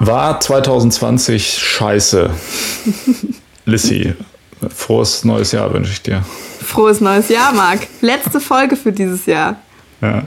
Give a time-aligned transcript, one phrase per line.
[0.00, 2.30] War 2020 scheiße.
[3.64, 4.14] Lissy,
[4.68, 6.22] frohes neues Jahr wünsche ich dir.
[6.62, 7.86] Frohes neues Jahr, Marc.
[8.02, 9.56] Letzte Folge für dieses Jahr.
[10.02, 10.24] Ja,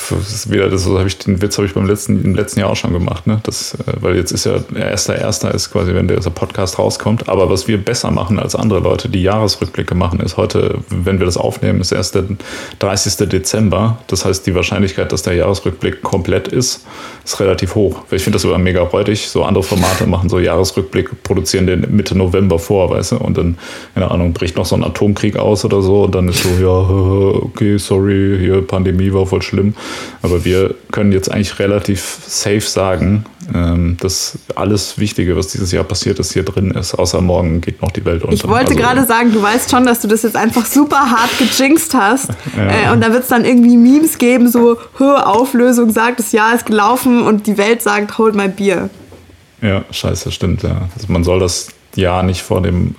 [0.00, 2.70] das ist wieder, das habe ich, den Witz habe ich beim letzten, im letzten Jahr
[2.70, 3.40] auch schon gemacht, ne?
[3.44, 7.28] Das, äh, weil jetzt ist ja erster, erster ist quasi, wenn der Podcast rauskommt.
[7.28, 11.26] Aber was wir besser machen als andere Leute, die Jahresrückblicke machen, ist heute, wenn wir
[11.26, 12.24] das aufnehmen, ist erst der
[12.78, 13.28] 30.
[13.28, 13.98] Dezember.
[14.06, 16.86] Das heißt, die Wahrscheinlichkeit, dass der Jahresrückblick komplett ist,
[17.24, 18.02] ist relativ hoch.
[18.10, 19.28] Ich finde das sogar mega räudig.
[19.28, 23.58] So andere Formate machen so Jahresrückblick, produzieren den Mitte November vor, weißt du, und dann,
[23.94, 26.68] keine Ahnung, bricht noch so ein Atomkrieg aus oder so und dann ist so, ja,
[27.42, 29.74] okay, sorry, hier Pandemie war voll schlimm.
[30.22, 35.84] Aber wir können jetzt eigentlich relativ safe sagen, ähm, dass alles Wichtige, was dieses Jahr
[35.84, 38.34] passiert ist, hier drin ist, außer morgen geht noch die Welt unter.
[38.34, 41.30] Ich wollte also, gerade sagen, du weißt schon, dass du das jetzt einfach super hart
[41.38, 42.30] gejinxt hast.
[42.56, 42.90] Ja.
[42.90, 46.54] Äh, und da wird es dann irgendwie Memes geben, so, hohe Auflösung sagt, das Jahr
[46.54, 48.90] ist gelaufen und die Welt sagt, hold my beer.
[49.62, 50.88] Ja, scheiße, stimmt, ja.
[50.94, 52.94] Also man soll das Jahr nicht vor dem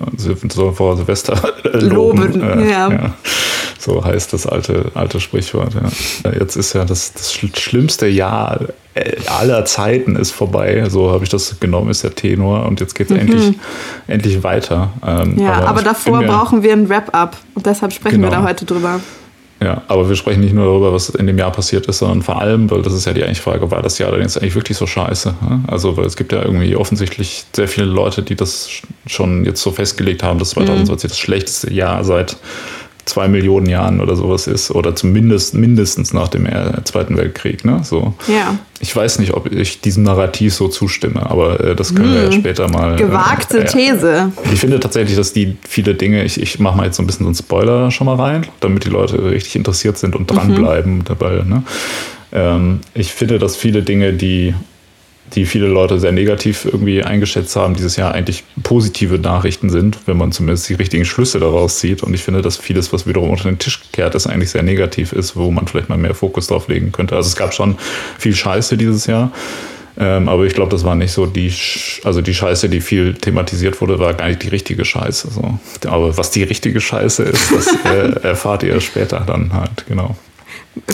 [0.74, 1.36] vor Silvester
[1.72, 2.40] loben.
[2.40, 2.90] loben äh, ja.
[2.90, 3.14] ja.
[3.78, 5.74] So heißt das alte, alte Sprichwort.
[5.74, 6.32] Ja.
[6.32, 8.60] Jetzt ist ja das, das schlimmste Jahr
[9.26, 10.88] aller Zeiten ist vorbei.
[10.88, 12.66] So habe ich das genommen, ist der Tenor.
[12.66, 13.20] Und jetzt geht es mhm.
[13.20, 13.58] endlich,
[14.06, 14.90] endlich weiter.
[15.06, 17.36] Ähm, ja, aber, aber davor brauchen wir ein Wrap-up.
[17.54, 18.32] Und deshalb sprechen genau.
[18.32, 19.00] wir da heute drüber.
[19.62, 22.40] Ja, aber wir sprechen nicht nur darüber, was in dem Jahr passiert ist, sondern vor
[22.40, 24.76] allem, weil das ist ja die eigentliche Frage, war das Jahr denn jetzt eigentlich wirklich
[24.76, 25.34] so scheiße?
[25.66, 28.68] Also, weil es gibt ja irgendwie offensichtlich sehr viele Leute, die das
[29.06, 31.08] schon jetzt so festgelegt haben, dass 2020 mhm.
[31.08, 32.36] das schlechteste Jahr seit
[33.04, 36.48] zwei Millionen Jahren oder sowas ist oder zumindest mindestens nach dem
[36.84, 37.64] Zweiten Weltkrieg.
[37.64, 37.80] Ne?
[37.82, 38.14] So.
[38.28, 38.58] Ja.
[38.80, 42.14] Ich weiß nicht, ob ich diesem Narrativ so zustimme, aber äh, das können hm.
[42.14, 42.40] wir ja hm.
[42.40, 42.96] später mal.
[42.96, 44.32] Gewagte äh, These.
[44.52, 47.24] Ich finde tatsächlich, dass die viele Dinge, ich, ich mache mal jetzt so ein bisschen
[47.24, 51.04] so einen Spoiler schon mal rein, damit die Leute richtig interessiert sind und dranbleiben mhm.
[51.04, 51.42] dabei.
[51.44, 51.62] Ne?
[52.32, 54.54] Ähm, ich finde, dass viele Dinge, die
[55.34, 60.16] die viele Leute sehr negativ irgendwie eingeschätzt haben, dieses Jahr eigentlich positive Nachrichten sind, wenn
[60.16, 62.02] man zumindest die richtigen Schlüsse daraus zieht.
[62.02, 65.12] Und ich finde, dass vieles, was wiederum unter den Tisch gekehrt ist, eigentlich sehr negativ
[65.12, 67.16] ist, wo man vielleicht mal mehr Fokus drauf legen könnte.
[67.16, 67.76] Also es gab schon
[68.18, 69.32] viel Scheiße dieses Jahr.
[69.96, 71.52] Ähm, aber ich glaube, das war nicht so die,
[72.02, 75.28] also die Scheiße, die viel thematisiert wurde, war gar nicht die richtige Scheiße.
[75.30, 75.58] So.
[75.88, 80.16] Aber was die richtige Scheiße ist, das äh, erfahrt ihr später dann halt, genau.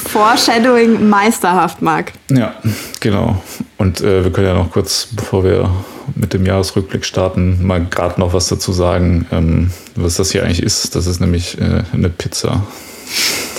[0.09, 2.13] Foreshadowing meisterhaft, Marc.
[2.31, 2.55] Ja,
[3.01, 3.43] genau.
[3.79, 5.71] Und äh, wir können ja noch kurz, bevor wir
[6.15, 10.63] mit dem Jahresrückblick starten, mal gerade noch was dazu sagen, ähm, was das hier eigentlich
[10.63, 10.95] ist.
[10.97, 12.63] Das ist nämlich äh, eine Pizza.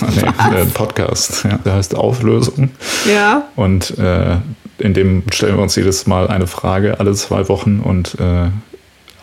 [0.00, 1.44] nee, ein Podcast.
[1.44, 1.58] Ja.
[1.58, 2.70] Der heißt Auflösung.
[3.06, 3.48] Ja.
[3.56, 4.36] Und äh,
[4.78, 8.48] in dem stellen wir uns jedes Mal eine Frage alle zwei Wochen und äh,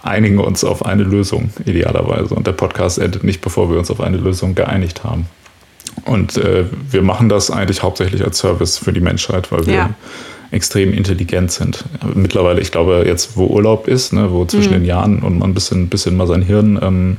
[0.04, 2.34] einigen uns auf eine Lösung, idealerweise.
[2.34, 5.28] Und der Podcast endet nicht, bevor wir uns auf eine Lösung geeinigt haben.
[6.05, 9.89] Und äh, wir machen das eigentlich hauptsächlich als Service für die Menschheit, weil wir ja.
[10.51, 11.83] extrem intelligent sind.
[12.16, 14.75] Mittlerweile, ich glaube, jetzt, wo Urlaub ist, ne, wo zwischen mhm.
[14.75, 17.17] den Jahren und man ein bisschen, bisschen mal sein Hirn ähm,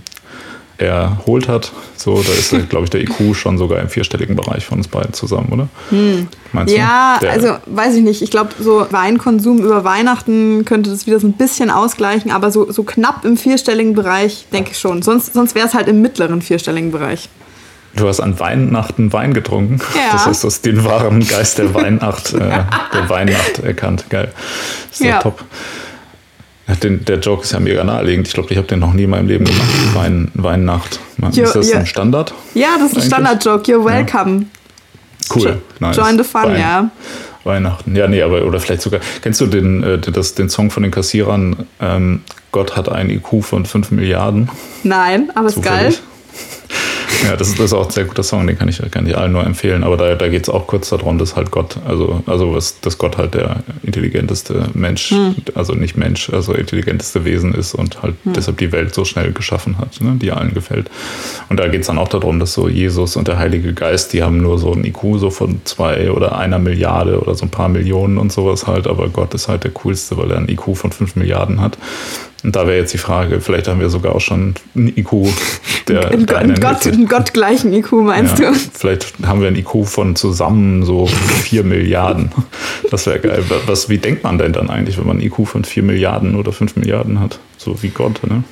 [0.81, 4.79] erholt hat, so, da ist, glaube ich, der IQ schon sogar im vierstelligen Bereich von
[4.79, 5.69] uns beiden zusammen, oder?
[5.91, 6.29] Hm.
[6.53, 7.31] Meinst ja, du?
[7.31, 8.23] also weiß ich nicht.
[8.23, 12.73] Ich glaube, so Weinkonsum über Weihnachten könnte das wieder so ein bisschen ausgleichen, aber so,
[12.73, 15.03] so knapp im vierstelligen Bereich, denke ich schon.
[15.03, 17.29] Sonst, sonst wäre es halt im mittleren vierstelligen Bereich.
[17.97, 19.81] Du hast an Weihnachten Wein getrunken.
[19.95, 20.13] Ja.
[20.13, 22.39] Das heißt, du hast den wahren Geist der Weihnacht, äh,
[22.93, 24.05] der Weihnacht erkannt.
[24.11, 24.33] Geil.
[24.91, 25.45] Ist ja top.
[26.83, 28.29] Den, der Joke ist ja mega naheliegend.
[28.29, 29.69] Ich glaube, ich habe den noch nie in meinem Leben gemacht.
[29.95, 31.01] Wein, Weinnacht.
[31.33, 32.33] Ist das ein Standard?
[32.55, 33.71] Ja, das ist ein Standard-Joke.
[33.71, 34.47] You're welcome.
[35.35, 35.35] Ja.
[35.35, 35.63] Cool.
[35.81, 35.97] Nice.
[35.97, 36.61] Join the fun, Wein.
[36.61, 36.91] ja.
[37.45, 37.97] Weihnachten.
[37.97, 39.01] Ja, nee, aber oder vielleicht sogar.
[39.23, 41.67] Kennst du den, äh, das, den Song von den Kassierern?
[41.81, 44.49] Ähm, Gott hat einen IQ von 5 Milliarden.
[44.83, 45.95] Nein, aber ist geil.
[47.25, 49.17] Ja, das ist, das ist auch ein sehr guter Song, den kann ich, kann ich
[49.17, 49.85] allen nur empfehlen.
[49.85, 52.99] Aber da, da geht es auch kurz darum, dass halt Gott, also, also was, dass
[52.99, 55.37] Gott halt der intelligenteste Mensch, hm.
[55.55, 58.33] also nicht Mensch, also intelligenteste Wesen ist und halt hm.
[58.33, 60.91] deshalb die Welt so schnell geschaffen hat, ne, die allen gefällt.
[61.49, 64.23] Und da geht es dann auch darum, dass so Jesus und der Heilige Geist, die
[64.23, 67.69] haben nur so ein IQ so von zwei oder einer Milliarde oder so ein paar
[67.69, 70.93] Millionen und sowas halt, aber Gott ist halt der coolste, weil er ein IQ von
[70.93, 71.77] fünf Milliarden hat.
[72.43, 75.29] Und da wäre jetzt die Frage, vielleicht haben wir sogar auch schon einen IQ,
[75.89, 76.11] der.
[76.11, 78.57] Ein, ein, Gott, einen gottgleichen IQ, meinst ja, du?
[78.57, 82.33] Vielleicht haben wir einen IQ von zusammen so vier Milliarden.
[82.91, 83.45] Das wäre geil.
[83.67, 86.53] Was, wie denkt man denn dann eigentlich, wenn man einen IQ von vier Milliarden oder
[86.53, 87.39] fünf Milliarden hat?
[87.59, 88.43] So wie Gott, ne?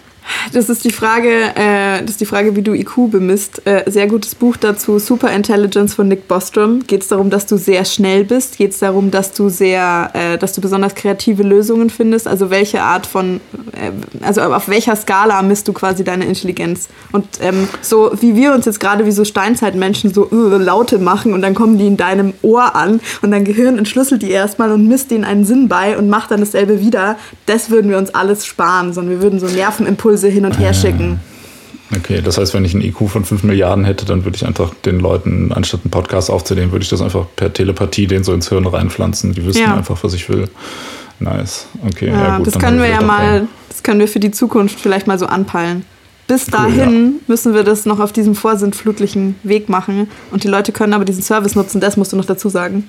[0.53, 3.67] Das ist die Frage, äh, das ist die Frage, wie du IQ bemisst.
[3.67, 6.87] Äh, sehr gutes Buch dazu, Super Intelligence von Nick Bostrom.
[6.87, 8.59] Geht es darum, dass du sehr schnell bist?
[8.59, 12.29] Geht es darum, dass du sehr, äh, dass du besonders kreative Lösungen findest?
[12.29, 13.41] Also welche Art von,
[13.73, 16.89] äh, also auf welcher Skala misst du quasi deine Intelligenz?
[17.13, 21.33] Und ähm, so wie wir uns jetzt gerade wie so Steinzeitmenschen so uh, Laute machen
[21.33, 24.87] und dann kommen die in deinem Ohr an und dein Gehirn entschlüsselt die erstmal und
[24.89, 27.17] misst ihnen einen Sinn bei und macht dann dasselbe wieder.
[27.47, 30.75] Das würden wir uns alles sparen, sondern wir würden so Nervenimpuls Impulse hin und her
[30.75, 31.21] schicken.
[31.95, 34.75] Okay, das heißt, wenn ich einen IQ von 5 Milliarden hätte, dann würde ich einfach
[34.85, 38.51] den Leuten, anstatt einen Podcast aufzunehmen, würde ich das einfach per Telepathie den so ins
[38.51, 39.33] Hirn reinpflanzen.
[39.33, 39.75] Die wüssten ja.
[39.75, 40.49] einfach, was ich will.
[41.19, 41.67] Nice.
[41.87, 42.47] Okay, ja, ja gut.
[42.47, 45.85] Das können wir ja mal, das können wir für die Zukunft vielleicht mal so anpeilen.
[46.27, 47.21] Bis dahin cool, ja.
[47.27, 51.23] müssen wir das noch auf diesem vorsintflutlichen Weg machen und die Leute können aber diesen
[51.23, 52.87] Service nutzen, das musst du noch dazu sagen.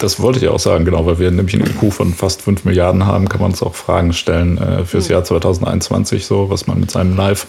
[0.00, 3.06] Das wollte ich auch sagen, genau, weil wir nämlich einen IQ von fast 5 Milliarden
[3.06, 5.12] haben, kann man uns auch Fragen stellen äh, fürs mhm.
[5.12, 7.46] Jahr 2021, so was man mit seinem Live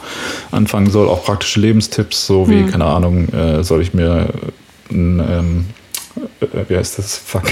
[0.51, 1.07] anfangen soll.
[1.07, 2.71] Auch praktische Lebenstipps, so wie, mhm.
[2.71, 4.27] keine Ahnung, äh, soll ich mir
[4.91, 5.65] ein, ähm,
[6.41, 7.15] äh, wie heißt das?
[7.17, 7.43] Fuck.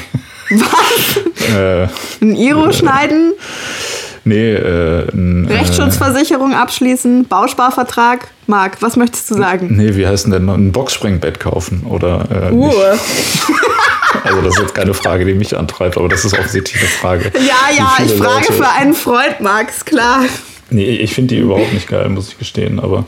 [0.50, 1.50] Was?
[1.56, 1.88] äh,
[2.22, 3.34] ein Iro äh, schneiden?
[4.26, 8.28] Nee, äh, ein, äh, Rechtsschutzversicherung abschließen, Bausparvertrag.
[8.48, 9.70] Marc, was möchtest du sagen?
[9.72, 11.84] Nee, wie heißt denn ein Boxspringbett kaufen?
[11.88, 12.72] Oder, äh, uh.
[14.24, 17.32] Also das ist jetzt keine Frage, die mich antreibt, aber das ist offensichtlich eine Frage.
[17.40, 20.26] Ja, ja, ich frage Leute, für einen Freund, Max, klar.
[20.72, 22.80] Nee, ich finde die überhaupt nicht geil, muss ich gestehen.
[22.80, 23.06] Aber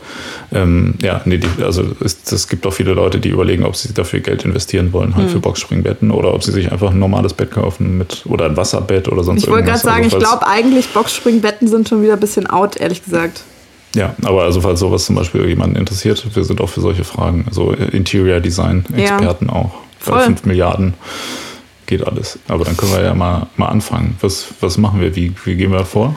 [0.52, 4.20] ähm, ja, nee, die, also es, gibt auch viele Leute, die überlegen, ob sie dafür
[4.20, 5.32] Geld investieren wollen, halt hm.
[5.32, 9.08] für Boxspringbetten oder ob sie sich einfach ein normales Bett kaufen mit oder ein Wasserbett
[9.08, 9.80] oder sonst ich irgendwas.
[9.80, 12.76] Ich wollte gerade sagen, also, ich glaube eigentlich Boxspringbetten sind schon wieder ein bisschen out,
[12.76, 13.42] ehrlich gesagt.
[13.94, 17.44] Ja, aber also falls sowas zum Beispiel jemanden interessiert, wir sind auch für solche Fragen,
[17.46, 19.52] also Interior Design Experten ja.
[19.52, 19.81] auch.
[20.02, 20.18] Voll.
[20.18, 20.94] Bei 5 Milliarden
[21.86, 22.38] geht alles.
[22.48, 24.16] Aber dann können wir ja mal, mal anfangen.
[24.20, 25.14] Was, was machen wir?
[25.14, 26.16] Wie, wie gehen wir vor?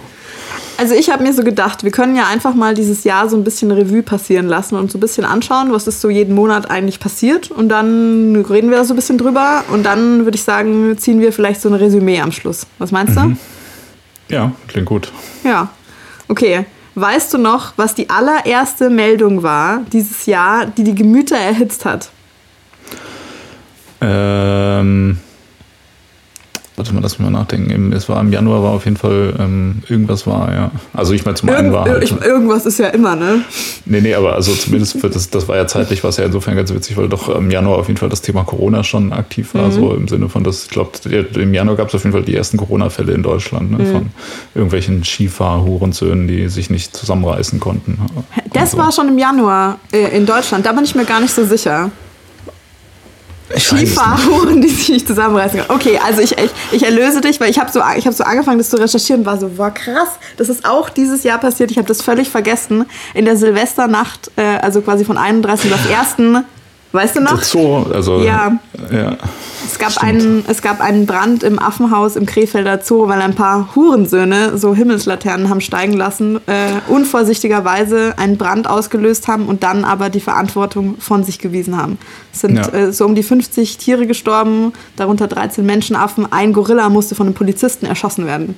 [0.78, 3.46] Also ich habe mir so gedacht, wir können ja einfach mal dieses Jahr so ein
[3.46, 7.00] bisschen Revue passieren lassen und so ein bisschen anschauen, was ist so jeden Monat eigentlich
[7.00, 7.50] passiert.
[7.50, 9.64] Und dann reden wir da so ein bisschen drüber.
[9.72, 12.68] Und dann würde ich sagen, ziehen wir vielleicht so ein Resümee am Schluss.
[12.78, 13.38] Was meinst mhm.
[14.28, 14.36] du?
[14.36, 15.12] Ja, klingt gut.
[15.44, 15.70] Ja.
[16.28, 16.66] Okay.
[16.96, 22.10] Weißt du noch, was die allererste Meldung war dieses Jahr, die die Gemüter erhitzt hat?
[24.02, 25.18] Ähm,
[26.76, 27.94] warte mal, lass mich mal nachdenken.
[27.94, 30.72] Es war im Januar, war auf jeden Fall ähm, irgendwas war, ja.
[30.94, 33.42] Also ich meine, zum einen war halt, ich, Irgendwas ist ja immer, ne?
[33.86, 36.74] Nee, nee, aber also zumindest für das, das war ja zeitlich, was ja insofern ganz
[36.74, 39.68] witzig, weil doch im Januar auf jeden Fall das Thema Corona schon aktiv war.
[39.68, 39.72] Mhm.
[39.72, 40.92] So im Sinne von, dass ich glaube,
[41.36, 43.78] im Januar gab es auf jeden Fall die ersten Corona-Fälle in Deutschland, ne?
[43.78, 43.92] Mhm.
[43.92, 44.10] Von
[44.54, 48.00] irgendwelchen Skifahr-Hurensöhnen, die sich nicht zusammenreißen konnten.
[48.54, 48.78] Das so.
[48.78, 51.90] war schon im Januar äh, in Deutschland, da bin ich mir gar nicht so sicher.
[53.58, 55.72] Skifahren, die sich nicht zusammenreißen können.
[55.72, 58.70] Okay, also ich, ich, ich erlöse dich, weil ich habe so, hab so angefangen, das
[58.70, 61.72] zu recherchieren und war so, wow, krass, das ist auch dieses Jahr passiert.
[61.72, 62.86] Ich habe das völlig vergessen.
[63.14, 65.74] In der Silvesternacht, äh, also quasi von 31.
[65.74, 66.44] auf 1.
[66.96, 67.44] Weißt du noch?
[67.44, 68.22] Zoo, also.
[68.22, 68.58] Ja.
[68.92, 69.18] ja
[69.66, 73.76] es, gab einen, es gab einen Brand im Affenhaus im Krefelder Zoo, weil ein paar
[73.76, 80.10] Hurensöhne so Himmelslaternen haben steigen lassen, äh, unvorsichtigerweise einen Brand ausgelöst haben und dann aber
[80.10, 81.98] die Verantwortung von sich gewiesen haben.
[82.32, 82.68] Es sind ja.
[82.70, 86.32] äh, so um die 50 Tiere gestorben, darunter 13 Menschenaffen.
[86.32, 88.58] Ein Gorilla musste von einem Polizisten erschossen werden.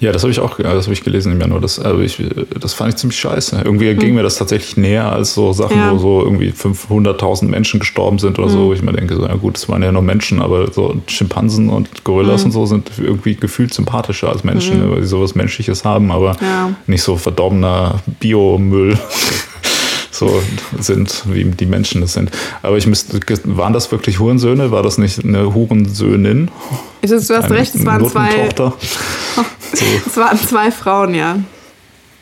[0.00, 1.60] Ja, das habe ich auch das hab ich gelesen im Januar.
[1.60, 2.22] Das, also ich,
[2.58, 3.60] das fand ich ziemlich scheiße.
[3.64, 3.98] Irgendwie mhm.
[3.98, 5.92] ging mir das tatsächlich näher als so Sachen, ja.
[5.92, 8.52] wo so irgendwie 500.000 Menschen gestorben sind oder mhm.
[8.52, 8.72] so.
[8.72, 12.04] Ich mir denke, so, ja gut, das waren ja nur Menschen, aber so Schimpansen und
[12.04, 12.46] Gorillas mhm.
[12.46, 14.92] und so sind irgendwie gefühlt sympathischer als Menschen, mhm.
[14.92, 16.74] weil sie sowas Menschliches haben, aber ja.
[16.86, 18.98] nicht so verdorbener Biomüll.
[20.20, 20.42] So
[20.78, 22.30] sind, wie die Menschen es sind.
[22.62, 24.70] Aber ich müsste, waren das wirklich Hurensöhne?
[24.70, 26.50] War das nicht eine Hurensöhnin?
[27.02, 28.48] du hast recht, es waren zwei.
[29.72, 31.38] Es waren zwei Frauen, ja.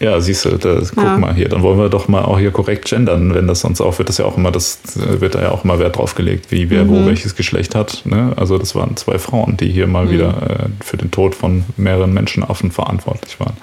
[0.01, 1.17] Ja, siehst du, das, guck ja.
[1.17, 3.99] mal hier, dann wollen wir doch mal auch hier korrekt gendern, wenn das sonst auch
[3.99, 6.71] wird das ja auch immer, das wird da ja auch immer Wert drauf gelegt, wie
[6.71, 6.91] wer mhm.
[6.91, 8.03] wo welches Geschlecht hat.
[8.05, 8.33] Ne?
[8.37, 10.11] Also das waren zwei Frauen, die hier mal mhm.
[10.11, 13.57] wieder äh, für den Tod von mehreren Menschenaffen verantwortlich waren.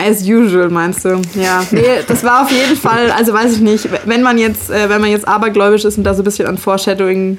[0.00, 1.20] As usual, meinst du?
[1.34, 1.64] Ja.
[1.70, 5.00] Nee, das war auf jeden Fall, also weiß ich nicht, wenn man jetzt, äh, wenn
[5.00, 7.38] man jetzt abergläubisch ist und da so ein bisschen an Foreshadowing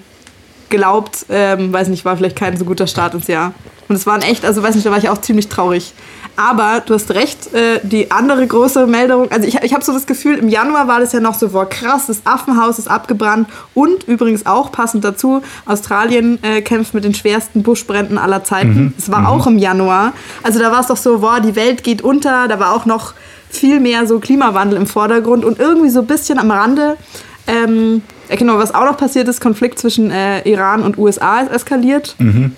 [0.70, 3.54] glaubt, ähm, weiß nicht, war vielleicht kein so guter Start ins Jahr.
[3.88, 5.94] Und es waren echt, also weiß nicht, da war ich auch ziemlich traurig.
[6.42, 10.08] Aber du hast recht, äh, die andere große Meldung, also ich, ich habe so das
[10.08, 13.48] Gefühl, im Januar war das ja noch so, boah, krass, das Affenhaus ist abgebrannt.
[13.76, 18.96] Und übrigens auch passend dazu, Australien äh, kämpft mit den schwersten Buschbränden aller Zeiten.
[18.98, 19.12] Es mhm.
[19.12, 19.26] war mhm.
[19.28, 20.14] auch im Januar.
[20.42, 22.48] Also da war es doch so, boah, die Welt geht unter.
[22.48, 23.14] Da war auch noch
[23.52, 26.98] viel mehr so Klimawandel im Vordergrund und irgendwie so ein bisschen am Rande.
[27.46, 32.16] Ähm, genau, was auch noch passiert ist, Konflikt zwischen äh, Iran und USA ist eskaliert.
[32.18, 32.56] Mhm.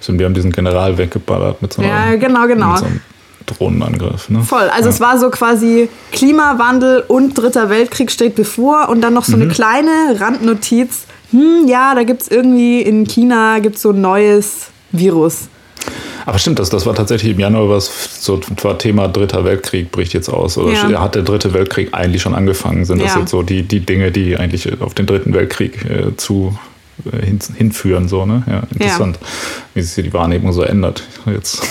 [0.00, 1.90] Stimmt, die haben diesen General weggeballert mit so einer.
[1.90, 2.76] Ja, genau, genau.
[2.76, 2.86] So
[3.46, 4.28] Drohnenangriff.
[4.28, 4.42] Ne?
[4.42, 4.68] Voll.
[4.68, 4.94] Also ja.
[4.94, 9.44] es war so quasi Klimawandel und Dritter Weltkrieg steht bevor und dann noch so mhm.
[9.44, 11.06] eine kleine Randnotiz.
[11.30, 15.48] Hm, ja, da gibt es irgendwie in China gibt's so ein neues Virus.
[16.26, 20.12] Aber stimmt, das, das war tatsächlich im Januar was so war Thema Dritter Weltkrieg bricht
[20.12, 20.58] jetzt aus.
[20.58, 21.00] Oder ja.
[21.00, 22.84] hat der Dritte Weltkrieg eigentlich schon angefangen?
[22.84, 26.58] Sind das jetzt so die, die Dinge, die eigentlich auf den Dritten Weltkrieg äh, zu
[27.04, 28.08] hin, hinführen?
[28.08, 28.42] So, ne?
[28.46, 29.26] Ja, interessant, ja.
[29.74, 31.02] wie sich hier die Wahrnehmung so ändert.
[31.26, 31.62] Jetzt.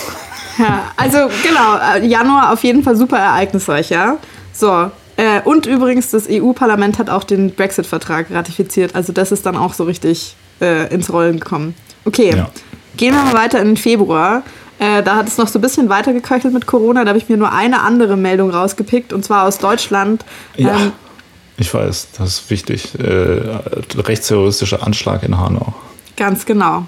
[0.57, 4.17] Ja, also genau, äh, Januar auf jeden Fall super ereignisreich, ja.
[4.53, 8.96] So, äh, und übrigens, das EU-Parlament hat auch den Brexit-Vertrag ratifiziert.
[8.96, 11.75] Also das ist dann auch so richtig äh, ins Rollen gekommen.
[12.05, 12.50] Okay, ja.
[12.96, 14.43] Gehen wir mal weiter in den Februar.
[14.79, 17.03] Äh, da hat es noch so ein bisschen weitergeköchelt mit Corona.
[17.03, 20.24] Da habe ich mir nur eine andere Meldung rausgepickt und zwar aus Deutschland.
[20.55, 20.91] Ja, ähm,
[21.57, 22.97] ich weiß, das ist wichtig.
[22.99, 23.41] Äh,
[23.97, 25.73] rechtsterroristischer Anschlag in Hanau.
[26.15, 26.85] Ganz genau.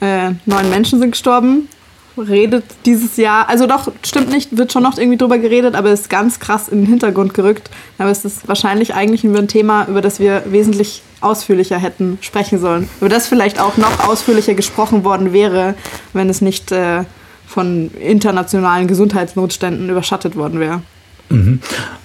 [0.00, 1.68] Äh, neun Menschen sind gestorben
[2.16, 6.10] redet dieses Jahr, also doch, stimmt nicht, wird schon noch irgendwie drüber geredet, aber ist
[6.10, 7.70] ganz krass in den Hintergrund gerückt.
[7.98, 12.88] Aber es ist wahrscheinlich eigentlich ein Thema, über das wir wesentlich ausführlicher hätten sprechen sollen.
[13.00, 15.74] Über das vielleicht auch noch ausführlicher gesprochen worden wäre,
[16.12, 17.04] wenn es nicht äh,
[17.46, 20.82] von internationalen Gesundheitsnotständen überschattet worden wäre.
[21.32, 21.60] Mhm.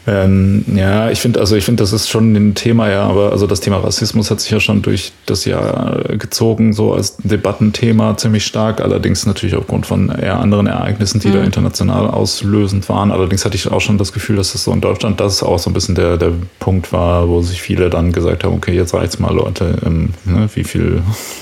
[0.07, 3.46] Ähm, ja, ich finde, also ich finde, das ist schon ein Thema, ja, aber also
[3.46, 8.46] das Thema Rassismus hat sich ja schon durch das Jahr gezogen, so als Debattenthema ziemlich
[8.46, 11.34] stark, allerdings natürlich aufgrund von eher anderen Ereignissen, die mhm.
[11.34, 13.12] da international auslösend waren.
[13.12, 15.69] Allerdings hatte ich auch schon das Gefühl, dass das so in Deutschland das auch so
[15.69, 19.19] ein bisschen der, der Punkt war, wo sich viele dann gesagt haben, okay, jetzt reicht's
[19.19, 21.01] mal, Leute, ähm, ne, wie viel,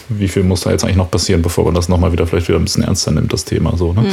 [0.10, 2.58] wie viel muss da jetzt eigentlich noch passieren, bevor man das nochmal wieder vielleicht wieder
[2.58, 3.94] ein bisschen ernster nimmt, das Thema so.
[3.94, 4.01] Ne?
[4.01, 4.08] Mhm.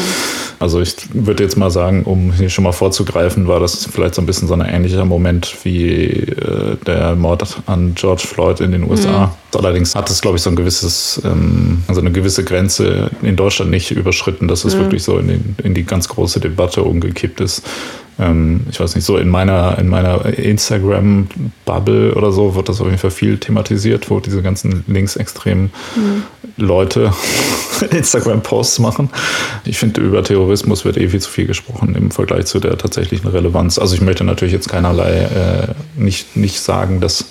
[0.59, 4.23] Also ich würde jetzt mal sagen, um hier schon mal vorzugreifen, war das vielleicht so
[4.23, 8.89] ein bisschen so ein ähnlicher Moment wie äh, der Mord an George Floyd in den
[8.89, 9.27] USA.
[9.27, 9.59] Mhm.
[9.59, 13.71] Allerdings hat es, glaube ich, so ein gewisses, ähm, also eine gewisse Grenze in Deutschland
[13.71, 14.81] nicht überschritten, dass es mhm.
[14.81, 17.63] wirklich so in, den, in die ganz große Debatte umgekippt ist
[18.19, 22.87] ähm, ich weiß nicht, so in meiner, in meiner Instagram-Bubble oder so wird das auf
[22.87, 26.23] jeden Fall viel thematisiert, wo diese ganzen linksextremen mhm.
[26.57, 27.13] Leute
[27.91, 29.11] Instagram-Posts machen.
[29.65, 33.29] Ich finde, über Terrorismus wird eh viel zu viel gesprochen im Vergleich zu der tatsächlichen
[33.29, 33.79] Relevanz.
[33.79, 37.27] Also ich möchte natürlich jetzt keinerlei äh, nicht, nicht sagen, dass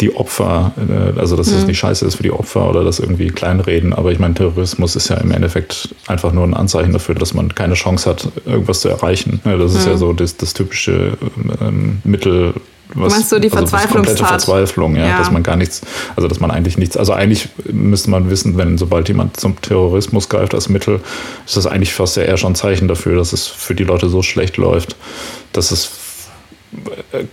[0.00, 1.68] die Opfer, äh, also dass es mhm.
[1.68, 5.08] nicht scheiße ist für die Opfer oder das irgendwie kleinreden, aber ich meine, Terrorismus ist
[5.08, 8.88] ja im Endeffekt einfach nur ein Anzeichen dafür, dass man keine Chance hat, irgendwas zu
[8.88, 9.40] erreichen.
[9.44, 9.92] Das ist mhm.
[9.92, 11.16] ja so das, das typische
[11.60, 12.54] ähm, Mittel,
[12.94, 15.82] was, Meinst du die also komplette Verzweiflung, ja, ja, dass man gar nichts,
[16.14, 20.28] also dass man eigentlich nichts, also eigentlich müsste man wissen, wenn sobald jemand zum Terrorismus
[20.28, 21.00] greift als Mittel,
[21.44, 24.08] ist das eigentlich fast ja eher schon ein Zeichen dafür, dass es für die Leute
[24.08, 24.94] so schlecht läuft,
[25.52, 25.90] dass es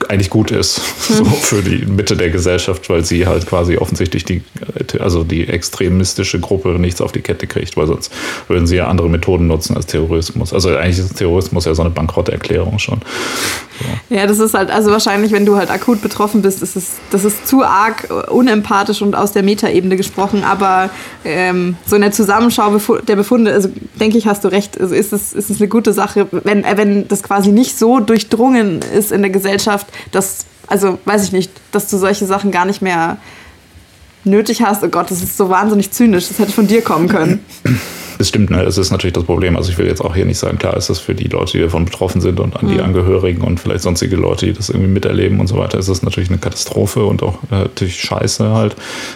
[0.07, 4.41] eigentlich gut ist so für die Mitte der Gesellschaft, weil sie halt quasi offensichtlich die,
[4.99, 8.11] also die extremistische Gruppe nichts auf die Kette kriegt, weil sonst
[8.47, 10.53] würden sie ja andere Methoden nutzen als Terrorismus.
[10.53, 12.99] Also eigentlich ist Terrorismus ja so eine Bankrotterklärung schon.
[13.79, 14.15] So.
[14.15, 17.25] Ja, das ist halt, also wahrscheinlich, wenn du halt akut betroffen bist, ist es, das
[17.25, 20.89] ist zu arg unempathisch und aus der Metaebene gesprochen, aber
[21.25, 25.11] ähm, so in der Zusammenschau der Befunde, also denke ich, hast du recht, also ist
[25.11, 29.22] es, ist es eine gute Sache, wenn, wenn das quasi nicht so durchdrungen ist in
[29.23, 33.17] der Gesellschaft, dass, also weiß ich nicht, dass du solche Sachen gar nicht mehr
[34.23, 34.83] nötig hast.
[34.83, 36.27] Oh Gott, das ist so wahnsinnig zynisch.
[36.27, 37.43] Das hätte von dir kommen können.
[38.19, 38.63] Das stimmt, ne?
[38.63, 39.57] Das ist natürlich das Problem.
[39.57, 41.63] Also ich will jetzt auch hier nicht sagen, klar ist das für die Leute, die
[41.63, 42.81] davon betroffen sind und an die mhm.
[42.81, 46.29] Angehörigen und vielleicht sonstige Leute, die das irgendwie miterleben und so weiter, ist das natürlich
[46.29, 48.75] eine Katastrophe und auch äh, natürlich scheiße halt.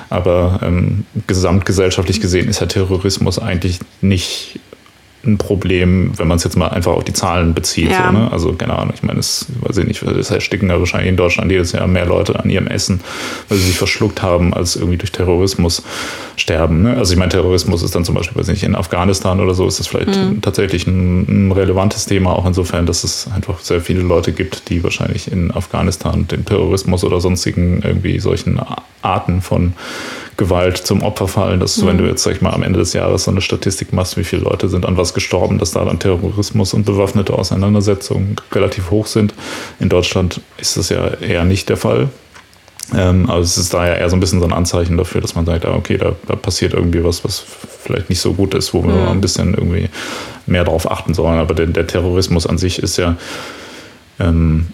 [0.09, 4.59] Aber ähm, gesamtgesellschaftlich gesehen ist ja Terrorismus eigentlich nicht
[5.27, 7.91] ein Problem, wenn man es jetzt mal einfach auf die Zahlen bezieht.
[7.91, 8.07] Ja.
[8.07, 8.31] So, ne?
[8.31, 11.51] Also keine Ahnung, ich meine, es weiß ich nicht, es ersticken ja wahrscheinlich in Deutschland
[11.51, 13.01] jedes Jahr mehr Leute an ihrem Essen,
[13.50, 15.84] weil sie sich verschluckt haben, als irgendwie durch Terrorismus
[16.36, 16.84] sterben.
[16.84, 16.98] Ne?
[16.98, 19.67] Also ich meine, Terrorismus ist dann zum Beispiel, weiß ich nicht, in Afghanistan oder so
[19.67, 20.41] ist das vielleicht mhm.
[20.41, 24.84] tatsächlich ein, ein, relevantes Thema, auch insofern, dass es einfach sehr viele Leute gibt, die
[24.84, 28.60] wahrscheinlich in Afghanistan den Terrorismus oder sonstigen irgendwie solchen
[29.01, 29.74] Arten von
[30.38, 31.88] Gewalt zum Opfer fallen, dass mhm.
[31.88, 34.24] wenn du jetzt, sag ich mal, am Ende des Jahres so eine Statistik machst, wie
[34.24, 39.08] viele Leute sind an was gestorben, dass da dann Terrorismus und bewaffnete Auseinandersetzungen relativ hoch
[39.08, 39.34] sind.
[39.79, 42.10] In Deutschland ist das ja eher nicht der Fall.
[42.96, 45.36] Ähm, also es ist da ja eher so ein bisschen so ein Anzeichen dafür, dass
[45.36, 47.44] man sagt, ah, okay, da, da passiert irgendwie was, was
[47.84, 49.08] vielleicht nicht so gut ist, wo wir mhm.
[49.08, 49.89] ein bisschen irgendwie
[50.46, 51.39] mehr darauf achten sollen.
[51.39, 53.17] Aber der, der Terrorismus an sich ist ja
[54.20, 54.67] ähm,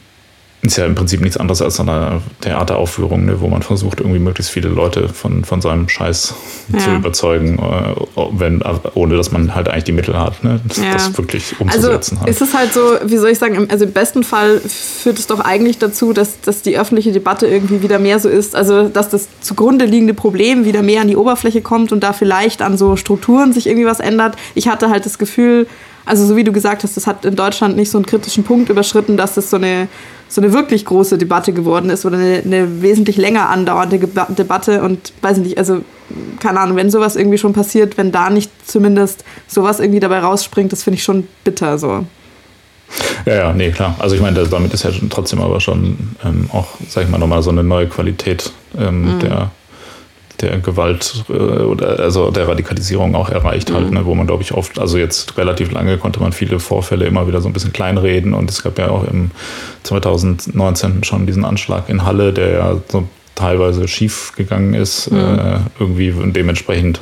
[0.66, 4.50] ist ja im Prinzip nichts anderes als eine Theateraufführung, ne, wo man versucht, irgendwie möglichst
[4.50, 6.34] viele Leute von, von seinem Scheiß
[6.72, 6.80] ja.
[6.80, 10.94] zu überzeugen, äh, wenn, ohne dass man halt eigentlich die Mittel hat, ne, das, ja.
[10.94, 12.18] das wirklich umzusetzen.
[12.18, 12.30] Also halt.
[12.30, 15.42] ist es halt so, wie soll ich sagen, also im besten Fall führt es doch
[15.42, 19.28] eigentlich dazu, dass, dass die öffentliche Debatte irgendwie wieder mehr so ist, also dass das
[19.42, 23.52] zugrunde liegende Problem wieder mehr an die Oberfläche kommt und da vielleicht an so Strukturen
[23.52, 24.38] sich irgendwie was ändert.
[24.56, 25.68] Ich hatte halt das Gefühl,
[26.06, 28.70] also so wie du gesagt hast, das hat in Deutschland nicht so einen kritischen Punkt
[28.70, 29.88] überschritten, dass das so eine,
[30.34, 34.82] so eine wirklich große Debatte geworden ist oder eine, eine wesentlich länger andauernde Geba Debatte
[34.82, 35.82] und weiß ich nicht, also
[36.40, 40.72] keine Ahnung, wenn sowas irgendwie schon passiert, wenn da nicht zumindest sowas irgendwie dabei rausspringt,
[40.72, 42.06] das finde ich schon bitter so.
[43.28, 43.96] Ja, ja, nee, klar.
[44.00, 47.44] Also ich meine, damit ist ja trotzdem aber schon ähm, auch, sag ich mal, nochmal
[47.44, 49.20] so eine neue Qualität ähm, mhm.
[49.20, 49.52] der
[50.44, 53.86] der Gewalt äh, oder also der Radikalisierung auch erreicht halt, mhm.
[53.86, 57.06] halt, ne, wo man glaube ich oft, also jetzt relativ lange konnte man viele Vorfälle
[57.06, 59.32] immer wieder so ein bisschen kleinreden und es gab ja auch im
[59.84, 65.18] 2019 schon diesen Anschlag in Halle, der ja so teilweise schief gegangen ist, mhm.
[65.18, 67.02] äh, irgendwie und dementsprechend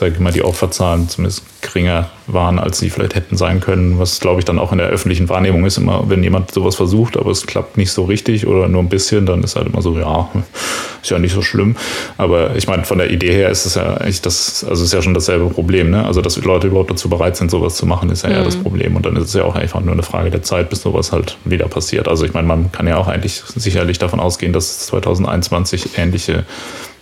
[0.00, 4.18] sage ich mal, die Opferzahlen zumindest geringer waren, als sie vielleicht hätten sein können, was
[4.18, 5.76] glaube ich dann auch in der öffentlichen Wahrnehmung ist.
[5.76, 9.26] Immer, wenn jemand sowas versucht, aber es klappt nicht so richtig oder nur ein bisschen,
[9.26, 10.30] dann ist halt immer so, ja,
[11.02, 11.76] ist ja nicht so schlimm.
[12.16, 15.02] Aber ich meine, von der Idee her ist es ja eigentlich das, also ist ja
[15.02, 16.06] schon dasselbe Problem, ne?
[16.06, 18.36] Also, dass Leute überhaupt dazu bereit sind, sowas zu machen, ist ja mhm.
[18.36, 18.62] eher das mhm.
[18.62, 18.96] Problem.
[18.96, 21.36] Und dann ist es ja auch einfach nur eine Frage der Zeit, bis sowas halt
[21.44, 22.08] wieder passiert.
[22.08, 26.44] Also, ich meine, man kann ja auch eigentlich sicherlich davon ausgehen, dass 2021 ähnliche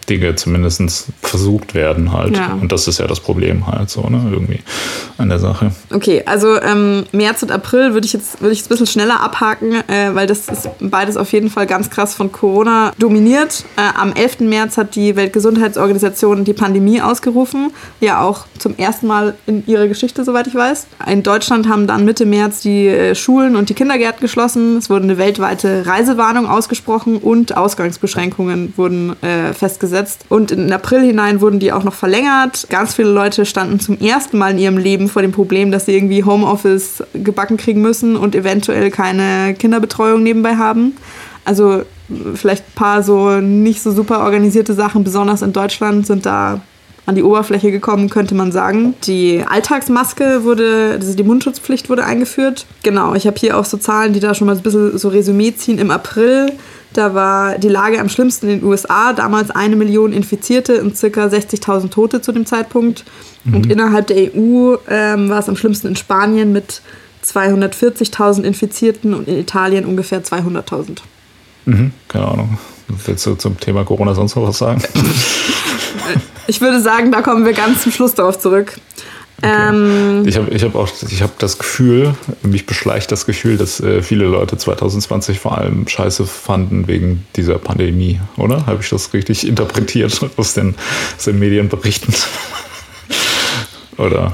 [0.09, 2.37] Dinge zumindest versucht werden halt.
[2.37, 2.59] Ja.
[2.61, 4.61] Und das ist ja das Problem halt so, ne, irgendwie
[5.19, 5.73] an der Sache.
[5.93, 9.73] Okay, also ähm, März und April würde ich jetzt würde ich ein bisschen schneller abhaken,
[9.89, 13.65] äh, weil das ist beides auf jeden Fall ganz krass von Corona dominiert.
[13.77, 14.41] Äh, am 11.
[14.41, 20.25] März hat die Weltgesundheitsorganisation die Pandemie ausgerufen, ja auch zum ersten Mal in ihrer Geschichte,
[20.25, 20.87] soweit ich weiß.
[21.07, 24.79] In Deutschland haben dann Mitte März die äh, Schulen und die Kindergärten geschlossen.
[24.79, 30.25] Es wurde eine weltweite Reisewarnung ausgesprochen und Ausgangsbeschränkungen wurden äh, festgesetzt gesetzt.
[30.29, 32.67] Und in April hinein wurden die auch noch verlängert.
[32.71, 35.97] Ganz viele Leute standen zum ersten Mal in ihrem Leben vor dem Problem, dass sie
[35.97, 40.97] irgendwie Homeoffice gebacken kriegen müssen und eventuell keine Kinderbetreuung nebenbei haben.
[41.45, 41.83] Also
[42.35, 46.61] vielleicht ein paar so nicht so super organisierte Sachen, besonders in Deutschland, sind da
[47.07, 48.95] an die Oberfläche gekommen, könnte man sagen.
[49.05, 52.67] Die Alltagsmaske wurde, also die Mundschutzpflicht wurde eingeführt.
[52.83, 55.55] Genau, ich habe hier auch so Zahlen, die da schon mal ein bisschen so Resümee
[55.55, 55.79] ziehen.
[55.79, 56.53] Im April
[56.93, 61.27] da war die Lage am schlimmsten in den USA, damals eine Million Infizierte und circa
[61.27, 63.05] 60.000 Tote zu dem Zeitpunkt.
[63.45, 63.55] Mhm.
[63.55, 66.81] Und innerhalb der EU ähm, war es am schlimmsten in Spanien mit
[67.25, 70.99] 240.000 Infizierten und in Italien ungefähr 200.000.
[71.67, 72.59] Mhm, keine Ahnung.
[73.05, 74.83] Willst du zum Thema Corona sonst noch was sagen?
[76.47, 78.79] ich würde sagen, da kommen wir ganz zum Schluss darauf zurück.
[79.41, 79.69] Okay.
[79.69, 83.79] Ähm, ich habe ich hab auch ich hab das Gefühl, mich beschleicht das Gefühl, dass
[83.79, 88.67] äh, viele Leute 2020 vor allem scheiße fanden wegen dieser Pandemie, oder?
[88.67, 90.75] Habe ich das richtig interpretiert aus den,
[91.17, 92.13] aus den Medienberichten?
[93.97, 94.33] oder?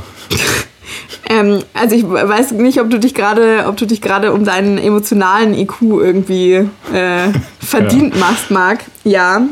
[1.29, 4.79] Ähm, also ich weiß nicht, ob du dich gerade, ob du dich gerade um deinen
[4.79, 7.29] emotionalen IQ irgendwie äh,
[7.61, 8.21] verdient ja.
[8.21, 8.81] machst, Marc.
[9.05, 9.43] Ja.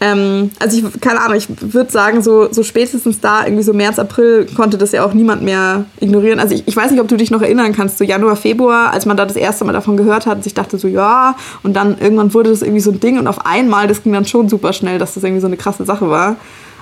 [0.00, 3.98] Ähm, also ich, keine Ahnung, ich würde sagen, so, so spätestens da, irgendwie so März,
[3.98, 6.38] April, konnte das ja auch niemand mehr ignorieren.
[6.38, 9.06] Also ich, ich weiß nicht, ob du dich noch erinnern kannst, so Januar, Februar, als
[9.06, 12.32] man da das erste Mal davon gehört hat, ich dachte so, ja, und dann irgendwann
[12.32, 14.98] wurde das irgendwie so ein Ding und auf einmal, das ging dann schon super schnell,
[14.98, 16.36] dass das irgendwie so eine krasse Sache war.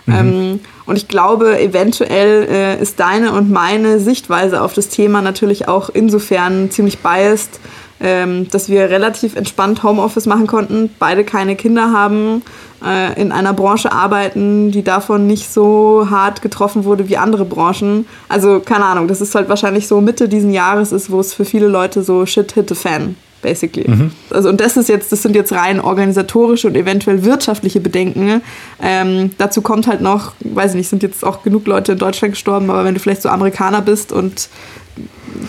[0.04, 0.14] Mhm.
[0.14, 5.68] Ähm, und ich glaube, eventuell äh, ist deine und meine Sichtweise auf das Thema natürlich
[5.68, 7.60] auch insofern ziemlich biased,
[8.00, 12.42] ähm, dass wir relativ entspannt Homeoffice machen konnten, beide keine Kinder haben,
[12.84, 18.06] äh, in einer Branche arbeiten, die davon nicht so hart getroffen wurde wie andere Branchen.
[18.28, 21.44] Also keine Ahnung, das ist halt wahrscheinlich so Mitte diesen Jahres ist, wo es für
[21.44, 23.16] viele Leute so Shit hit the fan.
[23.42, 23.88] Basically.
[23.88, 24.10] Mhm.
[24.30, 28.40] Also, und das ist jetzt, das sind jetzt rein organisatorische und eventuell wirtschaftliche Bedenken.
[28.82, 32.32] Ähm, dazu kommt halt noch, weiß ich nicht, sind jetzt auch genug Leute in Deutschland
[32.34, 34.48] gestorben, aber wenn du vielleicht so Amerikaner bist und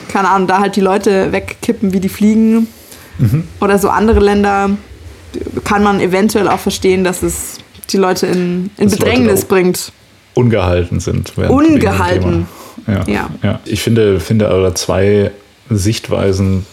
[0.09, 2.67] keine Ahnung, da halt die Leute wegkippen, wie die fliegen.
[3.19, 3.43] Mhm.
[3.61, 4.71] Oder so andere Länder
[5.63, 7.57] kann man eventuell auch verstehen, dass es
[7.89, 9.91] die Leute in, in Bedrängnis bringt.
[10.33, 11.33] Ungehalten sind.
[11.37, 12.47] Ungehalten.
[12.85, 13.29] Ja, ja.
[13.41, 13.59] ja.
[13.65, 15.31] Ich finde, finde aber zwei
[15.69, 16.65] Sichtweisen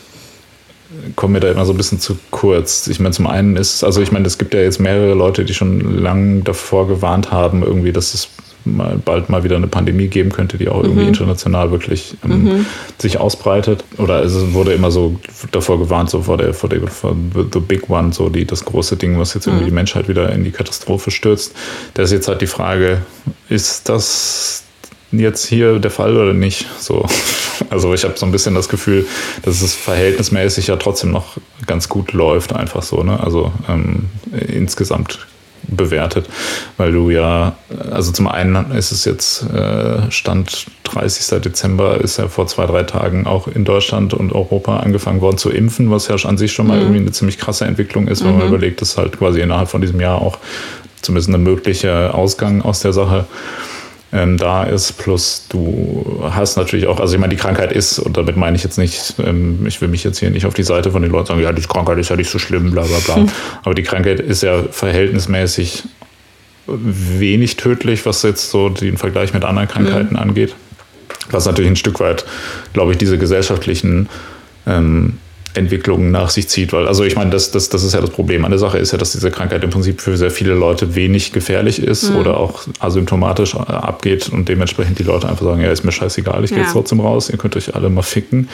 [1.16, 2.86] kommen mir da immer so ein bisschen zu kurz.
[2.86, 5.54] Ich meine, zum einen ist, also ich meine, es gibt ja jetzt mehrere Leute, die
[5.54, 8.28] schon lange davor gewarnt haben, irgendwie, dass es
[8.64, 11.08] mal, bald mal wieder eine Pandemie geben könnte, die auch irgendwie mhm.
[11.08, 12.66] international wirklich ähm, mhm.
[12.98, 13.84] sich ausbreitet.
[13.98, 15.18] Oder es wurde immer so
[15.52, 17.16] davor gewarnt, so vor der, vor der vor
[17.52, 19.68] the big one, so die, das große Ding, was jetzt irgendwie mhm.
[19.68, 21.54] die Menschheit wieder in die Katastrophe stürzt.
[21.94, 23.02] Da ist jetzt halt die Frage,
[23.48, 24.64] ist das
[25.12, 26.66] jetzt hier der Fall oder nicht?
[26.78, 27.06] So.
[27.70, 29.06] Also ich habe so ein bisschen das Gefühl,
[29.42, 31.36] dass es verhältnismäßig ja trotzdem noch
[31.66, 33.02] ganz gut läuft, einfach so.
[33.02, 33.20] Ne?
[33.20, 34.06] Also ähm,
[34.48, 35.26] insgesamt
[35.68, 36.28] bewertet,
[36.76, 37.56] weil du ja,
[37.90, 41.40] also zum einen ist es jetzt äh, Stand 30.
[41.40, 45.50] Dezember, ist ja vor zwei, drei Tagen auch in Deutschland und Europa angefangen worden zu
[45.50, 46.82] impfen, was ja an sich schon mal mhm.
[46.82, 48.38] irgendwie eine ziemlich krasse Entwicklung ist, wenn mhm.
[48.38, 50.38] man überlegt, dass halt quasi innerhalb von diesem Jahr auch
[51.00, 53.26] zumindest ein möglicher Ausgang aus der Sache
[54.14, 54.92] ähm, da ist.
[54.92, 58.62] Plus du hast natürlich auch, also ich meine, die Krankheit ist, und damit meine ich
[58.62, 61.26] jetzt nicht, ähm, ich will mich jetzt hier nicht auf die Seite von den Leuten
[61.26, 63.16] sagen, ja, die Krankheit ist ja nicht so schlimm, bla bla bla.
[63.16, 63.28] Hm.
[63.64, 65.82] Aber die Krankheit ist ja verhältnismäßig
[66.66, 70.20] wenig tödlich, was jetzt so den Vergleich mit anderen Krankheiten mhm.
[70.20, 70.54] angeht.
[71.30, 72.24] Was natürlich ein Stück weit,
[72.72, 74.08] glaube ich, diese gesellschaftlichen
[74.66, 75.18] ähm,
[75.54, 76.72] Entwicklungen nach sich zieht.
[76.72, 78.92] Weil, also ich meine, das, das, das ist ja das Problem an der Sache, ist
[78.92, 82.16] ja, dass diese Krankheit im Prinzip für sehr viele Leute wenig gefährlich ist mhm.
[82.16, 86.50] oder auch asymptomatisch abgeht und dementsprechend die Leute einfach sagen, ja, ist mir scheißegal, ich
[86.50, 88.48] gehe jetzt trotzdem raus, ihr könnt euch alle mal ficken.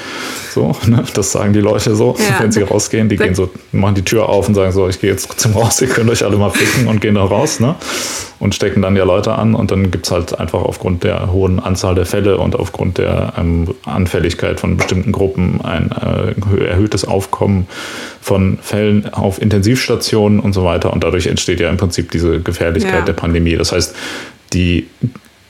[0.53, 1.05] So, ne?
[1.15, 2.43] Das sagen die Leute so, ja.
[2.43, 3.09] wenn sie rausgehen.
[3.09, 5.81] Die gehen so, machen die Tür auf und sagen so, ich gehe jetzt trotzdem raus,
[5.81, 7.61] ihr könnt euch alle mal ficken und gehen da raus.
[7.61, 7.75] Ne?
[8.41, 11.61] und stecken dann ja Leute an und dann gibt es halt einfach aufgrund der hohen
[11.61, 17.67] Anzahl der Fälle und aufgrund der ähm, Anfälligkeit von bestimmten Gruppen ein äh, erhöhtes Aufkommen
[18.21, 22.93] von Fällen auf Intensivstationen und so weiter und dadurch entsteht ja im Prinzip diese Gefährlichkeit
[22.93, 23.01] ja.
[23.03, 23.57] der Pandemie.
[23.57, 23.95] Das heißt,
[24.53, 24.89] die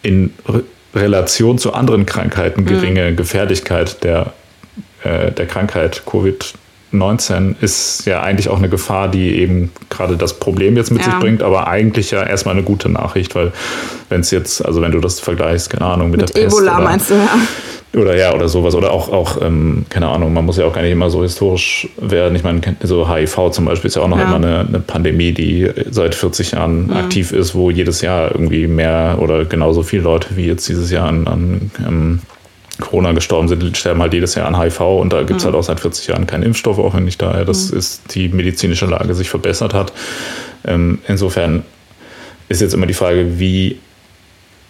[0.03, 0.33] in
[0.94, 3.16] Relation zu anderen Krankheiten geringe mhm.
[3.16, 4.33] Gefährlichkeit der,
[5.03, 6.55] äh, der Krankheit Covid
[6.92, 11.11] 19 ist ja eigentlich auch eine Gefahr, die eben gerade das Problem jetzt mit ja.
[11.11, 13.53] sich bringt, aber eigentlich ja erstmal eine gute Nachricht, weil
[14.09, 16.76] wenn es jetzt, also wenn du das vergleichst, keine Ahnung, mit, mit der Ebola Pest
[16.76, 17.38] oder, meinst du, ja.
[17.92, 18.74] Oder ja, oder sowas.
[18.76, 21.88] Oder auch, auch ähm, keine Ahnung, man muss ja auch gar nicht immer so historisch
[22.00, 22.37] werden.
[22.37, 24.24] Ich meine, so HIV zum Beispiel ist ja auch noch ja.
[24.24, 26.92] immer eine, eine, Pandemie, die seit 40 Jahren mhm.
[26.92, 31.09] aktiv ist, wo jedes Jahr irgendwie mehr oder genauso viele Leute wie jetzt dieses Jahr
[31.09, 32.18] an, an ähm,
[32.81, 35.49] Corona gestorben sind, sterben halt jedes Jahr an HIV und da gibt es mhm.
[35.49, 37.79] halt auch seit 40 Jahren keinen Impfstoff, auch wenn nicht daher, dass mhm.
[37.79, 39.93] ist die medizinische Lage sich verbessert hat.
[40.64, 41.64] Ähm, insofern
[42.49, 43.79] ist jetzt immer die Frage, wie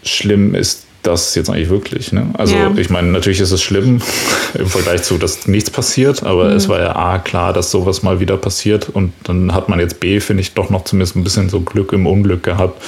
[0.03, 2.12] schlimm ist das jetzt eigentlich wirklich.
[2.12, 2.26] Ne?
[2.34, 2.72] Also ja.
[2.76, 4.00] ich meine, natürlich ist es schlimm
[4.54, 6.56] im Vergleich zu, dass nichts passiert, aber mhm.
[6.56, 10.00] es war ja A klar, dass sowas mal wieder passiert und dann hat man jetzt
[10.00, 12.82] B, finde ich, doch noch zumindest ein bisschen so Glück im Unglück gehabt,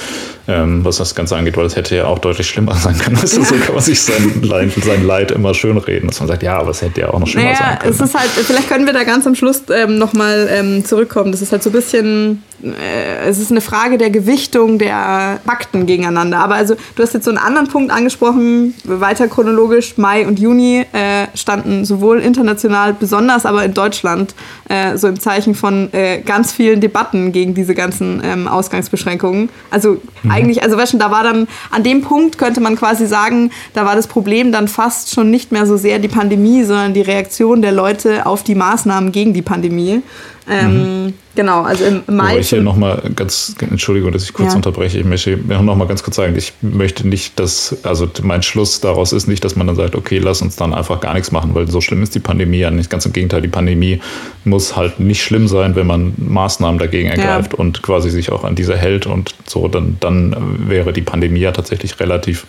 [0.47, 3.21] ähm, was das Ganze angeht, weil es hätte ja auch deutlich schlimmer sein können.
[3.21, 6.27] Weißt du, so kann man sich sein Leid, sein Leid immer schön reden, dass man
[6.27, 7.93] sagt, ja, aber es hätte ja auch noch schlimmer naja, sein können.
[7.93, 11.31] Es ist halt, vielleicht können wir da ganz am Schluss ähm, nochmal ähm, zurückkommen.
[11.31, 15.85] Das ist halt so ein bisschen, äh, es ist eine Frage der Gewichtung der Fakten
[15.85, 16.39] gegeneinander.
[16.39, 20.85] Aber also, du hast jetzt so einen anderen Punkt angesprochen, weiter chronologisch, Mai und Juni
[20.93, 24.33] äh, standen sowohl international, besonders aber in Deutschland,
[24.69, 29.49] äh, so im Zeichen von äh, ganz vielen Debatten gegen diese ganzen ähm, Ausgangsbeschränkungen.
[29.69, 30.31] Also mhm.
[30.31, 33.85] eigentlich, also weißt du, da war dann, an dem Punkt könnte man quasi sagen, da
[33.85, 37.61] war das Problem dann fast schon nicht mehr so sehr die Pandemie, sondern die Reaktion
[37.61, 40.01] der Leute auf die Maßnahmen gegen die Pandemie.
[40.49, 41.13] Ähm, mhm.
[41.35, 42.31] Genau, also im Mai.
[42.31, 44.55] Aber ich hier nochmal ganz, Entschuldigung, dass ich kurz ja.
[44.55, 49.13] unterbreche, ich möchte nochmal ganz kurz sagen, ich möchte nicht, dass, also mein Schluss daraus
[49.13, 51.67] ist nicht, dass man dann sagt, okay, lass uns dann einfach gar nichts machen, weil
[51.67, 52.89] so schlimm ist die Pandemie ja nicht.
[52.89, 53.99] Ganz im Gegenteil, die Pandemie
[54.43, 57.59] muss halt nicht schlimm sein, wenn man Maßnahmen dagegen ergreift ja.
[57.59, 60.35] und quasi sich auch an diese hält und so, dann, dann
[60.69, 62.45] wäre die Pandemie ja tatsächlich relativ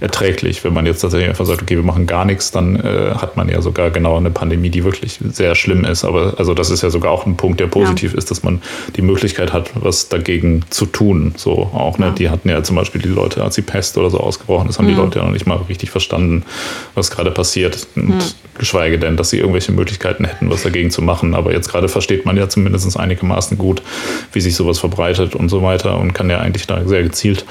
[0.00, 0.64] erträglich.
[0.64, 3.48] Wenn man jetzt tatsächlich einfach sagt, okay, wir machen gar nichts, dann äh, hat man
[3.48, 6.04] ja sogar genau eine Pandemie, die wirklich sehr schlimm ist.
[6.04, 8.18] Aber also das ist ja sogar auch ein Punkt, der positiv ja.
[8.18, 8.60] ist ist, dass man
[8.96, 11.34] die Möglichkeit hat, was dagegen zu tun.
[11.36, 12.06] So auch, ne?
[12.06, 12.12] Ja.
[12.12, 14.86] Die hatten ja zum Beispiel die Leute, als die Pest oder so ausgebrochen ist, haben
[14.86, 14.90] mhm.
[14.90, 16.44] die Leute ja noch nicht mal richtig verstanden,
[16.94, 17.86] was gerade passiert.
[17.94, 21.34] Und geschweige denn, dass sie irgendwelche Möglichkeiten hätten, was dagegen zu machen.
[21.34, 23.82] Aber jetzt gerade versteht man ja zumindest einigermaßen gut,
[24.32, 27.44] wie sich sowas verbreitet und so weiter und kann ja eigentlich da sehr gezielt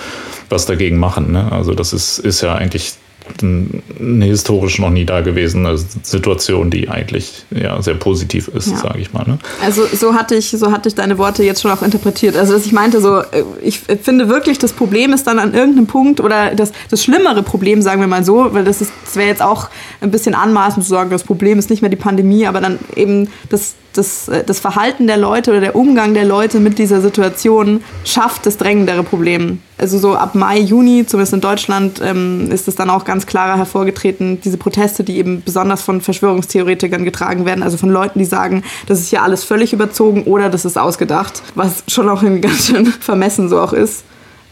[0.50, 1.32] was dagegen machen.
[1.32, 1.52] Ne?
[1.52, 2.94] Also das ist, ist ja eigentlich
[3.42, 8.78] eine historisch noch nie dagewesene Situation, die eigentlich ja, sehr positiv ist, ja.
[8.78, 9.26] sage ich mal.
[9.26, 9.40] Ne?
[9.62, 12.36] Also so hatte, ich, so hatte ich deine Worte jetzt schon auch interpretiert.
[12.36, 15.88] Also dass ich meinte so, äh, ich finde wirklich, das Problem ist dann an irgendeinem
[15.88, 19.42] Punkt oder das, das schlimmere Problem, sagen wir mal so, weil das, das wäre jetzt
[19.42, 19.70] auch
[20.02, 23.30] ein bisschen anmaßend zu sagen, das Problem ist nicht mehr die Pandemie, aber dann eben
[23.50, 27.84] das, das, äh, das Verhalten der Leute oder der Umgang der Leute mit dieser Situation
[28.06, 29.62] schafft das drängendere Problem.
[29.84, 33.58] Also so ab Mai, Juni, zumindest in Deutschland, ähm, ist es dann auch ganz klarer
[33.58, 38.64] hervorgetreten, diese Proteste, die eben besonders von Verschwörungstheoretikern getragen werden, also von Leuten, die sagen,
[38.88, 42.68] das ist hier alles völlig überzogen oder das ist ausgedacht, was schon auch irgendwie ganz
[42.68, 44.06] schön vermessen so auch ist.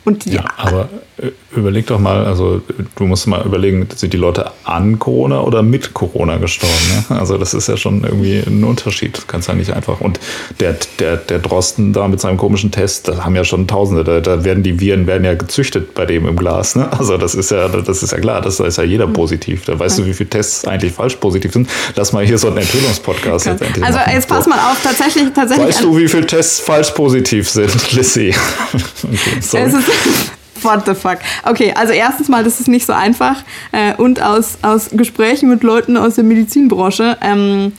[0.03, 0.89] Und die ja, aber
[1.55, 2.61] überleg doch mal, also
[2.95, 6.73] du musst mal überlegen, sind die Leute an Corona oder mit Corona gestorben?
[7.09, 7.19] Ne?
[7.19, 9.17] Also das ist ja schon irgendwie ein Unterschied.
[9.17, 10.01] Das kannst ja nicht einfach.
[10.01, 10.19] Und
[10.59, 14.19] der, der, der Drosten da mit seinem komischen Test, da haben ja schon Tausende, da,
[14.19, 16.75] da werden die Viren werden ja gezüchtet bei dem im Glas.
[16.75, 16.91] Ne?
[16.97, 19.13] Also das ist ja, das ist ja klar, das, da ist ja jeder hm.
[19.13, 19.65] positiv.
[19.65, 21.69] Da weißt du, wie viele Tests eigentlich falsch positiv sind.
[21.95, 24.13] Lass mal hier so einen Enthüllungspodcast jetzt endlich Also machen.
[24.13, 25.67] jetzt pass mal auf, tatsächlich, tatsächlich.
[25.67, 28.33] Weißt du, wie viele Tests falsch positiv sind, Lissy?
[29.03, 29.71] okay, sorry.
[30.63, 31.19] What the fuck?
[31.43, 33.43] Okay, also erstens mal, das ist nicht so einfach.
[33.71, 37.17] Äh, und aus, aus Gesprächen mit Leuten aus der Medizinbranche.
[37.21, 37.73] Ähm,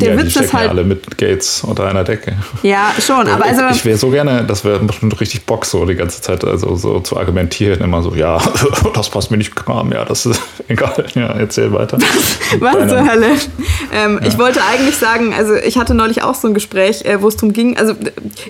[0.00, 0.70] der ja, Witz die ist halt.
[0.70, 2.34] alle mit Gates unter einer Decke.
[2.62, 3.62] Ja, schon, aber also.
[3.70, 7.00] Ich wäre so gerne, das wäre bestimmt richtig Bock, so die ganze Zeit also so
[7.00, 8.38] zu argumentieren, immer so, ja,
[8.94, 11.98] das passt mir nicht Kram, ja, das ist egal, ja, erzähl weiter.
[12.58, 13.28] Was zur Hölle?
[13.92, 14.28] Ähm, ja.
[14.28, 17.36] Ich wollte eigentlich sagen, also ich hatte neulich auch so ein Gespräch, äh, wo es
[17.36, 17.94] darum ging, also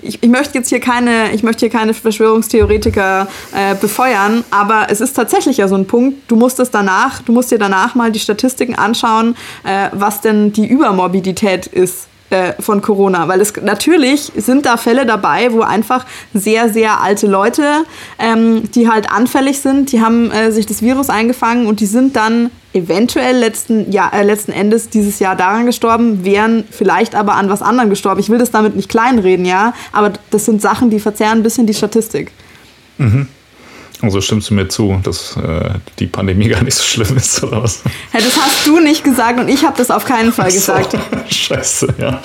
[0.01, 5.01] ich, ich, möchte jetzt hier keine, ich möchte hier keine Verschwörungstheoretiker äh, befeuern, aber es
[5.01, 8.11] ist tatsächlich ja so ein Punkt, du musst es danach, du musst dir danach mal
[8.11, 13.53] die Statistiken anschauen, äh, was denn die Übermorbidität Realität ist äh, von Corona, weil es
[13.61, 17.85] natürlich sind da Fälle dabei, wo einfach sehr, sehr alte Leute,
[18.19, 22.17] ähm, die halt anfällig sind, die haben äh, sich das Virus eingefangen und die sind
[22.17, 27.49] dann eventuell letzten, ja, äh, letzten Endes dieses Jahr daran gestorben, wären vielleicht aber an
[27.49, 28.19] was anderem gestorben.
[28.19, 31.65] Ich will das damit nicht kleinreden, ja, aber das sind Sachen, die verzerren ein bisschen
[31.65, 32.31] die Statistik.
[32.97, 33.29] Mhm.
[34.01, 37.63] Also stimmst du mir zu, dass äh, die Pandemie gar nicht so schlimm ist, oder
[37.63, 37.81] was?
[38.13, 40.91] Ja, das hast du nicht gesagt und ich habe das auf keinen Fall gesagt.
[40.91, 42.21] So, scheiße, ja.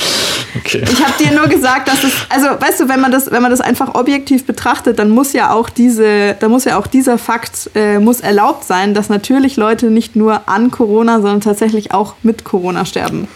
[0.57, 0.85] Okay.
[0.91, 3.51] Ich habe dir nur gesagt, dass es, also weißt du, wenn man das, wenn man
[3.51, 7.71] das einfach objektiv betrachtet, dann muss ja auch diese, dann muss ja auch dieser Fakt
[7.75, 12.45] äh, muss erlaubt sein, dass natürlich Leute nicht nur an Corona, sondern tatsächlich auch mit
[12.45, 13.29] Corona sterben.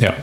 [0.00, 0.14] Ja.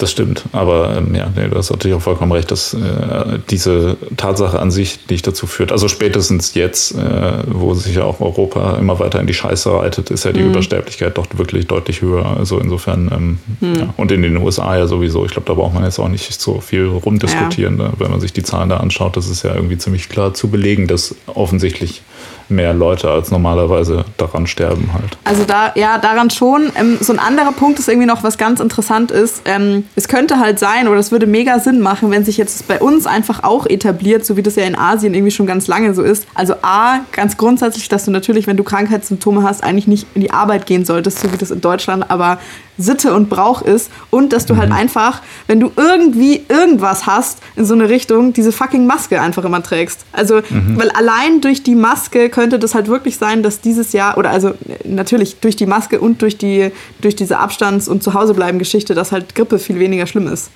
[0.00, 3.98] Das stimmt, aber ähm, ja, nee, du hast natürlich auch vollkommen recht, dass äh, diese
[4.16, 5.72] Tatsache an sich nicht dazu führt.
[5.72, 10.10] Also spätestens jetzt, äh, wo sich ja auch Europa immer weiter in die Scheiße reitet,
[10.10, 10.52] ist ja die mhm.
[10.52, 12.24] Übersterblichkeit doch wirklich deutlich höher.
[12.24, 13.74] Also insofern, ähm, mhm.
[13.78, 15.26] ja, und in den USA ja sowieso.
[15.26, 17.88] Ich glaube, da braucht man jetzt auch nicht so viel rumdiskutieren, ja.
[17.88, 17.92] ne?
[17.98, 19.18] wenn man sich die Zahlen da anschaut.
[19.18, 22.00] Das ist ja irgendwie ziemlich klar zu belegen, dass offensichtlich
[22.50, 25.16] mehr Leute als normalerweise daran sterben halt.
[25.24, 26.70] Also da, ja, daran schon.
[26.76, 29.42] Ähm, so ein anderer Punkt ist irgendwie noch, was ganz interessant ist.
[29.46, 32.78] Ähm, es könnte halt sein, oder es würde mega Sinn machen, wenn sich jetzt bei
[32.78, 36.02] uns einfach auch etabliert, so wie das ja in Asien irgendwie schon ganz lange so
[36.02, 36.26] ist.
[36.34, 40.30] Also A, ganz grundsätzlich, dass du natürlich, wenn du Krankheitssymptome hast, eigentlich nicht in die
[40.30, 42.38] Arbeit gehen solltest, so wie das in Deutschland aber
[42.78, 43.90] Sitte und Brauch ist.
[44.10, 44.76] Und dass du halt mhm.
[44.76, 49.62] einfach, wenn du irgendwie irgendwas hast in so eine Richtung, diese fucking Maske einfach immer
[49.62, 50.04] trägst.
[50.12, 50.78] Also, mhm.
[50.78, 54.54] weil allein durch die Maske könnte das halt wirklich sein, dass dieses Jahr, oder also
[54.84, 59.58] natürlich durch die Maske und durch, die, durch diese Abstands- und Zuhausebleiben-Geschichte, dass halt Grippe
[59.58, 60.50] viel weniger schlimm ist.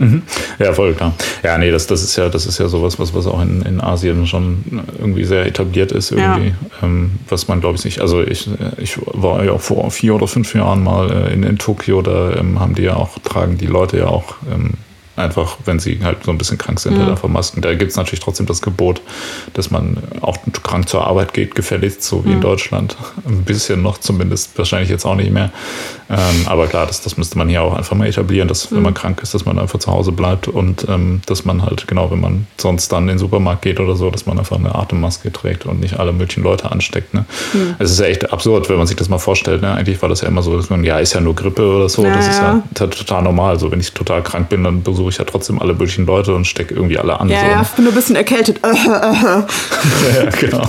[0.00, 0.22] Mhm.
[0.58, 1.12] Ja, voll klar.
[1.42, 3.80] Ja, nee, das, das ist ja, das ist ja sowas, was, was auch in, in
[3.82, 4.64] Asien schon
[4.98, 6.48] irgendwie sehr etabliert ist, irgendwie.
[6.48, 6.54] Ja.
[6.82, 8.00] Ähm, was man, glaube ich, nicht.
[8.00, 12.00] Also ich, ich war ja vor vier oder fünf Jahren mal äh, in, in Tokio,
[12.00, 14.74] da ähm, haben die ja auch, tragen die Leute ja auch ähm,
[15.20, 17.00] Einfach, wenn sie halt so ein bisschen krank sind, mhm.
[17.00, 17.60] halt einfach Masken.
[17.60, 19.00] Da gibt es natürlich trotzdem das Gebot,
[19.54, 22.34] dass man auch krank zur Arbeit geht, gefälligst, so wie mhm.
[22.36, 22.96] in Deutschland.
[23.26, 25.50] Ein bisschen noch zumindest, wahrscheinlich jetzt auch nicht mehr.
[26.10, 28.76] Ähm, aber klar, das, das müsste man hier auch einfach mal etablieren, dass mhm.
[28.76, 31.86] wenn man krank ist, dass man einfach zu Hause bleibt und ähm, dass man halt,
[31.86, 34.74] genau, wenn man sonst dann in den Supermarkt geht oder so, dass man einfach eine
[34.74, 37.14] Atemmaske trägt und nicht alle möglichen Leute ansteckt.
[37.14, 37.24] Ne?
[37.52, 37.76] Mhm.
[37.78, 39.62] Es ist ja echt absurd, wenn man sich das mal vorstellt.
[39.62, 39.72] Ne?
[39.72, 42.04] Eigentlich war das ja immer so, dass man, ja, ist ja nur Grippe oder so.
[42.04, 43.58] Ja, das ist ja, total normal.
[43.60, 46.46] So, wenn ich total krank bin, dann besuche ich ja trotzdem alle möglichen Leute und
[46.46, 47.28] stecke irgendwie alle an.
[47.28, 47.46] Ja, so.
[47.46, 48.60] ja, ich bin nur ein bisschen erkältet.
[48.64, 49.44] ja,
[50.38, 50.68] genau.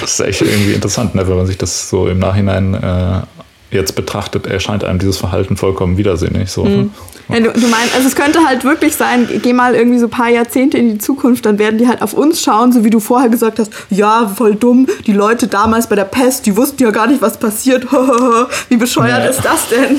[0.00, 3.22] Das ist echt irgendwie interessant, ne, wenn man sich das so im Nachhinein äh,
[3.70, 6.50] jetzt betrachtet, erscheint einem dieses Verhalten vollkommen widersinnig.
[6.50, 6.90] So, mhm.
[7.28, 10.10] Ja, du, du, meinst, also es könnte halt wirklich sein, geh mal irgendwie so ein
[10.10, 12.98] paar Jahrzehnte in die Zukunft, dann werden die halt auf uns schauen, so wie du
[12.98, 16.90] vorher gesagt hast, ja, voll dumm, die Leute damals bei der Pest, die wussten ja
[16.90, 17.86] gar nicht, was passiert.
[18.68, 19.30] wie bescheuert ja.
[19.30, 19.98] ist das denn?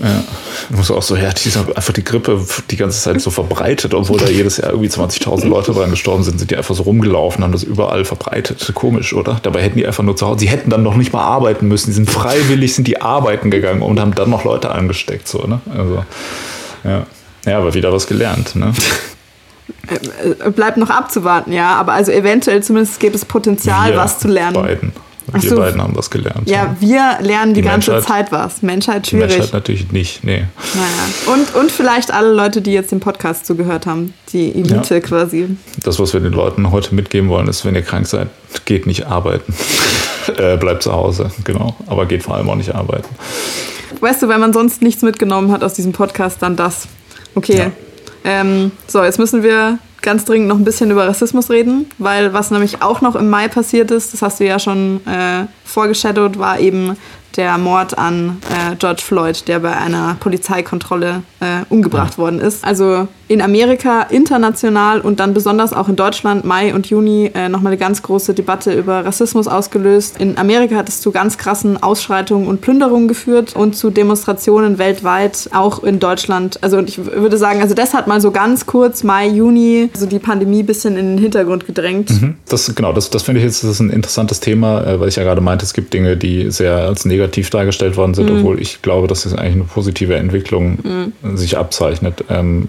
[0.00, 0.24] Ja,
[0.70, 3.94] ich muss auch so, ja, die ist einfach die Grippe die ganze Zeit so verbreitet,
[3.94, 7.42] obwohl da jedes Jahr irgendwie 20.000 Leute dran gestorben sind, sind die einfach so rumgelaufen,
[7.42, 8.70] haben das überall verbreitet.
[8.74, 9.40] Komisch, oder?
[9.42, 11.86] Dabei hätten die einfach nur zu Hause, sie hätten dann noch nicht mal arbeiten müssen,
[11.90, 13.11] die sind freiwillig, sind die arbeiten
[13.50, 15.60] gegangen und haben dann noch Leute angesteckt, so, ne?
[15.76, 16.04] Also.
[16.84, 17.06] Ja,
[17.46, 18.56] ja aber wieder was gelernt.
[18.56, 18.72] Ne?
[19.86, 21.74] Äh, bleibt noch abzuwarten, ja.
[21.76, 24.54] Aber also eventuell zumindest gibt es Potenzial, wir was zu lernen.
[24.54, 24.92] Beiden.
[25.32, 25.56] Wir so.
[25.56, 26.48] beiden haben was gelernt.
[26.48, 26.76] Ja, ja.
[26.80, 28.62] wir lernen die, die ganze Menschheit, Zeit was.
[28.62, 29.28] Menschheit schwierig.
[29.28, 30.44] Die Menschheit natürlich nicht, nee.
[30.74, 31.34] Naja.
[31.34, 34.14] Und, und vielleicht alle Leute, die jetzt den Podcast zugehört haben.
[34.32, 35.00] Die Elite ja.
[35.00, 35.56] quasi.
[35.82, 38.28] Das, was wir den Leuten heute mitgeben wollen, ist, wenn ihr krank seid,
[38.64, 39.54] geht nicht arbeiten.
[40.36, 41.76] äh, bleibt zu Hause, genau.
[41.86, 43.08] Aber geht vor allem auch nicht arbeiten.
[44.00, 46.88] Weißt du, wenn man sonst nichts mitgenommen hat aus diesem Podcast, dann das.
[47.34, 47.56] Okay.
[47.56, 47.70] Ja.
[48.24, 52.50] Ähm, so, jetzt müssen wir ganz dringend noch ein bisschen über Rassismus reden, weil was
[52.50, 56.58] nämlich auch noch im Mai passiert ist, das hast du ja schon äh, vorgeshadowt, war
[56.58, 56.96] eben
[57.36, 62.64] der Mord an äh, George Floyd, der bei einer Polizeikontrolle äh, umgebracht worden ist.
[62.64, 67.72] Also in Amerika international und dann besonders auch in Deutschland Mai und Juni äh, nochmal
[67.72, 70.20] eine ganz große Debatte über Rassismus ausgelöst.
[70.20, 75.48] In Amerika hat es zu ganz krassen Ausschreitungen und Plünderungen geführt und zu Demonstrationen weltweit,
[75.54, 76.58] auch in Deutschland.
[76.62, 80.18] Also ich würde sagen, also das hat mal so ganz kurz Mai, Juni so die
[80.18, 82.10] Pandemie ein bisschen in den Hintergrund gedrängt.
[82.10, 82.34] Mhm.
[82.50, 85.16] Das, genau, das, das finde ich jetzt das ist ein interessantes Thema, äh, weil ich
[85.16, 88.40] ja gerade meinte, es gibt Dinge, die sehr als negativ dargestellt worden sind, mhm.
[88.40, 91.36] obwohl ich glaube, dass es eigentlich eine positive Entwicklung mhm.
[91.38, 92.24] sich abzeichnet.
[92.28, 92.68] Ähm,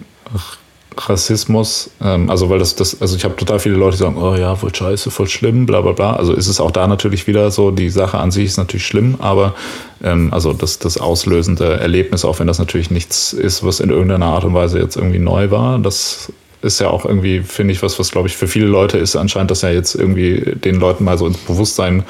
[0.98, 4.36] Rassismus, ähm, also weil das, das, also ich habe total viele Leute, die sagen, oh
[4.36, 6.14] ja, voll scheiße, voll schlimm, bla bla bla.
[6.14, 9.16] Also ist es auch da natürlich wieder so, die Sache an sich ist natürlich schlimm,
[9.20, 9.56] aber
[10.04, 14.28] ähm, also das, das auslösende Erlebnis, auch wenn das natürlich nichts ist, was in irgendeiner
[14.28, 18.00] Art und Weise jetzt irgendwie neu war, das ist ja auch irgendwie, finde ich, was,
[18.00, 21.18] was glaube ich für viele Leute ist anscheinend, dass ja jetzt irgendwie den Leuten mal
[21.18, 22.04] so ins Bewusstsein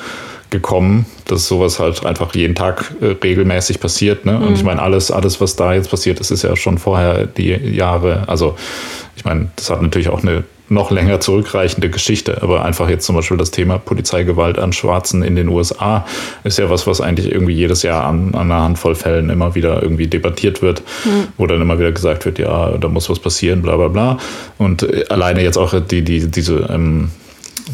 [0.54, 4.26] gekommen, dass sowas halt einfach jeden Tag äh, regelmäßig passiert.
[4.26, 4.34] Ne?
[4.34, 4.48] Mhm.
[4.48, 7.50] Und ich meine, alles, alles, was da jetzt passiert ist, ist ja schon vorher die
[7.50, 8.56] Jahre, also
[9.18, 13.16] ich meine, das hat natürlich auch eine noch länger zurückreichende Geschichte, aber einfach jetzt zum
[13.16, 16.06] Beispiel das Thema Polizeigewalt an Schwarzen in den USA
[16.44, 19.82] ist ja was, was eigentlich irgendwie jedes Jahr an, an einer Handvoll Fällen immer wieder
[19.82, 21.28] irgendwie debattiert wird, mhm.
[21.38, 24.18] wo dann immer wieder gesagt wird, ja, da muss was passieren, bla bla bla.
[24.58, 27.12] Und äh, alleine jetzt auch die, die, diese ähm,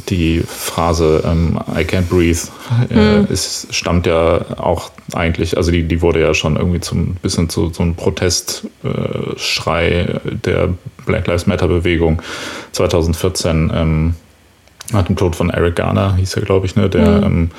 [0.10, 2.39] die Phrase ähm, I can't breathe
[2.89, 3.28] äh, hm.
[3.30, 7.69] ist, stammt ja auch eigentlich, also die, die wurde ja schon irgendwie zum bisschen zu
[7.74, 10.69] so einem Protestschrei äh, der
[11.06, 12.22] Black Lives Matter Bewegung
[12.72, 14.15] 2014 ähm,
[14.91, 17.24] nach dem Tod von Eric Garner, hieß er, glaube ich, ne, der hm.
[17.24, 17.52] ähm,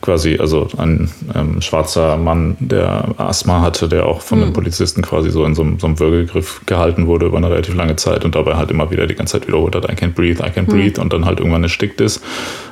[0.00, 4.44] quasi, also ein ähm, schwarzer Mann, der Asthma hatte, der auch von mhm.
[4.44, 7.96] den Polizisten quasi so in so, so, einem Würgegriff gehalten wurde über eine relativ lange
[7.96, 10.50] Zeit und dabei halt immer wieder die ganze Zeit wiederholt hat, I can't breathe, I
[10.50, 10.76] can't mhm.
[10.76, 12.22] breathe und dann halt irgendwann erstickt ist.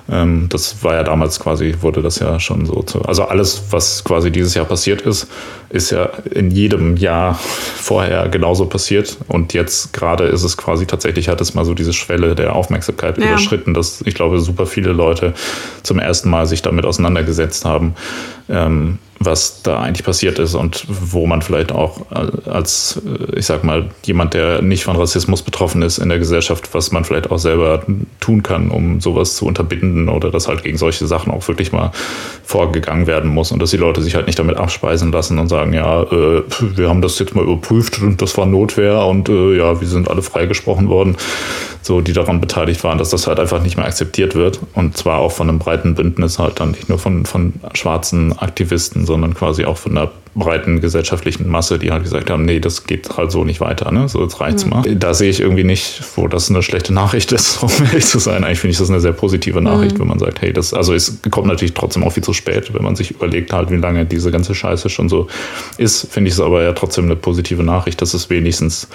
[0.08, 4.04] Ähm, das war ja damals quasi, wurde das ja schon so zu, also alles, was
[4.04, 5.28] quasi dieses Jahr passiert ist,
[5.68, 11.28] ist ja in jedem Jahr vorher genauso passiert und jetzt gerade ist es quasi tatsächlich,
[11.28, 13.26] hat es mal so diese Schwelle der Aufmerksamkeit ja.
[13.26, 15.34] überschritten, dass ich glaube, super viele Leute
[15.82, 17.94] zum ersten Mal sich damit auseinandergesetzt haben.
[18.48, 22.02] Ähm, was da eigentlich passiert ist und wo man vielleicht auch
[22.46, 26.74] als, äh, ich sag mal, jemand, der nicht von Rassismus betroffen ist in der Gesellschaft,
[26.74, 27.82] was man vielleicht auch selber
[28.20, 31.92] tun kann, um sowas zu unterbinden oder dass halt gegen solche Sachen auch wirklich mal
[32.44, 35.72] vorgegangen werden muss und dass die Leute sich halt nicht damit abspeisen lassen und sagen,
[35.72, 36.42] ja, äh,
[36.74, 40.10] wir haben das jetzt mal überprüft und das war Notwehr und äh, ja, wir sind
[40.10, 41.16] alle freigesprochen worden,
[41.80, 45.18] so die daran beteiligt waren, dass das halt einfach nicht mehr akzeptiert wird und zwar
[45.18, 49.64] auch von einem breiten Bündnis halt dann nicht nur von, von schwarzen Aktivisten, sondern quasi
[49.64, 53.44] auch von einer breiten gesellschaftlichen Masse, die halt gesagt haben, nee, das geht halt so
[53.44, 54.08] nicht weiter, ne?
[54.08, 54.70] So, jetzt reicht's mhm.
[54.70, 54.82] mal.
[54.94, 58.44] Da sehe ich irgendwie nicht, wo das eine schlechte Nachricht ist, um ehrlich zu sein.
[58.44, 60.02] Eigentlich finde ich das eine sehr positive Nachricht, mhm.
[60.02, 62.82] wenn man sagt, hey, das, also es kommt natürlich trotzdem auch viel zu spät, wenn
[62.82, 65.26] man sich überlegt halt, wie lange diese ganze Scheiße schon so
[65.78, 68.88] ist, finde ich es aber ja trotzdem eine positive Nachricht, dass es wenigstens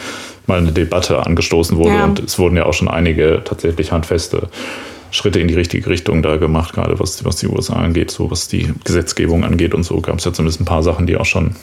[0.46, 2.06] mal eine Debatte angestoßen wurde ja.
[2.06, 4.50] und es wurden ja auch schon einige tatsächlich handfeste
[5.12, 8.48] Schritte in die richtige Richtung da gemacht, gerade was, was die USA angeht, so was
[8.48, 11.56] die Gesetzgebung angeht und so gab es ja zumindest ein paar Sachen, die auch schon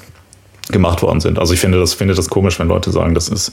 [0.70, 1.38] gemacht worden sind.
[1.38, 3.52] Also ich finde das, finde das komisch, wenn Leute sagen, das ist,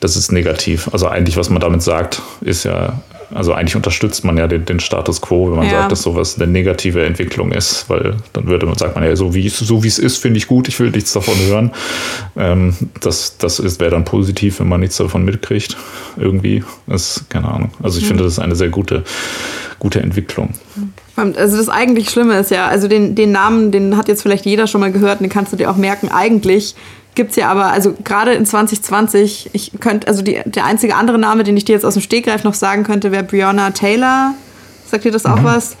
[0.00, 0.88] das ist negativ.
[0.92, 3.00] Also eigentlich, was man damit sagt, ist ja
[3.34, 5.80] also eigentlich unterstützt man ja den, den Status quo, wenn man ja.
[5.80, 9.34] sagt, dass sowas eine negative Entwicklung ist, weil dann würde man, sagt man ja, so
[9.34, 11.72] wie es so wie es ist, finde ich gut, ich will nichts davon hören.
[12.36, 15.76] Ähm, das das wäre dann positiv, wenn man nichts davon mitkriegt.
[16.16, 16.64] Irgendwie.
[16.88, 17.70] Ist, keine Ahnung.
[17.82, 18.08] Also ich mhm.
[18.08, 19.04] finde, das ist eine sehr gute,
[19.82, 20.50] gute Entwicklung.
[21.16, 24.68] Also das eigentlich Schlimme ist ja, also den, den Namen, den hat jetzt vielleicht jeder
[24.68, 26.08] schon mal gehört, den kannst du dir auch merken.
[26.08, 26.76] Eigentlich
[27.16, 31.18] gibt es ja aber, also gerade in 2020, ich könnte, also die, der einzige andere
[31.18, 34.34] Name, den ich dir jetzt aus dem Stegreif noch sagen könnte, wäre Breonna Taylor.
[34.88, 35.44] Sagt dir das auch mhm.
[35.44, 35.76] was?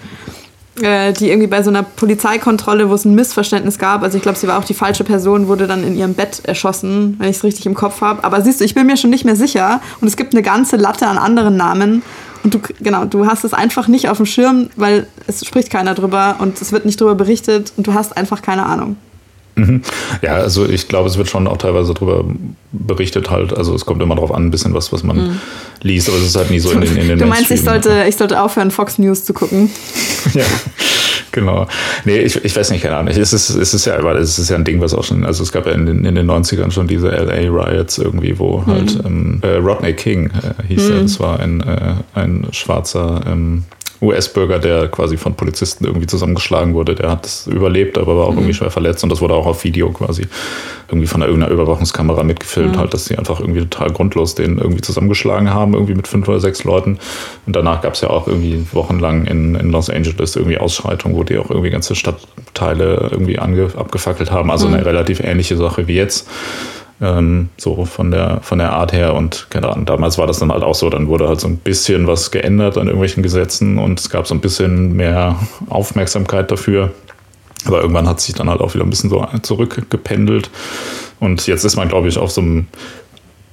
[0.82, 4.38] Äh, die irgendwie bei so einer Polizeikontrolle, wo es ein Missverständnis gab, also ich glaube,
[4.38, 7.44] sie war auch die falsche Person, wurde dann in ihrem Bett erschossen, wenn ich es
[7.44, 8.24] richtig im Kopf habe.
[8.24, 10.76] Aber siehst du, ich bin mir schon nicht mehr sicher und es gibt eine ganze
[10.76, 12.02] Latte an anderen Namen.
[12.44, 15.94] Und du, genau, du hast es einfach nicht auf dem Schirm, weil es spricht keiner
[15.94, 18.96] drüber und es wird nicht drüber berichtet und du hast einfach keine Ahnung.
[19.54, 19.82] Mhm.
[20.22, 22.24] Ja, also ich glaube, es wird schon auch teilweise darüber
[22.72, 23.56] berichtet halt.
[23.56, 25.40] Also es kommt immer darauf an, ein bisschen was, was man mhm.
[25.82, 28.04] liest, aber es ist halt nie so in den in den Du meinst, ich sollte,
[28.08, 29.70] ich sollte aufhören, Fox News zu gucken?
[30.34, 30.44] ja,
[31.32, 31.66] genau.
[32.04, 33.12] Nee, ich, ich weiß nicht, keine Ahnung.
[33.12, 35.52] Es ist, es ist ja, es ist ja ein Ding, was auch schon, also es
[35.52, 38.66] gab ja in den, in den 90ern schon diese LA-Riots irgendwie, wo mhm.
[38.66, 40.94] halt ähm, äh, Rodney King äh, hieß mhm.
[40.94, 43.64] er, das war ein, äh, ein schwarzer ähm,
[44.02, 48.32] US-Bürger, der quasi von Polizisten irgendwie zusammengeschlagen wurde, der hat es überlebt, aber war auch
[48.32, 48.38] mhm.
[48.38, 50.26] irgendwie schwer verletzt und das wurde auch auf Video quasi
[50.88, 52.78] irgendwie von irgendeiner Überwachungskamera mitgefilmt, mhm.
[52.78, 56.40] halt, dass sie einfach irgendwie total grundlos den irgendwie zusammengeschlagen haben, irgendwie mit fünf oder
[56.40, 56.98] sechs Leuten.
[57.46, 61.22] Und danach gab es ja auch irgendwie wochenlang in, in Los Angeles irgendwie Ausschreitungen, wo
[61.22, 64.50] die auch irgendwie ganze Stadtteile irgendwie ange, abgefackelt haben.
[64.50, 64.74] Also mhm.
[64.74, 66.28] eine relativ ähnliche Sache wie jetzt
[67.02, 69.14] ähm, so von der, von der Art her.
[69.14, 71.58] Und keine Ahnung, damals war das dann halt auch so, dann wurde halt so ein
[71.58, 75.36] bisschen was geändert an irgendwelchen Gesetzen und es gab so ein bisschen mehr
[75.68, 76.92] Aufmerksamkeit dafür.
[77.64, 80.50] Aber irgendwann hat sich dann halt auch wieder ein bisschen so zurückgependelt.
[81.20, 82.66] Und jetzt ist man, glaube ich, auf so einem,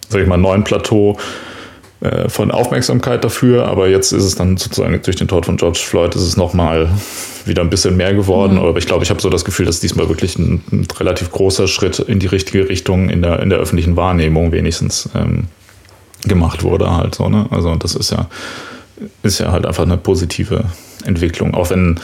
[0.07, 1.17] sag ich mal, neuen Plateau,
[2.01, 5.79] äh, von Aufmerksamkeit dafür, aber jetzt ist es dann sozusagen durch den Tod von George
[5.83, 6.89] Floyd ist es nochmal
[7.45, 8.53] wieder ein bisschen mehr geworden.
[8.53, 8.59] Mhm.
[8.59, 11.67] Aber ich glaube, ich habe so das Gefühl, dass diesmal wirklich ein, ein, relativ großer
[11.67, 15.47] Schritt in die richtige Richtung in der, in der öffentlichen Wahrnehmung wenigstens ähm,
[16.25, 17.27] gemacht wurde halt so.
[17.27, 17.47] Ne?
[17.51, 18.29] Also das ist ja,
[19.23, 20.63] ist ja halt einfach eine positive
[21.03, 21.99] Entwicklung, auch wenn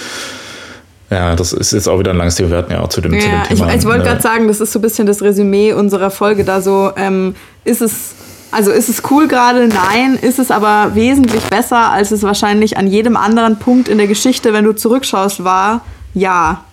[1.09, 2.49] ja, das ist jetzt auch wieder ein langes Thema.
[2.49, 3.69] Wir hatten ja auch zu dem, ja, zu dem Thema.
[3.69, 6.61] Ich, ich wollte gerade sagen, das ist so ein bisschen das Resümee unserer Folge da
[6.61, 6.91] so.
[6.97, 8.15] Ähm, ist es
[8.56, 9.68] also ist es cool gerade?
[9.68, 10.18] Nein.
[10.20, 14.53] Ist es aber wesentlich besser, als es wahrscheinlich an jedem anderen Punkt in der Geschichte,
[14.53, 15.82] wenn du zurückschaust, war?
[16.14, 16.64] Ja.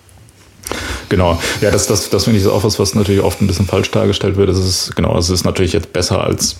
[1.09, 3.91] Genau, ja, das, das, das finde ich auch was, was natürlich oft ein bisschen falsch
[3.91, 4.49] dargestellt wird.
[4.49, 6.57] Es ist, genau, es ist natürlich jetzt besser als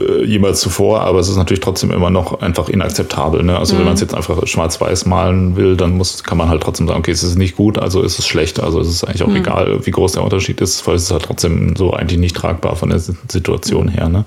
[0.00, 3.42] äh, jemals zuvor, aber es ist natürlich trotzdem immer noch einfach inakzeptabel.
[3.42, 3.58] Ne?
[3.58, 3.78] Also mhm.
[3.78, 6.98] wenn man es jetzt einfach schwarz-weiß malen will, dann muss, kann man halt trotzdem sagen,
[6.98, 8.60] okay, es ist nicht gut, also ist es schlecht.
[8.60, 9.36] Also es ist eigentlich auch mhm.
[9.36, 12.76] egal, wie groß der Unterschied ist, weil es ist halt trotzdem so eigentlich nicht tragbar
[12.76, 14.08] von der Situation her.
[14.08, 14.24] Ne?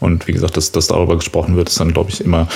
[0.00, 2.48] Und wie gesagt, dass, dass darüber gesprochen wird, ist dann, glaube ich, immer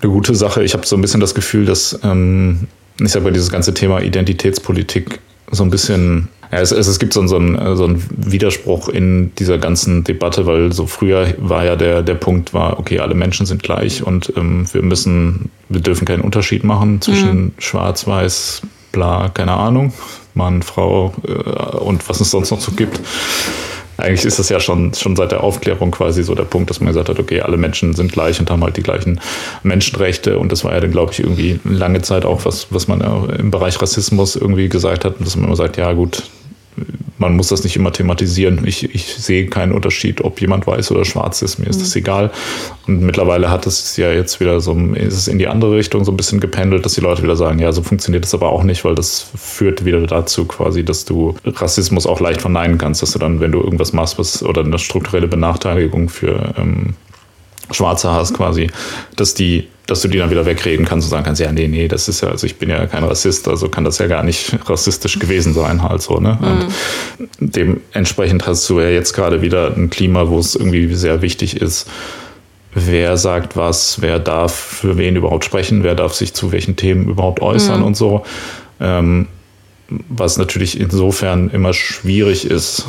[0.00, 0.62] eine gute Sache.
[0.62, 2.68] Ich habe so ein bisschen das Gefühl, dass ähm,
[3.00, 5.20] ich sage mal, dieses ganze Thema Identitätspolitik
[5.50, 9.58] so ein bisschen ja, es, es, gibt so, so, einen, so einen Widerspruch in dieser
[9.58, 13.62] ganzen Debatte, weil so früher war ja der, der Punkt war, okay, alle Menschen sind
[13.62, 17.52] gleich und ähm, wir müssen, wir dürfen keinen Unterschied machen zwischen mhm.
[17.58, 19.92] Schwarz, Weiß, bla, keine Ahnung,
[20.34, 23.00] Mann, Frau äh, und was es sonst noch so gibt
[23.98, 26.88] eigentlich ist das ja schon, schon seit der Aufklärung quasi so der Punkt, dass man
[26.88, 29.20] gesagt hat, okay, alle Menschen sind gleich und haben halt die gleichen
[29.64, 30.38] Menschenrechte.
[30.38, 33.50] Und das war ja dann, glaube ich, irgendwie lange Zeit auch was, was man im
[33.50, 36.22] Bereich Rassismus irgendwie gesagt hat, dass man immer sagt, ja gut,
[37.18, 38.64] man muss das nicht immer thematisieren.
[38.66, 41.58] Ich, ich sehe keinen Unterschied, ob jemand weiß oder schwarz ist.
[41.58, 41.82] Mir ist mhm.
[41.82, 42.30] das egal.
[42.86, 46.12] Und mittlerweile hat es ja jetzt wieder so, ist es in die andere Richtung so
[46.12, 48.84] ein bisschen gependelt, dass die Leute wieder sagen, ja, so funktioniert das aber auch nicht,
[48.84, 53.18] weil das führt wieder dazu quasi, dass du Rassismus auch leicht verneinen kannst, dass du
[53.18, 56.94] dann, wenn du irgendwas machst, was oder eine strukturelle Benachteiligung für ähm,
[57.70, 58.68] Schwarze hast quasi,
[59.16, 61.88] dass die dass du die dann wieder wegreden kannst und sagen kannst, ja, nee, nee,
[61.88, 64.54] das ist ja, also ich bin ja kein Rassist, also kann das ja gar nicht
[64.68, 66.38] rassistisch gewesen sein, halt so, ne?
[66.38, 67.26] Mhm.
[67.40, 71.58] Und dementsprechend hast du ja jetzt gerade wieder ein Klima, wo es irgendwie sehr wichtig
[71.62, 71.88] ist,
[72.74, 77.08] wer sagt was, wer darf für wen überhaupt sprechen, wer darf sich zu welchen Themen
[77.08, 77.86] überhaupt äußern mhm.
[77.86, 78.24] und so.
[78.80, 79.26] Ähm,
[80.08, 82.84] was natürlich insofern immer schwierig ist,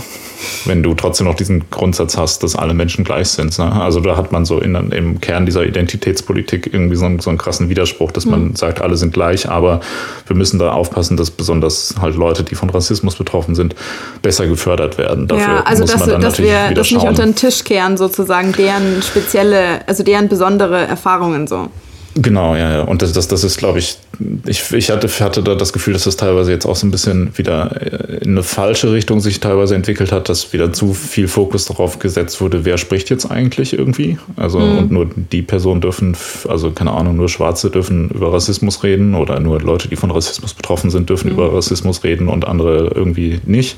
[0.66, 3.58] wenn du trotzdem noch diesen Grundsatz hast, dass alle Menschen gleich sind.
[3.58, 3.72] Ne?
[3.72, 7.38] Also da hat man so in, im Kern dieser Identitätspolitik irgendwie so einen, so einen
[7.38, 8.56] krassen Widerspruch, dass man mhm.
[8.56, 9.80] sagt, alle sind gleich, aber
[10.28, 13.76] wir müssen da aufpassen, dass besonders halt Leute, die von Rassismus betroffen sind,
[14.22, 15.28] besser gefördert werden.
[15.28, 17.96] Dafür ja, also muss dass, man dann dass wir das nicht unter den Tisch kehren,
[17.96, 21.70] sozusagen, deren spezielle, also deren besondere Erfahrungen so.
[22.16, 22.82] Genau, ja, ja.
[22.82, 23.98] Und das, das, das ist, glaube ich,
[24.46, 27.38] ich, ich hatte, hatte da das Gefühl, dass das teilweise jetzt auch so ein bisschen
[27.38, 31.66] wieder äh, in eine falsche Richtung sich teilweise entwickelt hat, dass wieder zu viel Fokus
[31.66, 34.18] darauf gesetzt wurde, wer spricht jetzt eigentlich irgendwie.
[34.36, 34.78] Also mhm.
[34.78, 39.40] und nur die Personen dürfen, also keine Ahnung, nur Schwarze dürfen über Rassismus reden oder
[39.40, 41.34] nur Leute, die von Rassismus betroffen sind, dürfen mhm.
[41.34, 43.78] über Rassismus reden und andere irgendwie nicht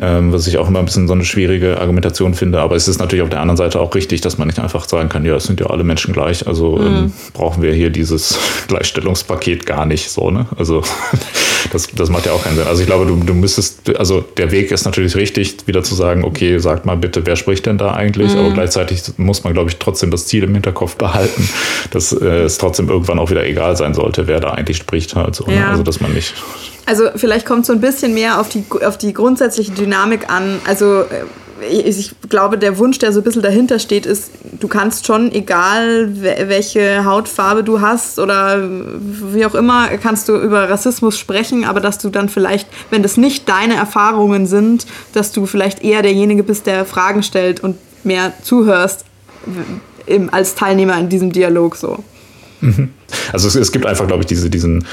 [0.00, 2.60] ähm, was ich auch immer ein bisschen so eine schwierige Argumentation finde.
[2.60, 5.08] Aber es ist natürlich auf der anderen Seite auch richtig, dass man nicht einfach sagen
[5.08, 6.86] kann, ja, es sind ja alle Menschen gleich, also mhm.
[6.86, 8.38] ähm, brauchen wir hier dieses
[8.68, 10.46] Gleichstellungspaket gar nicht so, ne?
[10.56, 10.82] Also
[11.72, 12.66] das, das macht ja auch keinen Sinn.
[12.66, 16.24] Also ich glaube, du, du müsstest, also der Weg ist natürlich richtig, wieder zu sagen,
[16.24, 18.34] okay, sagt mal bitte, wer spricht denn da eigentlich?
[18.34, 18.38] Mhm.
[18.38, 21.48] Aber gleichzeitig muss man, glaube ich, trotzdem das Ziel im Hinterkopf behalten,
[21.90, 25.34] dass äh, es trotzdem irgendwann auch wieder egal sein sollte, wer da eigentlich spricht halt
[25.34, 25.46] so.
[25.46, 25.54] Ne?
[25.54, 25.60] Ja.
[25.60, 25.68] Ne?
[25.70, 26.34] Also dass man nicht
[26.88, 30.58] also vielleicht kommt so ein bisschen mehr auf die, auf die grundsätzliche Dynamik an.
[30.66, 31.24] Also äh,
[31.66, 36.08] ich glaube, der Wunsch, der so ein bisschen dahinter steht, ist, du kannst schon, egal
[36.22, 41.98] welche Hautfarbe du hast oder wie auch immer, kannst du über Rassismus sprechen, aber dass
[41.98, 46.66] du dann vielleicht, wenn das nicht deine Erfahrungen sind, dass du vielleicht eher derjenige bist,
[46.66, 49.04] der Fragen stellt und mehr zuhörst
[50.30, 52.02] als Teilnehmer in diesem Dialog so.
[52.60, 52.90] Mhm.
[53.32, 54.84] Also es, es, gibt einfach, glaube ich, diese, diesen,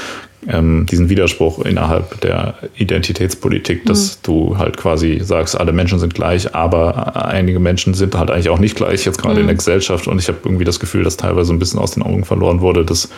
[0.48, 4.20] ähm, diesen Widerspruch innerhalb der Identitätspolitik, dass mhm.
[4.22, 8.58] du halt quasi sagst, alle Menschen sind gleich, aber einige Menschen sind halt eigentlich auch
[8.58, 9.40] nicht gleich, jetzt gerade mhm.
[9.42, 10.06] in der Gesellschaft.
[10.06, 12.84] Und ich habe irgendwie das Gefühl, dass teilweise ein bisschen aus den Augen verloren wurde,
[12.84, 13.08] dass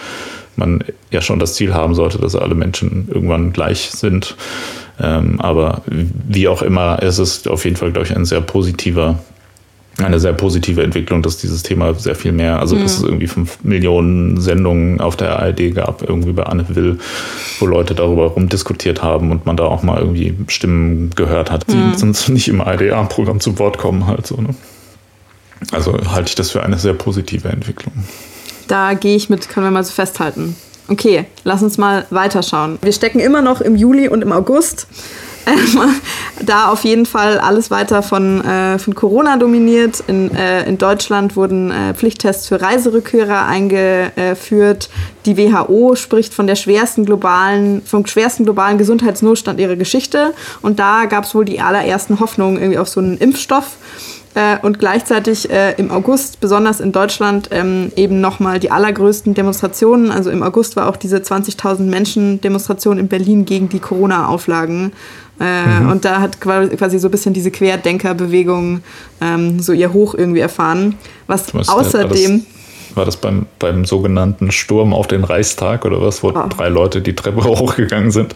[0.57, 4.37] man ja schon das Ziel haben sollte, dass alle Menschen irgendwann gleich sind.
[5.01, 9.19] Ähm, aber wie auch immer, es ist auf jeden Fall, glaube ich, ein sehr positiver
[9.99, 12.83] eine sehr positive Entwicklung, dass dieses Thema sehr viel mehr, also mhm.
[12.83, 16.99] dass es irgendwie fünf Millionen Sendungen auf der ARD gab, irgendwie bei Anne Will,
[17.59, 21.77] wo Leute darüber rumdiskutiert haben und man da auch mal irgendwie Stimmen gehört hat, die
[21.77, 21.95] mhm.
[21.95, 24.37] sonst nicht im ARD-Programm zu Wort kommen halt so.
[24.37, 24.55] Ne?
[25.73, 27.93] Also halte ich das für eine sehr positive Entwicklung.
[28.69, 30.55] Da gehe ich mit, können wir mal so festhalten.
[30.89, 32.79] Okay, lass uns mal weiterschauen.
[32.81, 34.87] Wir stecken immer noch im Juli und im August.
[36.45, 40.03] da auf jeden Fall alles weiter von, äh, von Corona dominiert.
[40.07, 44.91] In, äh, in Deutschland wurden äh, Pflichttests für Reiserückkehrer eingeführt.
[45.27, 50.33] Die WHO spricht von der schwersten globalen, vom schwersten globalen Gesundheitsnotstand ihrer Geschichte.
[50.63, 53.77] Und da gab es wohl die allerersten Hoffnungen irgendwie auf so einen Impfstoff
[54.35, 60.11] äh, und gleichzeitig äh, im August, besonders in Deutschland, ähm, eben nochmal die allergrößten Demonstrationen.
[60.11, 64.93] Also im August war auch diese 20.000 Menschen Demonstration in Berlin gegen die Corona-Auflagen.
[65.41, 65.91] Äh, mhm.
[65.91, 68.83] Und da hat quasi so ein bisschen diese Querdenkerbewegung
[69.21, 70.97] ähm, so ihr Hoch irgendwie erfahren.
[71.27, 72.45] Was, was außerdem.
[72.95, 76.49] War das beim, beim sogenannten Sturm auf den Reichstag oder was, wo oh.
[76.49, 78.35] drei Leute die Treppe hochgegangen sind?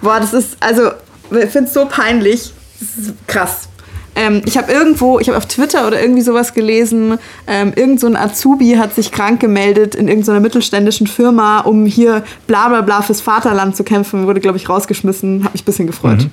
[0.00, 0.90] Boah, das ist, also,
[1.30, 2.52] ich finde es so peinlich.
[2.80, 3.68] Das ist krass.
[4.16, 8.06] Ähm, ich habe irgendwo, ich habe auf Twitter oder irgendwie sowas gelesen, ähm, irgend so
[8.06, 13.02] ein Azubi hat sich krank gemeldet in irgendeiner mittelständischen Firma, um hier bla bla bla
[13.02, 15.44] fürs Vaterland zu kämpfen, wurde, glaube ich, rausgeschmissen.
[15.44, 16.18] Hat mich ein bisschen gefreut.
[16.18, 16.30] Mhm.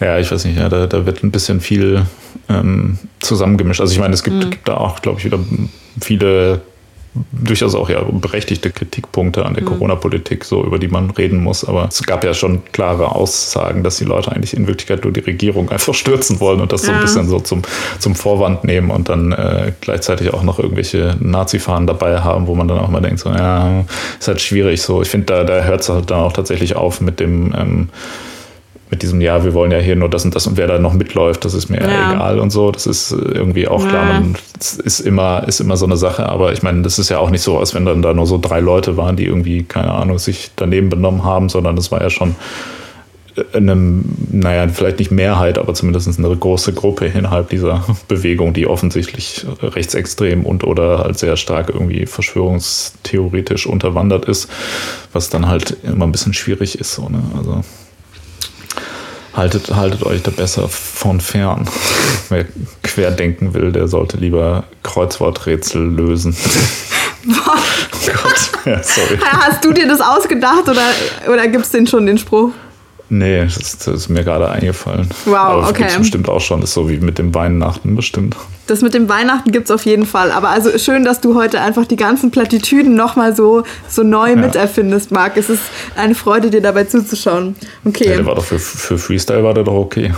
[0.00, 2.04] Ja, ich weiß nicht, ja, da, da wird ein bisschen viel
[2.48, 3.80] ähm, zusammengemischt.
[3.80, 4.50] Also ich meine, es gibt, mhm.
[4.50, 5.38] gibt da auch, glaube ich, wieder
[6.00, 6.60] viele
[7.32, 9.68] durchaus auch ja berechtigte Kritikpunkte an der mhm.
[9.68, 11.64] Corona-Politik, so über die man reden muss.
[11.64, 15.20] Aber es gab ja schon klare Aussagen, dass die Leute eigentlich in Wirklichkeit nur die
[15.20, 16.88] Regierung einfach stürzen wollen und das ja.
[16.88, 17.62] so ein bisschen so zum,
[17.98, 22.68] zum Vorwand nehmen und dann äh, gleichzeitig auch noch irgendwelche Nazi-Fahnen dabei haben, wo man
[22.68, 23.84] dann auch mal denkt, so, ja,
[24.18, 25.02] ist halt schwierig so.
[25.02, 27.88] Ich finde, da, da hört es halt dann auch tatsächlich auf mit dem ähm,
[28.90, 30.92] mit diesem, ja, wir wollen ja hier nur das und das und wer da noch
[30.92, 32.12] mitläuft, das ist mir ja.
[32.12, 32.70] egal und so.
[32.70, 33.88] Das ist irgendwie auch ja.
[33.88, 37.18] klar, man ist immer, ist immer so eine Sache, aber ich meine, das ist ja
[37.18, 39.92] auch nicht so, als wenn dann da nur so drei Leute waren, die irgendwie, keine
[39.92, 42.36] Ahnung, sich daneben benommen haben, sondern das war ja schon
[43.52, 43.76] eine,
[44.30, 50.44] naja, vielleicht nicht Mehrheit, aber zumindest eine große Gruppe innerhalb dieser Bewegung, die offensichtlich rechtsextrem
[50.44, 54.48] und oder halt sehr stark irgendwie verschwörungstheoretisch unterwandert ist,
[55.12, 56.94] was dann halt immer ein bisschen schwierig ist.
[56.94, 57.22] So, ne?
[57.36, 57.62] Also
[59.36, 61.68] haltet, haltet euch da besser von fern.
[62.28, 62.46] Wer
[62.82, 66.36] querdenken will, der sollte lieber Kreuzworträtsel lösen.
[67.24, 67.56] Boah.
[67.56, 68.66] Oh Gott.
[68.66, 69.18] Ja, sorry.
[69.20, 70.86] Hast du dir das ausgedacht oder,
[71.32, 72.52] oder gibt es den schon, den Spruch?
[73.08, 75.08] Nee, das ist, das ist mir gerade eingefallen.
[75.26, 75.82] Wow, Aber okay.
[75.82, 76.60] Gibt's bestimmt auch schon.
[76.60, 78.36] Das ist so wie mit dem Weihnachten bestimmt.
[78.66, 80.32] Das mit dem Weihnachten gibt es auf jeden Fall.
[80.32, 84.36] Aber also schön, dass du heute einfach die ganzen Plattitüden nochmal so, so neu ja.
[84.36, 85.36] miterfindest, Marc.
[85.36, 85.62] Es ist
[85.94, 87.54] eine Freude, dir dabei zuzuschauen.
[87.84, 88.08] Okay.
[88.08, 90.12] Ja, der war doch für, für Freestyle war der doch okay.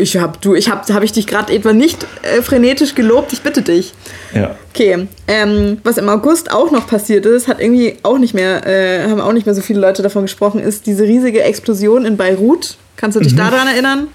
[0.00, 3.32] Ich hab, du, ich hab, habe ich dich gerade etwa nicht äh, frenetisch gelobt?
[3.32, 3.92] Ich bitte dich.
[4.34, 4.56] Ja.
[4.70, 5.08] Okay.
[5.28, 9.20] Ähm, was im August auch noch passiert ist, hat irgendwie auch nicht mehr, äh, haben
[9.20, 12.76] auch nicht mehr so viele Leute davon gesprochen, ist diese riesige Explosion in Beirut.
[12.96, 13.38] Kannst du dich mhm.
[13.38, 14.08] daran erinnern?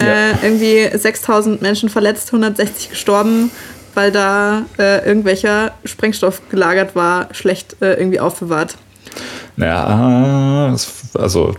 [0.00, 0.30] Ja.
[0.30, 3.50] Äh, irgendwie 6000 Menschen verletzt, 160 gestorben,
[3.94, 8.76] weil da äh, irgendwelcher Sprengstoff gelagert war, schlecht äh, irgendwie aufbewahrt.
[9.56, 10.74] Ja,
[11.14, 11.54] also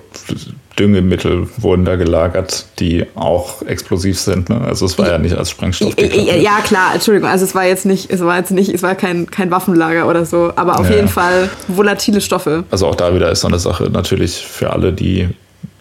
[0.79, 4.49] Düngemittel wurden da gelagert, die auch explosiv sind.
[4.49, 4.61] Ne?
[4.61, 5.93] Also es war ja nicht als Sprengstoff.
[5.99, 7.29] Ja, ja, klar, Entschuldigung.
[7.29, 10.25] Also es war jetzt nicht, es war jetzt nicht, es war kein, kein Waffenlager oder
[10.25, 10.95] so, aber auf ja.
[10.95, 12.63] jeden Fall volatile Stoffe.
[12.71, 15.29] Also auch da wieder ist so eine Sache natürlich für alle, die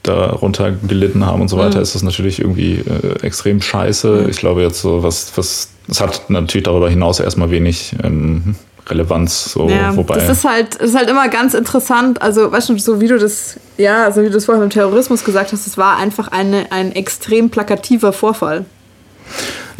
[0.03, 1.83] darunter gelitten haben und so weiter, mhm.
[1.83, 4.23] ist das natürlich irgendwie äh, extrem scheiße.
[4.23, 4.29] Mhm.
[4.31, 8.57] Ich glaube jetzt so, was, was, es hat natürlich darüber hinaus erstmal wenig ähm,
[8.91, 9.53] Relevanz.
[9.53, 12.21] So, ja, wobei das ist halt, ist halt immer ganz interessant.
[12.21, 15.25] Also, weißt du, so wie du das, ja, so wie du das vorher mit Terrorismus
[15.25, 18.65] gesagt hast, es war einfach eine, ein extrem plakativer Vorfall.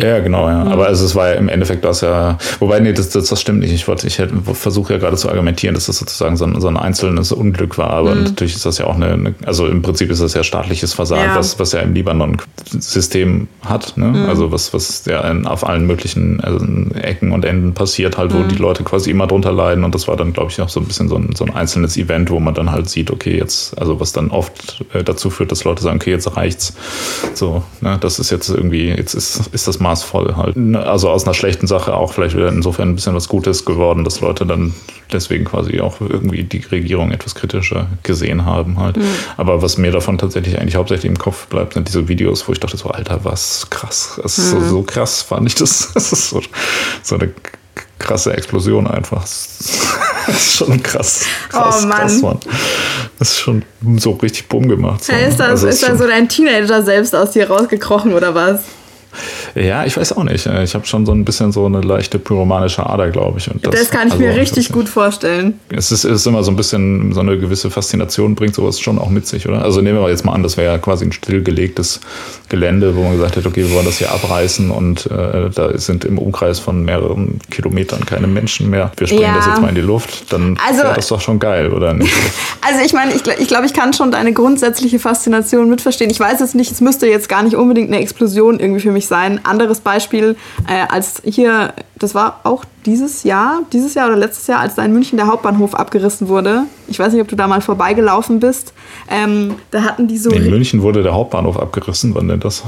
[0.03, 0.63] Ja, genau, ja.
[0.63, 3.61] Aber also es war ja im Endeffekt das ja, wobei, nee, das, das, das stimmt
[3.61, 3.73] nicht.
[3.73, 4.21] Ich, wollte, ich
[4.55, 7.91] versuche ja gerade zu argumentieren, dass das sozusagen so ein, so ein einzelnes Unglück war.
[7.91, 8.25] Aber mhm.
[8.25, 11.31] natürlich ist das ja auch eine, eine, also im Prinzip ist das ja staatliches Versagen,
[11.31, 11.37] ja.
[11.37, 13.97] Was, was ja im Libanon-System hat.
[13.97, 14.07] Ne?
[14.07, 14.27] Mhm.
[14.27, 18.39] Also was, was ja in, auf allen möglichen also Ecken und Enden passiert, halt, wo
[18.39, 18.49] mhm.
[18.49, 19.85] die Leute quasi immer drunter leiden.
[19.85, 21.97] Und das war dann, glaube ich, auch so ein bisschen so ein, so ein einzelnes
[21.97, 25.53] Event, wo man dann halt sieht, okay, jetzt, also was dann oft äh, dazu führt,
[25.53, 26.75] dass Leute sagen, okay, jetzt reicht's.
[27.35, 27.99] So, ne?
[28.01, 30.57] das ist jetzt irgendwie, jetzt ist, ist das maßvoll halt.
[30.77, 34.21] Also aus einer schlechten Sache auch vielleicht wieder insofern ein bisschen was Gutes geworden, dass
[34.21, 34.75] Leute dann
[35.13, 38.97] deswegen quasi auch irgendwie die Regierung etwas kritischer gesehen haben halt.
[38.97, 39.05] Mhm.
[39.37, 42.61] Aber was mir davon tatsächlich eigentlich hauptsächlich im Kopf bleibt, sind diese Videos, wo ich
[42.61, 44.21] dachte so, Alter, was krass.
[44.23, 44.61] Das ist mhm.
[44.61, 45.93] so, so, krass fand ich das.
[46.01, 46.41] Das ist so,
[47.03, 47.31] so eine
[47.99, 49.23] krasse Explosion einfach.
[50.27, 51.27] Das ist schon krass.
[51.49, 51.99] krass oh Mann.
[51.99, 52.39] Krass, Mann.
[53.19, 53.63] Das ist schon
[53.97, 55.05] so richtig bumm gemacht.
[55.05, 55.13] So.
[55.13, 58.63] ist, das, also ist, ist da so dein Teenager selbst aus dir rausgekrochen oder was?
[59.55, 60.47] Ja, ich weiß auch nicht.
[60.47, 63.51] Ich habe schon so ein bisschen so eine leichte pyromanische Ader, glaube ich.
[63.63, 65.59] Das, das kann ich also, mir richtig gut vorstellen.
[65.69, 69.11] Es ist, ist immer so ein bisschen, so eine gewisse Faszination bringt sowas schon auch
[69.11, 69.63] mit sich, oder?
[69.63, 72.01] Also nehmen wir jetzt mal an, das wäre ja quasi ein stillgelegtes
[72.49, 76.05] Gelände, wo man gesagt hätte, okay, wir wollen das hier abreißen und äh, da sind
[76.05, 78.93] im Umkreis von mehreren Kilometern keine Menschen mehr.
[78.97, 79.37] Wir springen ja.
[79.37, 80.33] das jetzt mal in die Luft.
[80.33, 82.13] Dann also, wäre das doch schon geil, oder nicht?
[82.61, 86.11] also ich meine, ich, ich glaube, ich kann schon deine grundsätzliche Faszination mitverstehen.
[86.11, 89.07] Ich weiß jetzt nicht, es müsste jetzt gar nicht unbedingt eine Explosion irgendwie für mich
[89.07, 90.37] sein, anderes Beispiel,
[90.69, 94.85] äh, als hier, das war auch dieses Jahr, dieses Jahr oder letztes Jahr, als da
[94.85, 96.63] in München der Hauptbahnhof abgerissen wurde.
[96.89, 98.73] Ich weiß nicht, ob du da mal vorbeigelaufen bist.
[99.11, 100.31] Ähm, da hatten die so.
[100.31, 102.63] In München wurde der Hauptbahnhof abgerissen, wann denn das?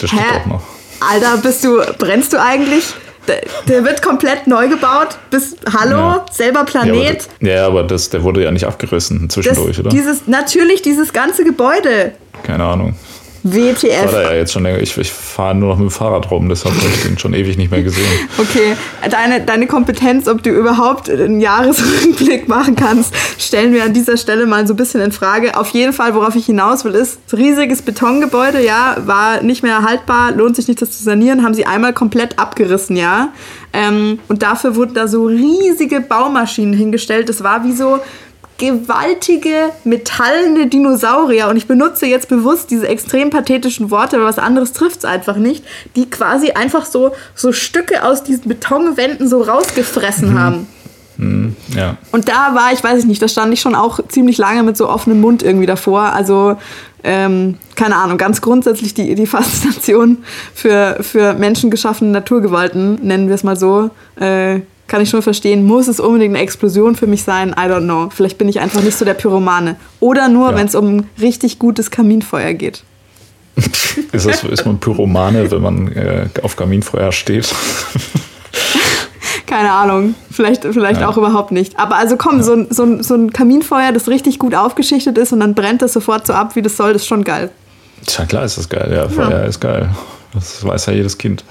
[0.00, 0.40] Der steht Hä?
[0.42, 0.62] auch noch.
[1.00, 2.94] Alter, bist du, brennst du eigentlich?
[3.28, 5.16] Der, der, wird komplett neu gebaut.
[5.30, 6.26] Bis, hallo, ja.
[6.32, 7.28] selber Planet.
[7.40, 9.90] Ja, aber, ja, aber das, der wurde ja nicht abgerissen zwischendurch, das, oder?
[9.90, 12.12] Dieses, natürlich dieses ganze Gebäude.
[12.42, 12.96] Keine Ahnung.
[13.42, 13.84] WTF.
[13.84, 14.78] Ich war da ja jetzt schon länger.
[14.80, 17.56] Ich, ich fahre nur noch mit dem Fahrrad rum, deshalb habe ich den schon ewig
[17.56, 18.06] nicht mehr gesehen.
[18.38, 18.76] Okay,
[19.08, 24.46] deine, deine Kompetenz, ob du überhaupt einen Jahresrückblick machen kannst, stellen wir an dieser Stelle
[24.46, 25.56] mal so ein bisschen in Frage.
[25.56, 30.32] Auf jeden Fall, worauf ich hinaus will, ist, riesiges Betongebäude, ja, war nicht mehr haltbar,
[30.32, 33.28] lohnt sich nicht, das zu sanieren, haben sie einmal komplett abgerissen, ja.
[33.72, 37.28] Ähm, und dafür wurden da so riesige Baumaschinen hingestellt.
[37.28, 38.00] Das war wie so
[38.62, 44.72] gewaltige metallene Dinosaurier, und ich benutze jetzt bewusst diese extrem pathetischen Worte, aber was anderes
[44.72, 45.64] trifft es einfach nicht,
[45.96, 50.38] die quasi einfach so, so Stücke aus diesen Betonwänden so rausgefressen mhm.
[50.38, 50.66] haben.
[51.16, 51.96] Mhm, ja.
[52.12, 54.76] Und da war ich, weiß ich nicht, da stand ich schon auch ziemlich lange mit
[54.76, 56.12] so offenem Mund irgendwie davor.
[56.12, 56.56] Also,
[57.02, 60.18] ähm, keine Ahnung, ganz grundsätzlich die, die Faszination
[60.54, 63.90] für, für menschengeschaffene Naturgewalten, nennen wir es mal so,
[64.20, 64.60] äh,
[64.92, 67.52] kann ich schon verstehen, muss es unbedingt eine Explosion für mich sein?
[67.52, 68.10] I don't know.
[68.14, 69.76] Vielleicht bin ich einfach nicht so der Pyromane.
[70.00, 70.56] Oder nur, ja.
[70.58, 72.84] wenn es um richtig gutes Kaminfeuer geht.
[74.12, 77.54] ist, das, ist man Pyromane, wenn man äh, auf Kaminfeuer steht?
[79.46, 80.14] Keine Ahnung.
[80.30, 81.08] Vielleicht, vielleicht ja.
[81.08, 81.78] auch überhaupt nicht.
[81.78, 82.42] Aber also komm, ja.
[82.42, 86.26] so, so, so ein Kaminfeuer, das richtig gut aufgeschichtet ist und dann brennt das sofort
[86.26, 87.48] so ab, wie das soll, das ist schon geil.
[88.04, 88.92] Tja, klar ist das geil.
[88.94, 89.88] Ja, Feuer ist geil.
[90.34, 91.44] Das weiß ja jedes Kind.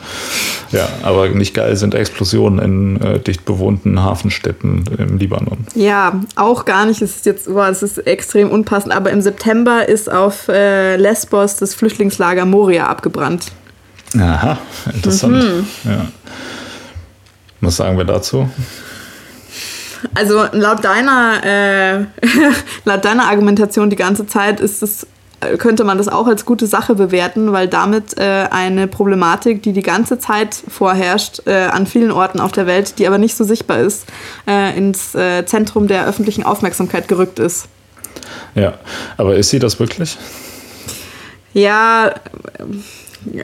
[0.72, 5.66] Ja, aber nicht geil sind Explosionen in äh, dicht bewohnten Hafenstädten im Libanon.
[5.76, 7.02] Ja, auch gar nicht.
[7.02, 8.94] Es ist jetzt, boah, es ist extrem unpassend.
[8.94, 13.52] Aber im September ist auf äh, Lesbos das Flüchtlingslager Moria abgebrannt.
[14.18, 14.58] Aha,
[14.94, 15.36] interessant.
[15.36, 15.68] Mhm.
[15.84, 16.08] Ja.
[17.62, 18.50] Was sagen wir dazu?
[20.16, 22.00] Also laut deiner, äh,
[22.86, 25.06] laut deiner Argumentation die ganze Zeit ist es
[25.58, 29.82] könnte man das auch als gute Sache bewerten, weil damit äh, eine Problematik, die die
[29.82, 33.80] ganze Zeit vorherrscht, äh, an vielen Orten auf der Welt, die aber nicht so sichtbar
[33.80, 34.06] ist,
[34.48, 37.68] äh, ins äh, Zentrum der öffentlichen Aufmerksamkeit gerückt ist.
[38.56, 38.76] Ja,
[39.18, 40.18] aber ist sie das wirklich?
[41.54, 42.14] Ja,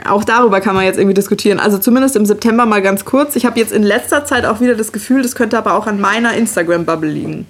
[0.08, 1.60] auch darüber kann man jetzt irgendwie diskutieren.
[1.60, 3.36] Also zumindest im September mal ganz kurz.
[3.36, 6.00] Ich habe jetzt in letzter Zeit auch wieder das Gefühl, das könnte aber auch an
[6.00, 7.46] meiner Instagram-Bubble liegen.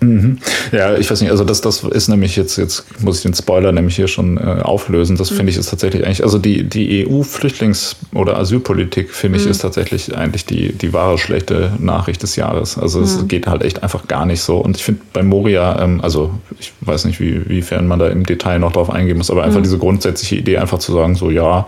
[0.00, 0.38] Mhm.
[0.72, 3.72] Ja, ich weiß nicht, also das, das ist nämlich jetzt, jetzt muss ich den Spoiler
[3.72, 5.16] nämlich hier schon äh, auflösen.
[5.16, 5.36] Das mhm.
[5.36, 9.50] finde ich ist tatsächlich eigentlich, also die, die EU-Flüchtlings- oder Asylpolitik, finde ich, mhm.
[9.50, 12.78] ist tatsächlich eigentlich die, die wahre schlechte Nachricht des Jahres.
[12.78, 13.28] Also es mhm.
[13.28, 14.58] geht halt echt einfach gar nicht so.
[14.58, 18.24] Und ich finde bei Moria, ähm, also ich weiß nicht, wie, wiefern man da im
[18.24, 19.64] Detail noch drauf eingehen muss, aber einfach mhm.
[19.64, 21.66] diese grundsätzliche Idee, einfach zu sagen, so ja,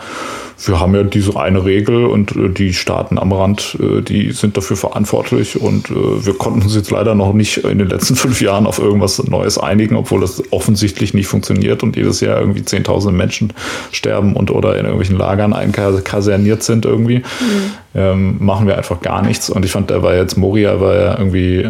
[0.66, 4.56] wir haben ja diese eine Regel und äh, die Staaten am Rand, äh, die sind
[4.56, 8.40] dafür verantwortlich und äh, wir konnten uns jetzt leider noch nicht in den letzten fünf
[8.40, 13.16] Jahren auf irgendwas Neues einigen, obwohl das offensichtlich nicht funktioniert und jedes Jahr irgendwie zehntausende
[13.16, 13.52] Menschen
[13.92, 17.18] sterben und oder in irgendwelchen Lagern einkaserniert sind irgendwie.
[17.18, 17.72] Mhm.
[17.94, 19.50] Ähm, machen wir einfach gar nichts.
[19.50, 21.68] Und ich fand, da war jetzt Moria war ja irgendwie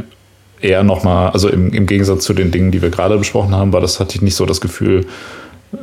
[0.60, 3.80] eher nochmal, also im, im Gegensatz zu den Dingen, die wir gerade besprochen haben, war
[3.80, 5.06] das, hatte ich nicht so das Gefühl,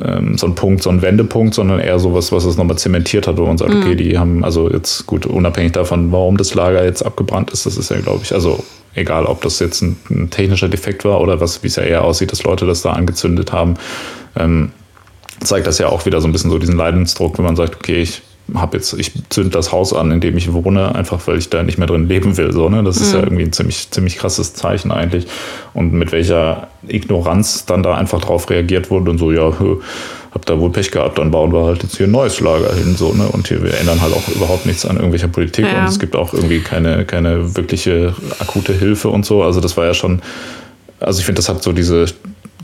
[0.02, 3.38] ähm, so ein Punkt, so ein Wendepunkt, sondern eher sowas, was es nochmal zementiert hat,
[3.38, 3.82] wo man sagt, mhm.
[3.82, 7.76] okay, die haben also jetzt gut, unabhängig davon, warum das Lager jetzt abgebrannt ist, das
[7.76, 8.64] ist ja, glaube ich, also
[8.96, 12.04] egal, ob das jetzt ein, ein, technischer Defekt war oder was, wie es ja eher
[12.04, 13.74] aussieht, dass Leute das da angezündet haben,
[14.34, 14.72] ähm,
[15.40, 18.00] zeigt das ja auch wieder so ein bisschen so diesen Leidensdruck, wenn man sagt, okay,
[18.00, 18.22] ich
[18.54, 21.62] habe jetzt, ich zünd das Haus an, in dem ich wohne, einfach weil ich da
[21.62, 22.52] nicht mehr drin leben will.
[22.52, 22.82] So, ne?
[22.84, 23.02] Das mhm.
[23.02, 23.24] ist ja mhm.
[23.24, 25.26] irgendwie ein ziemlich, ziemlich krasses Zeichen eigentlich.
[25.74, 29.52] Und mit welcher Ignoranz dann da einfach drauf reagiert wurde und so, ja,
[30.36, 32.94] habt da wohl Pech gehabt, dann bauen wir halt jetzt hier ein neues Lager hin,
[32.94, 33.26] so, ne?
[33.26, 35.80] Und hier, wir ändern halt auch überhaupt nichts an irgendwelcher Politik ja.
[35.80, 39.42] und es gibt auch irgendwie keine, keine wirkliche akute Hilfe und so.
[39.42, 40.20] Also das war ja schon,
[41.00, 42.04] also ich finde, das hat so diese,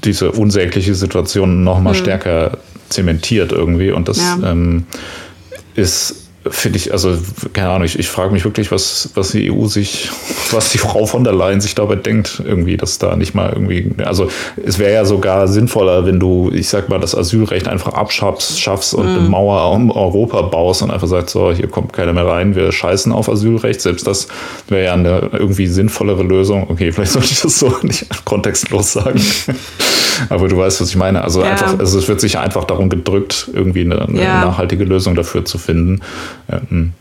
[0.05, 1.97] diese unsägliche Situation noch mal mhm.
[1.97, 2.59] stärker
[2.91, 4.51] zementiert irgendwie und das ja.
[4.53, 4.85] ähm,
[5.75, 7.17] ist finde ich, also
[7.53, 10.11] keine Ahnung, ich, ich frage mich wirklich, was, was die EU sich,
[10.51, 13.93] was die Frau von der Leyen sich dabei denkt, irgendwie, dass da nicht mal irgendwie,
[14.05, 14.29] also
[14.65, 18.95] es wäre ja sogar sinnvoller, wenn du, ich sag mal, das Asylrecht einfach abschaffst schaffst
[18.95, 19.19] und mm.
[19.19, 22.73] eine Mauer um Europa baust und einfach sagst, so, hier kommt keiner mehr rein, wir
[22.73, 23.81] scheißen auf Asylrecht.
[23.81, 24.29] Selbst das
[24.69, 26.69] wäre ja eine irgendwie sinnvollere Lösung.
[26.69, 29.21] Okay, vielleicht sollte ich das so nicht kontextlos sagen.
[30.29, 31.23] Aber du weißt, was ich meine.
[31.23, 31.51] Also ja.
[31.51, 34.45] einfach, also es wird sich einfach darum gedrückt, irgendwie eine, eine ja.
[34.45, 36.01] nachhaltige Lösung dafür zu finden.
[36.51, 36.93] Ähm,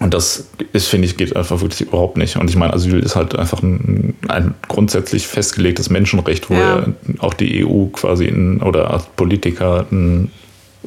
[0.00, 2.36] und das ist, finde ich, geht einfach wirklich überhaupt nicht.
[2.36, 6.86] Und ich meine, Asyl ist halt einfach ein, ein grundsätzlich festgelegtes Menschenrecht, wo ja.
[7.20, 10.30] auch die EU quasi in, oder Politiker ein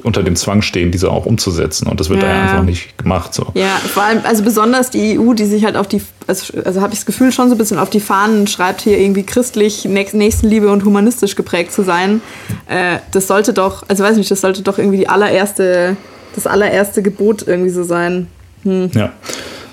[0.03, 1.87] unter dem Zwang stehen, diese auch umzusetzen.
[1.87, 2.29] Und das wird ja.
[2.29, 3.33] da einfach nicht gemacht.
[3.33, 3.47] So.
[3.53, 6.93] Ja, vor allem, also besonders die EU, die sich halt auf die, also, also habe
[6.93, 10.69] ich das Gefühl, schon so ein bisschen auf die Fahnen schreibt, hier irgendwie christlich, Nächstenliebe
[10.69, 12.21] und humanistisch geprägt zu sein.
[12.67, 15.97] Äh, das sollte doch, also weiß nicht, das sollte doch irgendwie die allererste,
[16.37, 18.27] das allererste Gebot irgendwie so sein.
[18.63, 18.91] Hm.
[18.93, 19.13] Ja.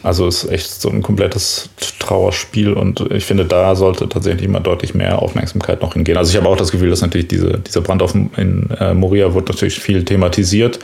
[0.03, 4.95] Also ist echt so ein komplettes Trauerspiel und ich finde, da sollte tatsächlich mal deutlich
[4.95, 6.19] mehr Aufmerksamkeit noch hingehen.
[6.19, 9.33] Also ich habe auch das Gefühl, dass natürlich diese, dieser Brand auf, in äh, Moria
[9.33, 10.79] wurde natürlich viel thematisiert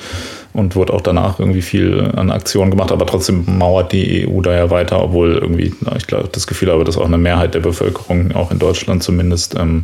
[0.55, 4.55] und wurde auch danach irgendwie viel an Aktionen gemacht, aber trotzdem mauert die EU da
[4.55, 8.33] ja weiter, obwohl irgendwie, ich glaube, das Gefühl habe, dass auch eine Mehrheit der Bevölkerung,
[8.35, 9.83] auch in Deutschland zumindest, ähm,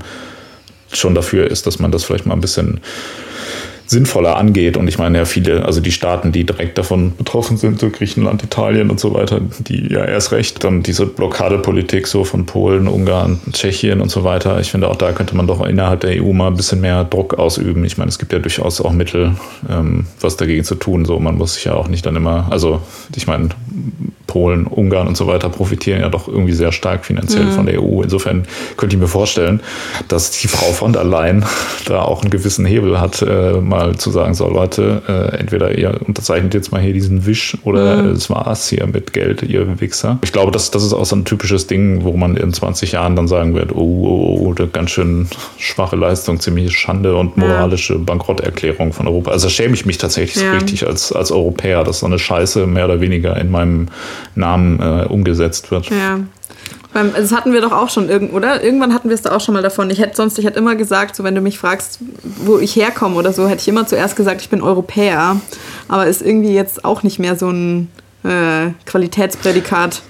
[0.92, 2.80] schon dafür ist, dass man das vielleicht mal ein bisschen
[3.86, 4.76] sinnvoller angeht.
[4.76, 8.42] Und ich meine ja viele, also die Staaten, die direkt davon betroffen sind, so Griechenland,
[8.42, 13.40] Italien und so weiter, die ja erst recht, dann diese Blockadepolitik so von Polen, Ungarn,
[13.52, 14.60] Tschechien und so weiter.
[14.60, 17.34] Ich finde auch da könnte man doch innerhalb der EU mal ein bisschen mehr Druck
[17.34, 17.84] ausüben.
[17.84, 19.36] Ich meine, es gibt ja durchaus auch Mittel,
[19.70, 21.04] ähm, was dagegen zu tun.
[21.04, 22.80] So, man muss sich ja auch nicht dann immer, also
[23.14, 23.50] ich meine,
[24.26, 27.52] Polen, Ungarn und so weiter profitieren ja doch irgendwie sehr stark finanziell mhm.
[27.52, 28.02] von der EU.
[28.02, 28.44] Insofern
[28.76, 29.60] könnte ich mir vorstellen,
[30.08, 31.44] dass die Frau von der Leyen
[31.86, 36.00] da auch einen gewissen Hebel hat, äh, mal zu sagen, so Leute, äh, entweder ihr
[36.06, 38.10] unterzeichnet jetzt mal hier diesen Wisch oder mhm.
[38.10, 40.18] es war's hier mit Geld, ihr Wichser.
[40.24, 43.16] Ich glaube, das, das ist auch so ein typisches Ding, wo man in 20 Jahren
[43.16, 47.94] dann sagen wird, oh, oh, oh eine ganz schön schwache Leistung, ziemliche Schande und moralische
[47.94, 48.00] ja.
[48.00, 49.30] Bankrotterklärung von Europa.
[49.30, 50.52] Also schäme ich mich tatsächlich ja.
[50.52, 53.88] so richtig als, als Europäer, dass so eine Scheiße mehr oder weniger in meinem
[54.34, 55.90] Namen äh, umgesetzt wird.
[55.90, 56.20] Ja.
[56.96, 58.64] Beim, das hatten wir doch auch schon, oder?
[58.64, 59.90] Irgendwann hatten wir es da auch schon mal davon.
[59.90, 63.16] Ich hätte sonst, ich hätte immer gesagt, so wenn du mich fragst, wo ich herkomme
[63.16, 65.38] oder so, hätte ich immer zuerst gesagt, ich bin Europäer.
[65.88, 67.90] Aber ist irgendwie jetzt auch nicht mehr so ein
[68.24, 70.00] äh, Qualitätsprädikat.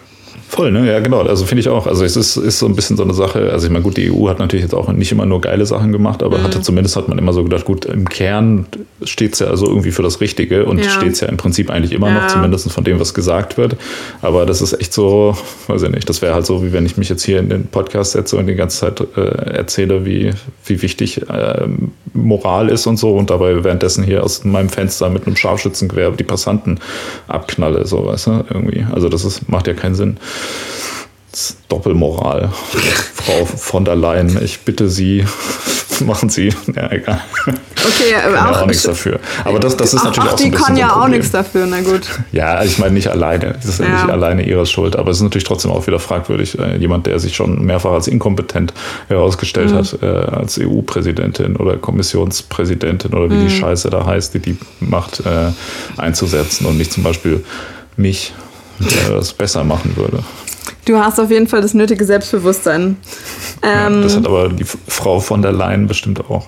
[0.48, 0.86] Voll, ne?
[0.86, 1.20] Ja, genau.
[1.22, 1.86] Also finde ich auch.
[1.86, 3.50] Also es ist, ist so ein bisschen so eine Sache.
[3.50, 5.90] Also ich meine, gut, die EU hat natürlich jetzt auch nicht immer nur geile Sachen
[5.90, 6.44] gemacht, aber mhm.
[6.44, 8.66] hatte zumindest hat man immer so gedacht, gut, im Kern
[9.02, 10.88] steht es ja also irgendwie für das Richtige und ja.
[10.88, 12.14] steht es ja im Prinzip eigentlich immer ja.
[12.14, 13.76] noch, zumindest von dem, was gesagt wird.
[14.22, 15.36] Aber das ist echt so,
[15.66, 17.66] weiß ich nicht, das wäre halt so, wie wenn ich mich jetzt hier in den
[17.66, 19.20] Podcast setze und die ganze Zeit äh,
[19.50, 20.30] erzähle, wie,
[20.64, 21.66] wie wichtig äh,
[22.14, 26.24] Moral ist und so und dabei währenddessen hier aus meinem Fenster mit einem Scharfschützengewehr die
[26.24, 26.78] Passanten
[27.26, 28.86] abknalle, so weißt du, irgendwie.
[28.92, 30.18] Also das ist, macht ja keinen Sinn.
[31.68, 32.50] Doppelmoral.
[33.14, 35.24] Frau von der Leyen, ich bitte Sie,
[36.04, 36.54] machen Sie.
[36.74, 37.20] Ja, egal.
[37.46, 39.20] Okay, aber auch, ja auch nichts dafür.
[39.44, 41.30] Aber das, das ist auch, natürlich auch, auch so Die kann ja so auch nichts
[41.30, 42.02] dafür, na gut.
[42.32, 43.52] Ja, also ich meine nicht alleine.
[43.52, 44.96] Das ist ja, nicht alleine ihre Schuld.
[44.96, 46.58] Aber es ist natürlich trotzdem auch wieder fragwürdig.
[46.58, 48.72] Äh, jemand, der sich schon mehrfach als inkompetent
[49.08, 49.76] herausgestellt mhm.
[49.76, 53.48] hat, äh, als EU-Präsidentin oder Kommissionspräsidentin oder wie mhm.
[53.48, 55.50] die Scheiße da heißt, die die Macht äh,
[55.96, 57.44] einzusetzen und nicht zum Beispiel
[57.96, 58.32] mich,
[58.78, 60.22] der das besser machen würde.
[60.84, 62.96] Du hast auf jeden Fall das nötige Selbstbewusstsein.
[63.62, 66.46] Ähm, ja, das hat aber die Frau von der Leyen bestimmt auch.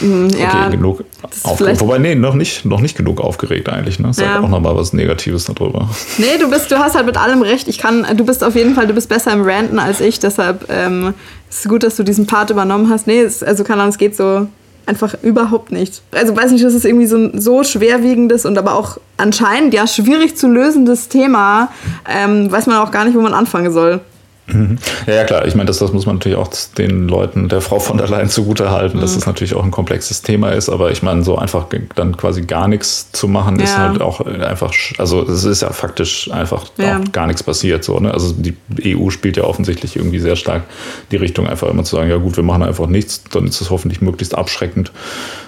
[0.00, 1.04] Mm, ja, okay, genug
[1.42, 1.80] aufgeregt.
[1.80, 3.98] Wobei, nee, noch nicht, noch nicht genug aufgeregt eigentlich.
[3.98, 4.12] Ne?
[4.12, 4.40] Sag ja.
[4.40, 5.88] auch nochmal was Negatives darüber.
[6.18, 7.66] Nee, du bist, du hast halt mit allem recht.
[7.66, 10.66] Ich kann, du bist auf jeden Fall, du bist besser im Ranten als ich, deshalb
[10.68, 11.14] ähm,
[11.50, 13.08] ist es gut, dass du diesen Part übernommen hast.
[13.08, 14.46] Nee, es, also keine Ahnung, es geht so
[14.88, 16.02] einfach überhaupt nicht.
[16.12, 19.86] Also weiß nicht, das ist irgendwie so ein so schwerwiegendes und aber auch anscheinend ja
[19.86, 21.70] schwierig zu lösendes Thema.
[22.08, 24.00] Ähm, weiß man auch gar nicht, wo man anfangen soll.
[24.48, 24.78] Mhm.
[25.06, 25.46] Ja, ja, klar.
[25.46, 28.28] Ich meine, das, das muss man natürlich auch den Leuten der Frau von der Leyen
[28.28, 29.00] zugute halten, mhm.
[29.02, 30.68] dass das natürlich auch ein komplexes Thema ist.
[30.68, 33.64] Aber ich meine, so einfach dann quasi gar nichts zu machen, ja.
[33.64, 36.98] ist halt auch einfach, also es ist ja faktisch einfach ja.
[36.98, 37.84] auch gar nichts passiert.
[37.84, 38.12] So, ne?
[38.12, 38.54] Also die
[38.96, 40.62] EU spielt ja offensichtlich irgendwie sehr stark
[41.10, 43.70] die Richtung, einfach immer zu sagen, ja gut, wir machen einfach nichts, dann ist es
[43.70, 44.92] hoffentlich möglichst abschreckend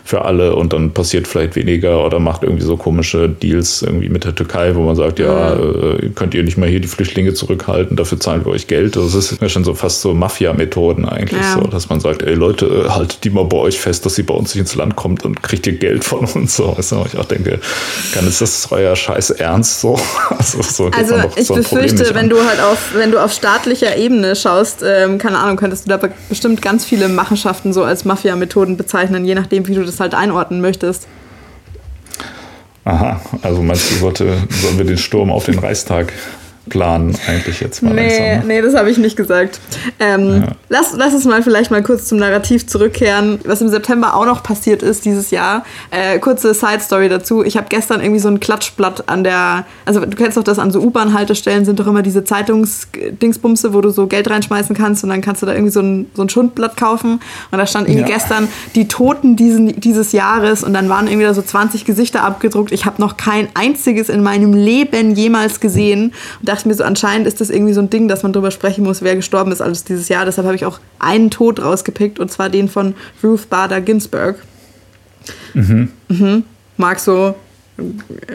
[0.05, 4.25] für alle und dann passiert vielleicht weniger oder macht irgendwie so komische Deals irgendwie mit
[4.25, 5.99] der Türkei, wo man sagt, ja, mhm.
[6.01, 9.03] äh, könnt ihr nicht mal hier die Flüchtlinge zurückhalten, dafür zahlen wir euch Geld Geld.
[9.03, 11.55] Also das ist ja schon so fast so Mafia-Methoden eigentlich ja.
[11.55, 14.35] so, dass man sagt, ey Leute, haltet die mal bei euch fest, dass sie bei
[14.35, 16.57] uns nicht ins Land kommt und kriegt ihr Geld von uns.
[16.57, 17.61] So, du, ich auch denke,
[18.13, 19.99] kann ist das euer Scheiß ernst so?
[20.41, 24.35] Also, so also ich so befürchte, wenn du halt auf, wenn du auf staatlicher Ebene
[24.35, 29.25] schaust, ähm, keine Ahnung, könntest du da bestimmt ganz viele Machenschaften so als Mafia-Methoden bezeichnen,
[29.27, 31.07] je nachdem, wie du das halt einordnen möchtest.
[32.85, 36.13] Aha, also meinst du, sollte, sollen wir den Sturm auf den Reichstag
[36.71, 37.93] planen eigentlich jetzt mal.
[37.93, 38.49] Nee, langsam.
[38.49, 39.61] nee, das habe ich nicht gesagt.
[39.99, 40.49] Ähm, ja.
[40.71, 44.43] lass, lass uns mal vielleicht mal kurz zum Narrativ zurückkehren, was im September auch noch
[44.43, 45.65] passiert ist dieses Jahr.
[45.91, 47.45] Äh, kurze Side-Story dazu.
[47.45, 50.71] Ich habe gestern irgendwie so ein Klatschblatt an der, also du kennst doch das, an
[50.71, 55.21] so U-Bahn-Haltestellen sind doch immer diese Zeitungsdingsbumse, wo du so Geld reinschmeißen kannst und dann
[55.21, 57.21] kannst du da irgendwie so ein, so ein Schundblatt kaufen.
[57.51, 58.17] Und da stand irgendwie ja.
[58.17, 62.73] gestern die Toten diesen, dieses Jahres und dann waren irgendwie da so 20 Gesichter abgedruckt.
[62.73, 66.13] Ich habe noch kein einziges in meinem Leben jemals gesehen.
[66.41, 68.85] Und dachte mir so, anscheinend ist das irgendwie so ein Ding, dass man darüber sprechen
[68.85, 70.25] muss, wer gestorben ist alles dieses Jahr.
[70.25, 74.37] Deshalb habe ich auch einen Tod rausgepickt und zwar den von Ruth Bader Ginsburg.
[75.55, 75.91] Mhm.
[76.09, 76.45] Mhm.
[76.77, 77.35] Mag so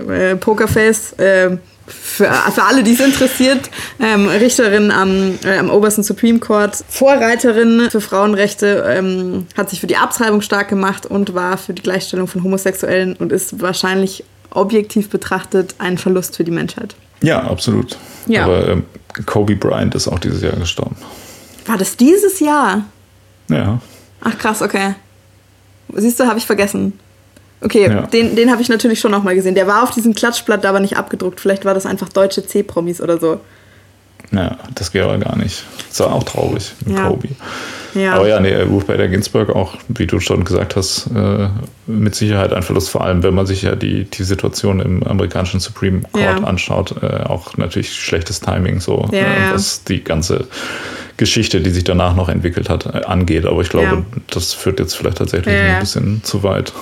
[0.08, 1.14] äh, Pokerface.
[1.14, 1.58] Äh,
[1.88, 3.70] für, für alle, die es interessiert,
[4.00, 9.88] ähm, Richterin am, äh, am obersten Supreme Court, Vorreiterin für Frauenrechte, ähm, hat sich für
[9.88, 15.10] die Abtreibung stark gemacht und war für die Gleichstellung von Homosexuellen und ist wahrscheinlich objektiv
[15.10, 16.96] betrachtet ein Verlust für die Menschheit.
[17.22, 17.98] Ja, absolut.
[18.28, 18.46] Ja.
[18.46, 18.84] Aber ähm,
[19.26, 20.96] Kobe Bryant ist auch dieses Jahr gestorben.
[21.66, 22.84] War das dieses Jahr?
[23.50, 23.80] Ja.
[24.22, 24.96] Ach krass, okay.
[25.94, 27.00] Siehst du, habe ich vergessen.
[27.62, 28.02] Okay, ja.
[28.08, 29.56] den, den habe ich natürlich schon noch mal gesehen.
[29.56, 31.40] Der war auf diesem Klatschblatt aber nicht abgedruckt.
[31.40, 33.40] Vielleicht war das einfach deutsche C-Promis oder so.
[34.32, 35.64] Ja, das geht aber gar nicht.
[35.90, 37.08] Das war auch traurig mit ja.
[37.08, 37.30] Kobe.
[37.94, 38.16] Ja.
[38.16, 41.48] Aber ja, nee, Ruth Bader Ginsburg auch, wie du schon gesagt hast, äh,
[41.88, 45.62] mit Sicherheit ein Verlust, vor allem wenn man sich ja die, die Situation im amerikanischen
[45.62, 46.44] Supreme Court ja.
[46.44, 50.48] anschaut, äh, auch natürlich schlechtes Timing, so ja, äh, was die ganze
[51.18, 53.46] Geschichte, die sich danach noch entwickelt hat, äh, angeht.
[53.46, 56.74] Aber ich glaube, das führt jetzt vielleicht tatsächlich ein bisschen zu weit.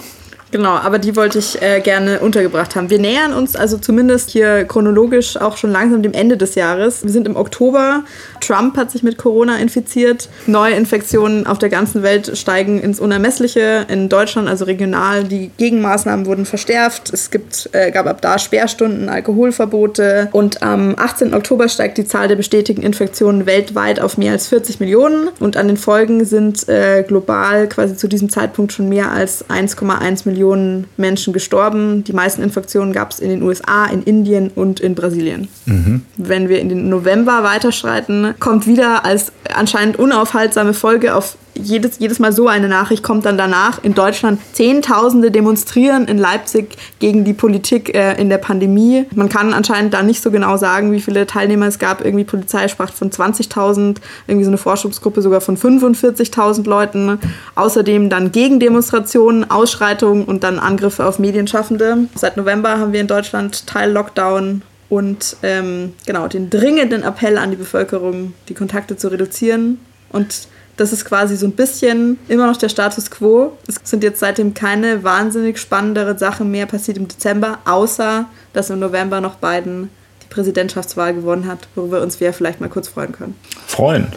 [0.54, 2.92] Genau, aber die wollte ich äh, gerne untergebracht haben.
[2.92, 7.02] Wir nähern uns also zumindest hier chronologisch auch schon langsam dem Ende des Jahres.
[7.04, 8.04] Wir sind im Oktober.
[8.46, 10.30] Trump hat sich mit Corona infiziert.
[10.48, 13.86] Neue Infektionen auf der ganzen Welt steigen ins Unermessliche.
[13.90, 17.12] In Deutschland, also regional, die Gegenmaßnahmen wurden verstärkt.
[17.14, 20.30] Es gibt, äh, gab ab da Sperrstunden, Alkoholverbote.
[20.32, 21.34] Und am 18.
[21.34, 25.30] Oktober steigt die Zahl der bestätigten Infektionen weltweit auf mehr als 40 Millionen.
[25.40, 30.28] Und an den Folgen sind äh, global quasi zu diesem Zeitpunkt schon mehr als 1,1
[30.28, 32.04] Millionen Menschen gestorben.
[32.04, 35.48] Die meisten Infektionen gab es in den USA, in Indien und in Brasilien.
[35.66, 36.02] Mhm.
[36.18, 42.20] Wenn wir in den November weiterschreiten, kommt wieder als anscheinend unaufhaltsame Folge auf jedes, jedes
[42.20, 43.84] Mal so eine Nachricht kommt dann danach.
[43.84, 49.06] In Deutschland Zehntausende demonstrieren in Leipzig gegen die Politik äh, in der Pandemie.
[49.14, 52.04] Man kann anscheinend da nicht so genau sagen, wie viele Teilnehmer es gab.
[52.04, 57.20] Irgendwie Polizei sprach von 20.000, irgendwie so eine Forschungsgruppe sogar von 45.000 Leuten.
[57.56, 62.08] Außerdem dann Gegendemonstrationen, Ausschreitungen und dann Angriffe auf Medienschaffende.
[62.16, 64.64] Seit November haben wir in Deutschland Teil-Lockdown
[64.94, 69.80] und ähm, genau den dringenden Appell an die Bevölkerung, die Kontakte zu reduzieren
[70.12, 73.58] und das ist quasi so ein bisschen immer noch der Status quo.
[73.68, 78.80] Es sind jetzt seitdem keine wahnsinnig spannendere Sachen mehr passiert im Dezember, außer dass im
[78.80, 79.90] November noch Biden
[80.22, 83.36] die Präsidentschaftswahl gewonnen hat, worüber uns wir vielleicht mal kurz freuen können.
[83.66, 84.08] Freuen.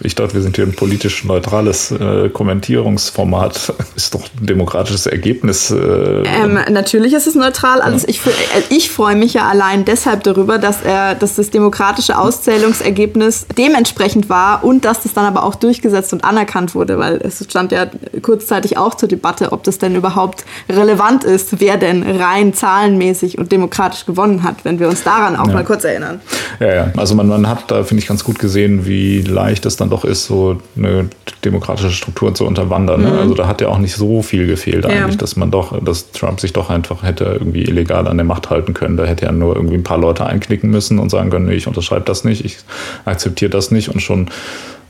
[0.00, 3.74] Ich dachte, wir sind hier ein politisch neutrales äh, Kommentierungsformat.
[3.96, 5.70] Ist doch ein demokratisches Ergebnis.
[5.70, 7.80] Äh, ähm, natürlich ist es neutral.
[7.80, 8.02] Alles.
[8.02, 8.08] Ja.
[8.08, 8.30] Ich, äh,
[8.70, 14.64] ich freue mich ja allein deshalb darüber, dass, er, dass das demokratische Auszählungsergebnis dementsprechend war
[14.64, 17.86] und dass das dann aber auch durchgesetzt und anerkannt wurde, weil es stand ja
[18.22, 23.52] kurzzeitig auch zur Debatte, ob das denn überhaupt relevant ist, wer denn rein zahlenmäßig und
[23.52, 25.54] demokratisch gewonnen hat, wenn wir uns daran auch ja.
[25.54, 26.20] mal kurz erinnern.
[26.60, 26.92] Ja, ja.
[26.96, 30.04] Also man, man hat da, finde ich, ganz gut gesehen, wie leicht es dann doch
[30.04, 31.08] ist, so eine
[31.44, 33.02] demokratische Struktur zu unterwandern.
[33.02, 33.10] Ne?
[33.10, 33.18] Mhm.
[33.18, 34.90] Also da hat ja auch nicht so viel gefehlt ja.
[34.90, 38.50] eigentlich, dass man doch, dass Trump sich doch einfach hätte irgendwie illegal an der Macht
[38.50, 38.96] halten können.
[38.96, 41.68] Da hätte er nur irgendwie ein paar Leute einknicken müssen und sagen können, nee, ich
[41.68, 42.58] unterschreibe das nicht, ich
[43.04, 44.28] akzeptiere das nicht und schon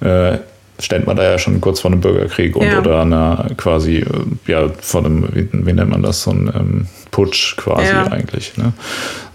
[0.01, 0.39] äh,
[0.81, 2.79] stellt man da ja schon kurz vor einem Bürgerkrieg und ja.
[2.79, 4.07] oder einer quasi, äh,
[4.47, 8.07] ja, vor einem, wie, wie nennt man das, so ein ähm, Putsch quasi ja.
[8.07, 8.57] eigentlich.
[8.57, 8.72] Ne?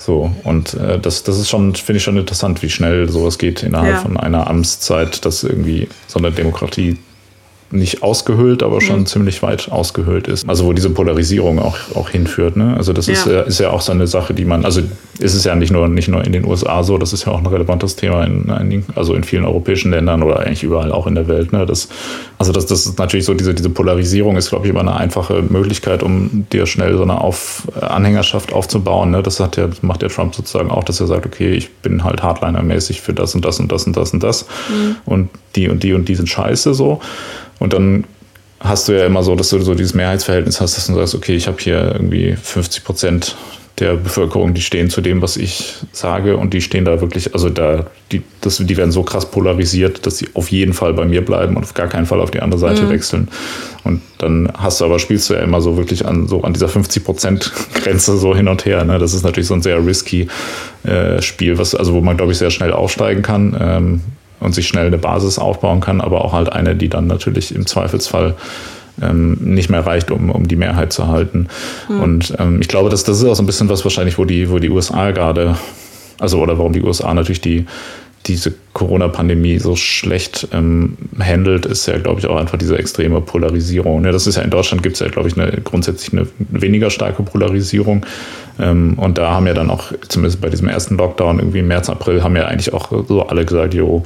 [0.06, 3.64] So, und äh, das, das ist schon, finde ich schon interessant, wie schnell sowas geht
[3.64, 3.99] innerhalb ja.
[3.99, 6.97] von einer Amtszeit, dass irgendwie so eine Demokratie
[7.72, 9.06] nicht ausgehöhlt, aber schon mhm.
[9.06, 10.47] ziemlich weit ausgehöhlt ist.
[10.47, 12.56] Also wo diese Polarisierung auch, auch hinführt.
[12.56, 12.76] Ne?
[12.78, 13.14] Also das ja.
[13.14, 14.82] Ist, ist ja auch so eine Sache, die man, also
[15.20, 17.39] ist es ja nicht nur, nicht nur in den USA so, das ist ja auch
[17.39, 21.16] ein relevantes Thema in einigen, also in vielen europäischen Ländern oder eigentlich überall auch in
[21.16, 21.51] der Welt.
[21.51, 21.66] Ne?
[21.66, 21.88] Das,
[22.44, 25.41] also das, das ist natürlich so, diese, diese Polarisierung ist, glaube ich, immer eine einfache
[25.41, 29.12] Möglichkeit, um dir schnell so eine Auf, Anhängerschaft aufzubauen.
[29.12, 29.24] Ne?
[29.24, 32.22] Das hat ja, macht der Trump sozusagen auch, dass er sagt, okay, ich bin halt
[32.22, 34.46] Hardliner-mäßig für das und das und das und das und das.
[34.68, 34.96] Mhm.
[35.06, 37.00] Und die und die und die sind scheiße so.
[37.60, 38.04] Und dann
[38.60, 41.38] hast du ja immer so, dass du so dieses Mehrheitsverhältnis hast, dass du sagst, okay,
[41.38, 43.38] ich habe hier irgendwie 50 Prozent
[43.80, 47.50] der Bevölkerung, die stehen zu dem, was ich sage und die stehen da wirklich, also
[47.50, 51.26] da, die, das, die werden so krass polarisiert, dass sie auf jeden Fall bei mir
[51.26, 52.90] bleiben und auf gar keinen Fall auf die andere Seite mhm.
[52.90, 53.28] wechseln.
[53.84, 56.68] Und dann hast du aber, spielst du ja immer so wirklich an, so an dieser
[56.68, 58.86] 50-Prozent-Grenze so hin und her.
[58.86, 59.00] Ne?
[59.00, 60.28] Das ist natürlich so ein sehr risky
[60.84, 63.58] äh, Spiel, was, also wo man, glaube ich, sehr schnell aufsteigen kann.
[63.60, 64.02] Ähm,
[64.40, 67.66] und sich schnell eine Basis aufbauen kann, aber auch halt eine, die dann natürlich im
[67.66, 68.36] Zweifelsfall
[69.02, 71.48] ähm, nicht mehr reicht, um, um die Mehrheit zu halten.
[71.89, 72.02] Mhm.
[72.02, 74.50] Und ähm, ich glaube, dass das ist auch so ein bisschen was wahrscheinlich, wo die,
[74.50, 75.58] wo die USA gerade,
[76.20, 77.66] also oder warum die USA natürlich die
[78.26, 84.06] diese Corona-Pandemie so schlecht ähm, handelt, ist ja, glaube ich, auch einfach diese extreme Polarisierung.
[84.06, 86.89] Ja, das ist ja in Deutschland gibt es ja, glaube ich, eine, grundsätzlich eine weniger
[86.89, 88.06] starke Polarisierung.
[88.60, 91.89] Ähm, und da haben ja dann auch, zumindest bei diesem ersten Lockdown irgendwie im März,
[91.89, 94.04] April, haben ja eigentlich auch so alle gesagt, jo,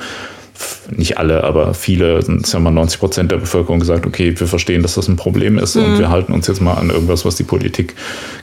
[0.95, 4.81] nicht alle, aber viele, sind ja mal 90 Prozent der Bevölkerung gesagt, okay, wir verstehen,
[4.81, 5.83] dass das ein Problem ist mhm.
[5.83, 7.95] und wir halten uns jetzt mal an irgendwas, was die Politik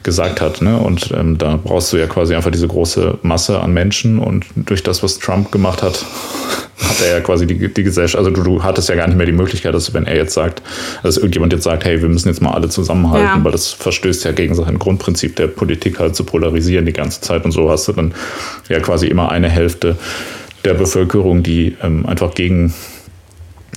[0.03, 0.61] gesagt hat.
[0.61, 0.79] Ne?
[0.79, 4.83] Und ähm, da brauchst du ja quasi einfach diese große Masse an Menschen und durch
[4.83, 6.05] das, was Trump gemacht hat,
[6.79, 9.27] hat er ja quasi die, die Gesellschaft, also du, du hattest ja gar nicht mehr
[9.27, 10.63] die Möglichkeit, dass wenn er jetzt sagt,
[11.03, 13.45] dass irgendjemand jetzt sagt, hey, wir müssen jetzt mal alle zusammenhalten, ja.
[13.45, 17.45] weil das verstößt ja gegen sein Grundprinzip der Politik halt zu polarisieren die ganze Zeit
[17.45, 18.13] und so hast du dann
[18.69, 19.97] ja quasi immer eine Hälfte
[20.65, 22.73] der Bevölkerung, die ähm, einfach gegen,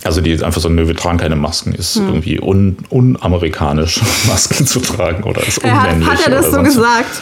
[0.03, 2.07] also die einfach so, nö, wir tragen keine Masken, ist hm.
[2.07, 6.09] irgendwie un, unamerikanisch, Masken zu tragen oder ist unmännlich.
[6.09, 7.21] Hat er das so gesagt?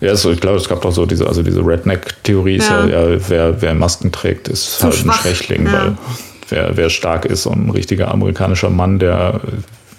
[0.00, 2.86] Ja, also ich glaube, es gab doch so diese, also diese Redneck-Theorie, ja.
[2.86, 5.14] ja, ja, wer, wer Masken trägt, ist Zu halt schwach.
[5.14, 5.72] ein Schwächling, ja.
[5.72, 5.98] weil
[6.48, 9.40] wer, wer stark ist und ein richtiger amerikanischer Mann, der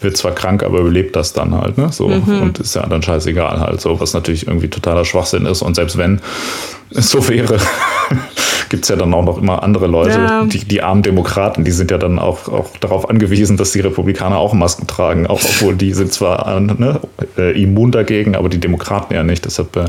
[0.02, 1.92] wird zwar krank, aber überlebt das dann halt, ne?
[1.92, 2.42] So mhm.
[2.42, 5.98] und ist ja dann scheißegal halt, so was natürlich irgendwie totaler Schwachsinn ist und selbst
[5.98, 6.22] wenn
[6.92, 7.58] es so wäre,
[8.70, 10.46] gibt es ja dann auch noch immer andere Leute, ja.
[10.46, 14.38] die, die armen Demokraten, die sind ja dann auch, auch darauf angewiesen, dass die Republikaner
[14.38, 17.00] auch Masken tragen, auch obwohl die sind zwar ne,
[17.38, 19.46] äh, immun dagegen, aber die Demokraten ja nicht.
[19.46, 19.86] Deshalb äh,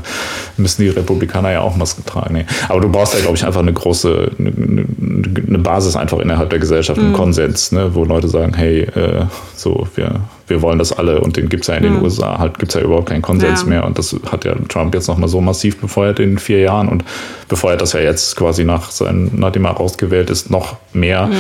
[0.57, 2.35] müssen die Republikaner ja auch Masken tragen.
[2.35, 2.47] Nee.
[2.69, 6.59] Aber du brauchst ja, glaube ich, einfach eine große, eine, eine, Basis einfach innerhalb der
[6.59, 7.17] Gesellschaft, einen mhm.
[7.17, 10.21] Konsens, ne, wo Leute sagen, hey, äh, so, wir
[10.51, 12.03] wir wollen das alle und den gibt es ja in den mhm.
[12.03, 13.69] USA halt, gibt es ja überhaupt keinen Konsens ja.
[13.69, 17.05] mehr und das hat ja Trump jetzt nochmal so massiv befeuert in vier Jahren und
[17.49, 21.35] befeuert das ja jetzt quasi nach sein, nachdem er rausgewählt ist, noch mehr mhm.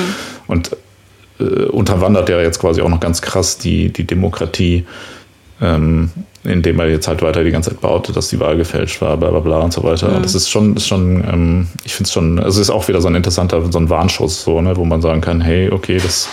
[0.47, 0.71] und
[1.41, 4.87] äh, unterwandert ja jetzt quasi auch noch ganz krass die, die Demokratie,
[5.61, 6.11] ähm,
[6.45, 9.31] indem er jetzt halt weiter die ganze Zeit baute, dass die Wahl gefälscht war, bla
[9.31, 10.09] bla bla und so weiter.
[10.09, 10.23] Mhm.
[10.23, 13.01] Das ist schon, ist schon, ähm, ich finde es schon, also es ist auch wieder
[13.01, 16.29] so ein interessanter, so ein Warnschuss, so, ne, wo man sagen kann, hey, okay, das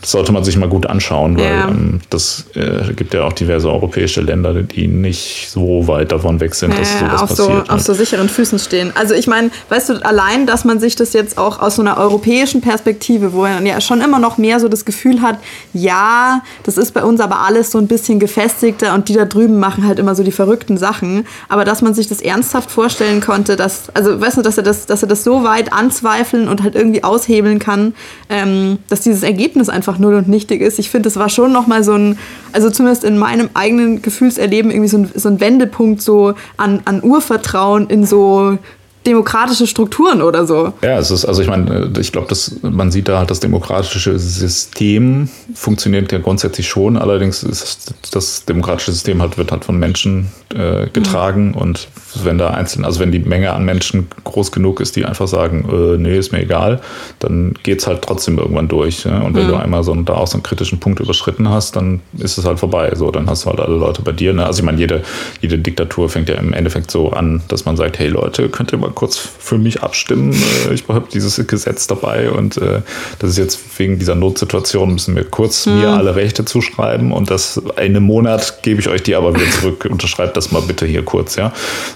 [0.00, 1.68] das sollte man sich mal gut anschauen, weil ja.
[1.68, 6.54] ähm, das äh, gibt ja auch diverse europäische Länder, die nicht so weit davon weg
[6.54, 7.36] sind, ja, dass sowas auf passiert.
[7.36, 7.70] So, halt.
[7.70, 8.92] Auf so sicheren Füßen stehen.
[8.94, 11.98] Also ich meine, weißt du, allein, dass man sich das jetzt auch aus so einer
[11.98, 15.38] europäischen Perspektive, wo man ja schon immer noch mehr so das Gefühl hat,
[15.72, 19.58] ja, das ist bei uns aber alles so ein bisschen gefestigter und die da drüben
[19.58, 21.26] machen halt immer so die verrückten Sachen.
[21.48, 24.86] Aber dass man sich das ernsthaft vorstellen konnte, dass, also weißt du, dass er das,
[24.86, 27.94] dass er das so weit anzweifeln und halt irgendwie aushebeln kann,
[28.28, 30.78] ähm, dass dieses Ergebnis einfach einfach null und nichtig ist.
[30.78, 32.18] Ich finde, es war schon nochmal so ein,
[32.52, 37.02] also zumindest in meinem eigenen Gefühlserleben, irgendwie so ein, so ein Wendepunkt so an, an
[37.02, 38.58] Urvertrauen in so
[39.06, 40.74] demokratische Strukturen oder so.
[40.82, 44.18] Ja, es ist, also ich meine, ich glaube, dass man sieht da halt, das demokratische
[44.18, 50.28] System funktioniert ja grundsätzlich schon, allerdings ist das demokratische System halt, wird halt von Menschen
[50.54, 51.54] äh, getragen mhm.
[51.54, 51.88] und
[52.24, 55.68] wenn da einzeln, also wenn die Menge an Menschen groß genug ist, die einfach sagen,
[55.70, 56.80] äh, nee, ist mir egal,
[57.18, 59.04] dann geht es halt trotzdem irgendwann durch.
[59.04, 59.20] Ja?
[59.20, 59.50] Und wenn mhm.
[59.50, 62.58] du einmal so, da auch so einen kritischen Punkt überschritten hast, dann ist es halt
[62.58, 62.92] vorbei.
[62.94, 64.32] So, dann hast du halt alle Leute bei dir.
[64.32, 64.44] Ne?
[64.44, 65.02] Also ich meine, jede,
[65.40, 68.78] jede Diktatur fängt ja im Endeffekt so an, dass man sagt, hey Leute, könnt ihr
[68.78, 70.32] mal kurz für mich abstimmen?
[70.68, 72.82] Äh, ich habe dieses Gesetz dabei und äh,
[73.18, 75.80] das ist jetzt wegen dieser Notsituation müssen wir kurz mhm.
[75.80, 79.50] mir alle Rechte zuschreiben und das in einem Monat gebe ich euch die aber wieder
[79.50, 79.88] zurück.
[79.90, 81.52] Unterschreibt das mal bitte hier kurz, ja.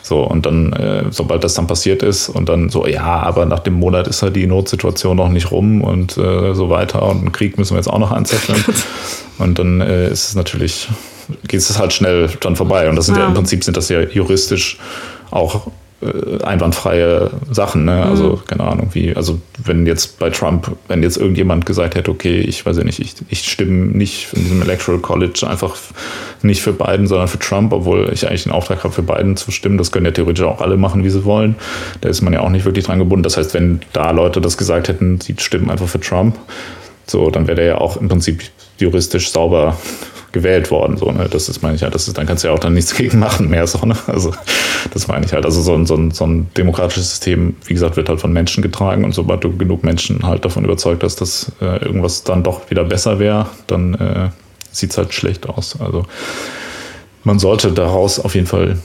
[0.06, 3.60] So, und dann, äh, sobald das dann passiert ist und dann so, ja, aber nach
[3.60, 7.32] dem Monat ist halt die Notsituation noch nicht rum und äh, so weiter und einen
[7.32, 8.62] Krieg müssen wir jetzt auch noch anzetteln.
[9.38, 10.88] und dann äh, ist es natürlich,
[11.48, 12.90] geht es halt schnell dann vorbei.
[12.90, 13.22] Und das sind ja.
[13.22, 14.78] ja im Prinzip sind das ja juristisch
[15.30, 15.68] auch
[16.42, 18.04] einwandfreie Sachen, ne?
[18.04, 18.46] Also, mhm.
[18.46, 22.66] keine Ahnung, wie, also wenn jetzt bei Trump, wenn jetzt irgendjemand gesagt hätte, okay, ich
[22.66, 25.76] weiß ja nicht, ich, ich stimme nicht in diesem Electoral College einfach
[26.42, 29.50] nicht für Biden, sondern für Trump, obwohl ich eigentlich den Auftrag habe, für Biden zu
[29.50, 29.78] stimmen.
[29.78, 31.54] Das können ja theoretisch auch alle machen, wie sie wollen.
[32.02, 33.22] Da ist man ja auch nicht wirklich dran gebunden.
[33.22, 36.36] Das heißt, wenn da Leute das gesagt hätten, sie stimmen einfach für Trump,
[37.06, 38.42] so, dann wäre der ja auch im Prinzip
[38.78, 39.76] juristisch sauber
[40.34, 40.98] gewählt worden.
[40.98, 41.28] So, ne?
[41.30, 43.18] Das ist, meine ich halt, das ist, dann kannst du ja auch dann nichts gegen
[43.18, 43.66] machen mehr.
[43.66, 43.96] So, ne?
[44.06, 44.34] Also
[44.92, 45.46] das meine ich halt.
[45.46, 48.62] Also so ein, so, ein, so ein demokratisches System, wie gesagt, wird halt von Menschen
[48.62, 52.68] getragen und sobald du genug Menschen halt davon überzeugt hast, dass äh, irgendwas dann doch
[52.70, 54.28] wieder besser wäre, dann äh,
[54.72, 55.80] sieht es halt schlecht aus.
[55.80, 56.04] Also
[57.22, 58.76] man sollte daraus auf jeden Fall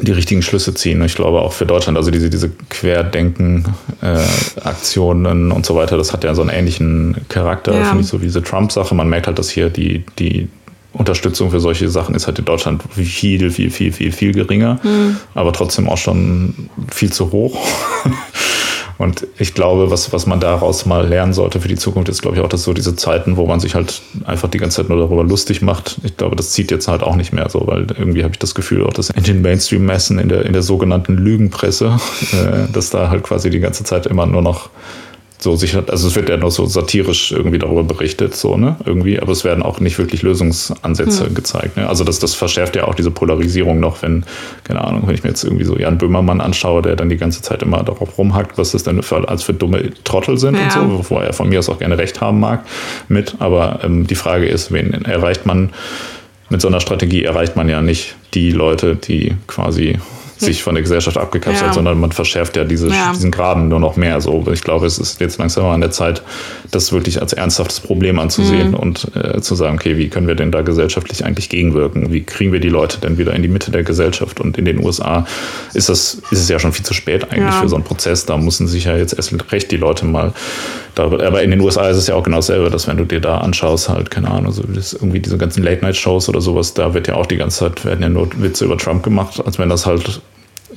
[0.00, 1.02] die richtigen Schlüsse ziehen.
[1.04, 6.22] Ich glaube auch für Deutschland, also diese, diese Querdenken-Aktionen äh, und so weiter, das hat
[6.24, 7.84] ja so einen ähnlichen Charakter, ja.
[7.84, 8.94] finde ich, so wie diese Trump-Sache.
[8.94, 10.48] Man merkt halt, dass hier die, die
[10.92, 15.16] Unterstützung für solche Sachen ist halt in Deutschland viel, viel, viel, viel, viel geringer, mhm.
[15.34, 17.58] aber trotzdem auch schon viel zu hoch.
[18.98, 22.36] Und ich glaube, was, was man daraus mal lernen sollte für die Zukunft, ist, glaube
[22.36, 24.98] ich, auch, dass so diese Zeiten, wo man sich halt einfach die ganze Zeit nur
[24.98, 28.22] darüber lustig macht, ich glaube, das zieht jetzt halt auch nicht mehr so, weil irgendwie
[28.22, 31.98] habe ich das Gefühl, auch dass in den Mainstream-Messen, in der, in der sogenannten Lügenpresse,
[32.32, 34.70] äh, dass da halt quasi die ganze Zeit immer nur noch
[35.42, 39.20] so sich, also es wird ja nur so satirisch irgendwie darüber berichtet, so, ne, irgendwie,
[39.20, 41.34] aber es werden auch nicht wirklich Lösungsansätze hm.
[41.34, 41.88] gezeigt, ne?
[41.88, 44.24] Also das, das verschärft ja auch diese Polarisierung noch, wenn,
[44.64, 47.42] keine Ahnung, wenn ich mir jetzt irgendwie so Jan Böhmermann anschaue, der dann die ganze
[47.42, 50.64] Zeit immer darauf rumhackt, was das denn für, als für dumme Trottel sind ja.
[50.64, 52.64] und so, wovor er von mir aus auch gerne recht haben mag
[53.08, 55.70] mit, aber ähm, die Frage ist, wen erreicht man
[56.48, 59.98] mit so einer Strategie erreicht man ja nicht die Leute, die quasi
[60.46, 61.72] sich von der Gesellschaft abgekapselt, ja.
[61.72, 63.12] sondern man verschärft ja, diese, ja.
[63.12, 64.20] diesen Graben nur noch mehr.
[64.20, 66.22] So, ich glaube, es ist jetzt langsam an der Zeit,
[66.70, 68.74] das wirklich als ernsthaftes Problem anzusehen mhm.
[68.74, 72.12] und äh, zu sagen, okay, wie können wir denn da gesellschaftlich eigentlich gegenwirken?
[72.12, 74.40] Wie kriegen wir die Leute denn wieder in die Mitte der Gesellschaft?
[74.40, 75.26] Und in den USA
[75.74, 77.60] ist das, ist es ja schon viel zu spät eigentlich ja.
[77.60, 78.26] für so einen Prozess.
[78.26, 80.32] Da müssen sich ja jetzt erst recht die Leute mal
[80.98, 83.38] aber in den USA ist es ja auch genau dasselbe, dass wenn du dir da
[83.38, 87.26] anschaust, halt, keine Ahnung, so irgendwie diese ganzen Late-Night-Shows oder sowas, da wird ja auch
[87.26, 90.20] die ganze Zeit, werden ja nur Witze über Trump gemacht, als wenn das halt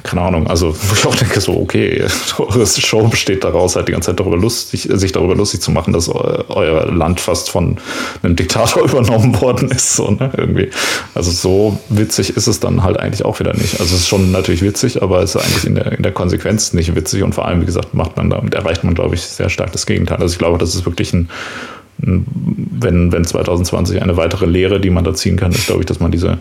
[0.03, 2.03] keine Ahnung, also wo ich auch denke, so, okay,
[2.37, 5.93] eure Show besteht daraus, halt die ganze Zeit darüber lustig, sich darüber lustig zu machen,
[5.93, 7.77] dass euer Land fast von
[8.21, 10.69] einem Diktator übernommen worden ist, so, ne, irgendwie.
[11.13, 13.79] Also so witzig ist es dann halt eigentlich auch wieder nicht.
[13.79, 16.73] Also es ist schon natürlich witzig, aber es ist eigentlich in der, in der Konsequenz
[16.73, 19.49] nicht witzig und vor allem, wie gesagt, macht man damit, erreicht man, glaube ich, sehr
[19.49, 20.17] stark das Gegenteil.
[20.17, 21.29] Also ich glaube, das ist wirklich ein,
[21.97, 25.99] wenn, wenn 2020 eine weitere Lehre, die man da ziehen kann, ist, glaube ich, dass
[25.99, 26.39] man diese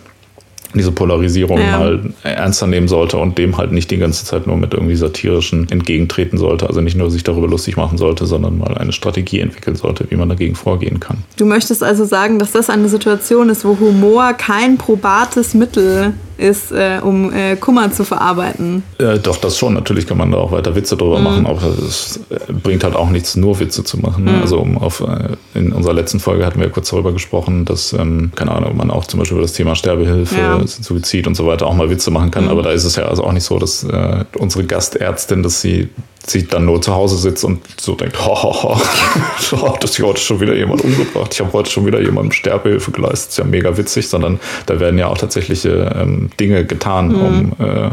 [0.74, 1.78] diese Polarisierung ja.
[1.78, 5.70] mal ernster nehmen sollte und dem halt nicht die ganze Zeit nur mit irgendwie satirischen
[5.70, 6.66] entgegentreten sollte.
[6.66, 10.16] Also nicht nur sich darüber lustig machen sollte, sondern mal eine Strategie entwickeln sollte, wie
[10.16, 11.18] man dagegen vorgehen kann.
[11.36, 16.72] Du möchtest also sagen, dass das eine Situation ist, wo Humor kein probates Mittel ist,
[16.72, 18.82] äh, um äh, Kummer zu verarbeiten.
[18.98, 19.74] Äh, doch, das schon.
[19.74, 21.24] Natürlich kann man da auch weiter Witze drüber mhm.
[21.24, 24.24] machen, aber es äh, bringt halt auch nichts, nur Witze zu machen.
[24.24, 24.40] Mhm.
[24.40, 28.32] Also um auf, äh, in unserer letzten Folge hatten wir kurz darüber gesprochen, dass, ähm,
[28.34, 30.60] keine Ahnung, man auch zum Beispiel über das Thema Sterbehilfe, ja.
[30.66, 32.44] Suizid und so weiter auch mal Witze machen kann.
[32.44, 32.50] Mhm.
[32.50, 35.88] Aber da ist es ja also auch nicht so, dass äh, unsere Gastärztin, dass sie
[36.26, 40.20] sie dann nur zu Hause sitzt und so denkt, ho, ho, ho, das hier heute
[40.20, 41.32] schon wieder jemand umgebracht.
[41.34, 43.30] Ich habe heute schon wieder jemandem Sterbehilfe geleistet.
[43.30, 47.20] Ist ja mega witzig, sondern da werden ja auch tatsächliche ähm, Dinge getan, mhm.
[47.20, 47.90] um äh,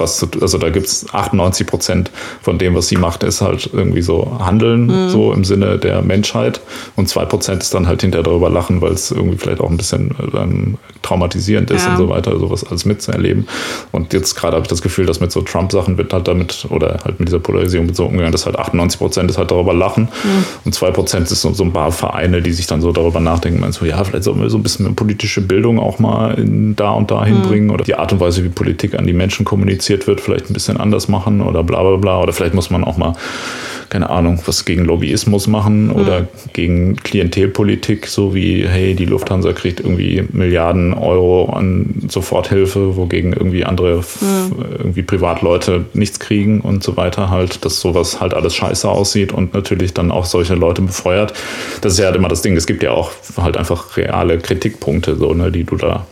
[0.00, 2.10] was zu, also da gibt es 98 Prozent
[2.42, 5.08] von dem, was sie macht, ist halt irgendwie so Handeln, mhm.
[5.10, 6.60] so im Sinne der Menschheit.
[6.96, 9.76] Und zwei Prozent ist dann halt hinterher darüber lachen, weil es irgendwie vielleicht auch ein
[9.76, 11.92] bisschen ähm, traumatisierend ist ja.
[11.92, 13.48] und so weiter, sowas alles mitzuerleben.
[13.92, 16.98] Und jetzt gerade habe ich das Gefühl, dass mit so Trump-Sachen wird halt damit, oder
[17.04, 20.04] halt mit dieser Polarisierung mit so umgegangen, dass halt 98 Prozent ist halt darüber lachen
[20.04, 20.44] mhm.
[20.64, 23.60] und zwei Prozent ist so, so ein paar Vereine, die sich dann so darüber nachdenken,
[23.60, 26.90] meinst so, ja, vielleicht sollten wir so ein bisschen politische Bildung auch mal in da
[26.90, 27.74] und da hinbringen mhm.
[27.74, 30.54] oder die Art und Weise, wie Politik an die Menschen kommuniziert kommuniziert wird, vielleicht ein
[30.54, 32.20] bisschen anders machen oder bla bla bla.
[32.20, 33.14] Oder vielleicht muss man auch mal,
[33.88, 36.26] keine Ahnung, was gegen Lobbyismus machen oder mhm.
[36.52, 43.64] gegen Klientelpolitik, so wie, hey, die Lufthansa kriegt irgendwie Milliarden Euro an Soforthilfe, wogegen irgendwie
[43.64, 44.52] andere mhm.
[44.78, 49.54] irgendwie Privatleute nichts kriegen und so weiter halt, dass sowas halt alles scheiße aussieht und
[49.54, 51.32] natürlich dann auch solche Leute befeuert.
[51.80, 52.56] Das ist ja halt immer das Ding.
[52.56, 56.06] Es gibt ja auch halt einfach reale Kritikpunkte, so, ne, die du da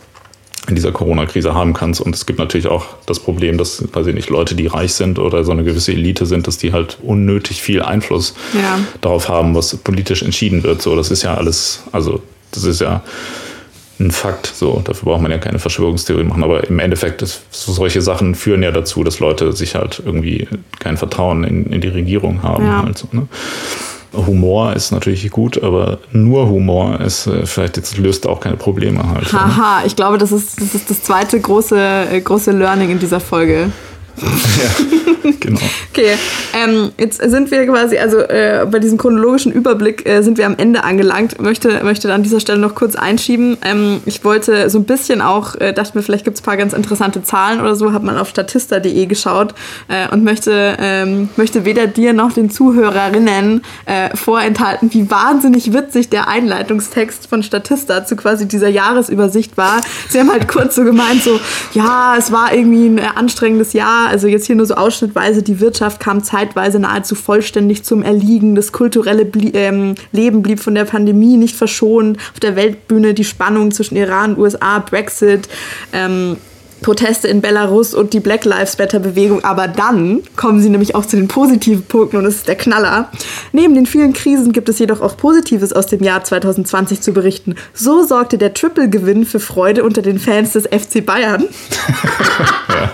[0.67, 2.01] in dieser Corona-Krise haben kannst.
[2.01, 5.19] Und es gibt natürlich auch das Problem, dass, weiß ich nicht, Leute, die reich sind
[5.19, 8.79] oder so eine gewisse Elite sind, dass die halt unnötig viel Einfluss ja.
[9.01, 10.81] darauf haben, was politisch entschieden wird.
[10.81, 13.01] So, das ist ja alles, also das ist ja
[13.99, 14.51] ein Fakt.
[14.53, 16.43] So, dafür braucht man ja keine Verschwörungstheorie machen.
[16.43, 20.47] Aber im Endeffekt, ist, solche Sachen führen ja dazu, dass Leute sich halt irgendwie
[20.79, 22.65] kein Vertrauen in, in die Regierung haben.
[22.65, 22.83] Ja.
[22.83, 23.27] Halt so, ne?
[24.13, 29.07] Humor ist natürlich gut, aber nur Humor ist äh, vielleicht jetzt löst auch keine Probleme
[29.09, 29.31] halt.
[29.33, 33.19] Haha, ich glaube, das ist, das ist das zweite große, äh, große Learning in dieser
[33.19, 33.71] Folge.
[34.17, 35.59] Ja, genau.
[35.91, 36.13] Okay,
[36.53, 40.55] ähm, jetzt sind wir quasi, also äh, bei diesem chronologischen Überblick äh, sind wir am
[40.57, 41.41] Ende angelangt.
[41.41, 43.57] Möchte, möchte an dieser Stelle noch kurz einschieben.
[43.63, 46.57] Ähm, ich wollte so ein bisschen auch, äh, dachte mir, vielleicht gibt es ein paar
[46.57, 49.53] ganz interessante Zahlen oder so, habe mal auf statista.de geschaut
[49.87, 56.09] äh, und möchte, ähm, möchte weder dir noch den Zuhörerinnen äh, vorenthalten, wie wahnsinnig witzig
[56.09, 59.81] der Einleitungstext von Statista zu quasi dieser Jahresübersicht war.
[60.09, 61.39] Sie haben halt kurz so gemeint, so,
[61.73, 64.06] ja, es war irgendwie ein anstrengendes Jahr.
[64.07, 68.55] Also jetzt hier nur so ausschnittweise, die Wirtschaft kam zeitweise nahezu vollständig zum Erliegen.
[68.55, 72.17] Das kulturelle Blie ähm, Leben blieb von der Pandemie nicht verschont.
[72.33, 75.47] Auf der Weltbühne die Spannung zwischen Iran, USA, Brexit.
[75.93, 76.37] Ähm,
[76.81, 79.43] Proteste in Belarus und die Black Lives Matter Bewegung.
[79.43, 83.11] Aber dann kommen sie nämlich auch zu den positiven Punkten und das ist der Knaller.
[83.51, 87.55] Neben den vielen Krisen gibt es jedoch auch Positives aus dem Jahr 2020 zu berichten.
[87.73, 91.45] So sorgte der Triple-Gewinn für Freude unter den Fans des FC Bayern.
[92.69, 92.91] ja.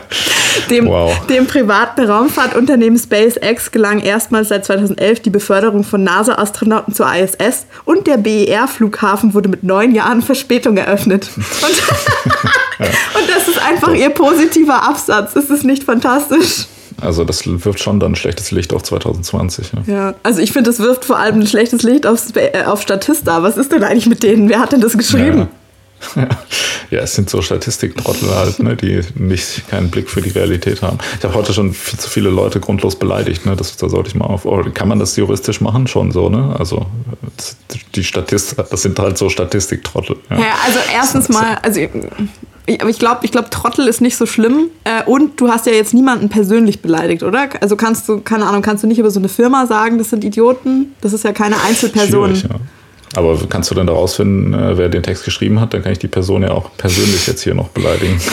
[0.69, 1.25] Dem, wow.
[1.27, 8.07] dem privaten Raumfahrtunternehmen SpaceX gelang erstmals seit 2011 die Beförderung von NASA-Astronauten zur ISS und
[8.07, 11.29] der BER-Flughafen wurde mit neun Jahren Verspätung eröffnet.
[11.35, 11.45] Und,
[12.79, 15.35] und das ist einfach ihr positiver Absatz.
[15.35, 16.67] Ist es nicht fantastisch?
[17.01, 19.73] Also das wirft schon dann ein schlechtes Licht auf 2020.
[19.73, 19.83] Ne?
[19.87, 23.43] Ja, also ich finde, das wirft vor allem ein schlechtes Licht auf, äh, auf Statista.
[23.43, 24.49] Was ist denn eigentlich mit denen?
[24.49, 25.37] Wer hat denn das geschrieben?
[25.39, 25.43] Ja.
[25.43, 25.47] Ja,
[26.91, 30.97] es sind so Statistiktrottel halt, ne, die nicht keinen Blick für die Realität haben.
[31.17, 33.55] Ich habe heute schon viel zu viele Leute grundlos beleidigt, ne?
[33.55, 34.45] Das, da sollte ich mal auf.
[34.45, 35.87] Oh, kann man das juristisch machen?
[35.87, 36.55] Schon so, ne?
[36.57, 36.85] Also
[37.95, 40.17] die Statistik, das sind halt so Statistiktrottel.
[40.29, 41.79] Ja, ja also erstens mal, also
[42.79, 44.69] aber ich glaube, ich glaub, Trottel ist nicht so schlimm.
[44.85, 47.49] Äh, und du hast ja jetzt niemanden persönlich beleidigt, oder?
[47.61, 50.23] Also kannst du, keine Ahnung, kannst du nicht über so eine Firma sagen, das sind
[50.23, 50.93] Idioten?
[51.01, 52.35] Das ist ja keine Einzelperson.
[52.35, 52.59] Schwierig, ja.
[53.15, 55.73] Aber kannst du denn da rausfinden, äh, wer den Text geschrieben hat?
[55.73, 58.19] Dann kann ich die Person ja auch persönlich jetzt hier noch beleidigen.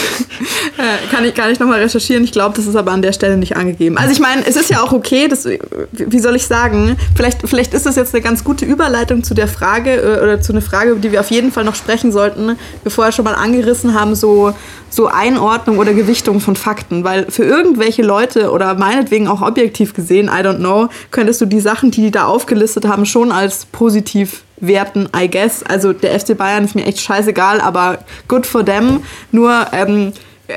[0.78, 2.24] Äh, kann ich, kann ich nochmal recherchieren.
[2.24, 3.98] Ich glaube, das ist aber an der Stelle nicht angegeben.
[3.98, 5.46] Also ich meine, es ist ja auch okay, das,
[5.92, 9.46] wie soll ich sagen, vielleicht, vielleicht ist das jetzt eine ganz gute Überleitung zu der
[9.46, 12.56] Frage äh, oder zu einer Frage, über die wir auf jeden Fall noch sprechen sollten,
[12.82, 14.54] bevor wir schon mal angerissen haben, so,
[14.88, 17.04] so Einordnung oder Gewichtung von Fakten.
[17.04, 21.60] Weil für irgendwelche Leute oder meinetwegen auch objektiv gesehen, I don't know, könntest du die
[21.60, 25.62] Sachen, die die da aufgelistet haben, schon als positiv werten, I guess.
[25.62, 29.02] Also der FC Bayern ist mir echt scheißegal, aber good for them.
[29.32, 30.12] Nur, ähm,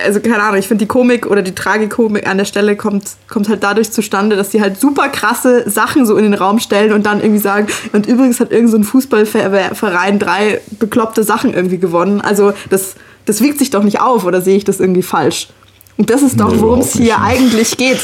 [0.05, 3.49] also keine Ahnung, ich finde die Komik oder die Tragikomik an der Stelle kommt, kommt
[3.49, 7.05] halt dadurch zustande, dass die halt super krasse Sachen so in den Raum stellen und
[7.05, 12.21] dann irgendwie sagen, und übrigens hat irgendein so Fußballverein drei bekloppte Sachen irgendwie gewonnen.
[12.21, 15.49] Also das, das wiegt sich doch nicht auf oder sehe ich das irgendwie falsch?
[15.97, 17.99] Und das ist doch, worum es hier eigentlich geht.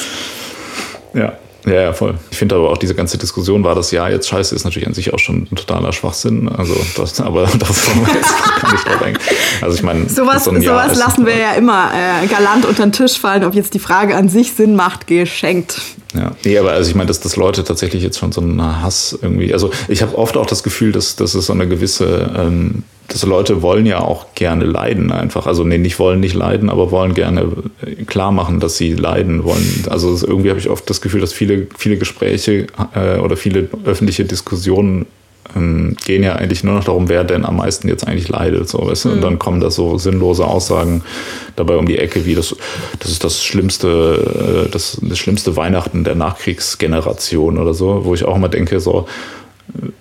[1.14, 1.34] Ja,
[1.70, 2.16] ja, ja, voll.
[2.32, 4.94] Ich finde aber auch diese ganze Diskussion war das Jahr jetzt scheiße, ist natürlich an
[4.94, 6.50] sich auch schon ein totaler Schwachsinn.
[6.50, 9.22] Also, das, aber das kann ich drauf eingehen.
[9.62, 13.20] Also ich meine, sowas, so sowas lassen wir ja immer äh, galant unter den Tisch
[13.20, 15.82] fallen, ob jetzt die Frage an sich Sinn macht, geschenkt.
[16.16, 19.18] Ja, nee, aber also ich meine, dass, dass Leute tatsächlich jetzt schon so einen Hass
[19.22, 22.84] irgendwie, also ich habe oft auch das Gefühl, dass, dass es so eine gewisse, ähm,
[23.10, 25.48] dass Leute wollen ja auch gerne leiden einfach.
[25.48, 27.48] Also nee, nicht wollen nicht leiden, aber wollen gerne
[27.86, 29.86] äh, klar machen, dass sie leiden wollen.
[29.90, 34.26] Also irgendwie habe ich oft das Gefühl, dass viele, viele Gespräche äh, oder viele öffentliche
[34.26, 35.06] Diskussionen
[35.56, 38.70] ähm, gehen ja eigentlich nur noch darum, wer denn am meisten jetzt eigentlich leidet.
[38.70, 39.10] So, weißt du?
[39.10, 39.16] Mhm.
[39.16, 41.04] Und dann kommen da so sinnlose Aussagen
[41.56, 42.56] dabei um die Ecke, wie das,
[43.00, 48.26] das ist das schlimmste, äh, das, das schlimmste Weihnachten der Nachkriegsgeneration oder so, wo ich
[48.26, 49.08] auch immer denke, so,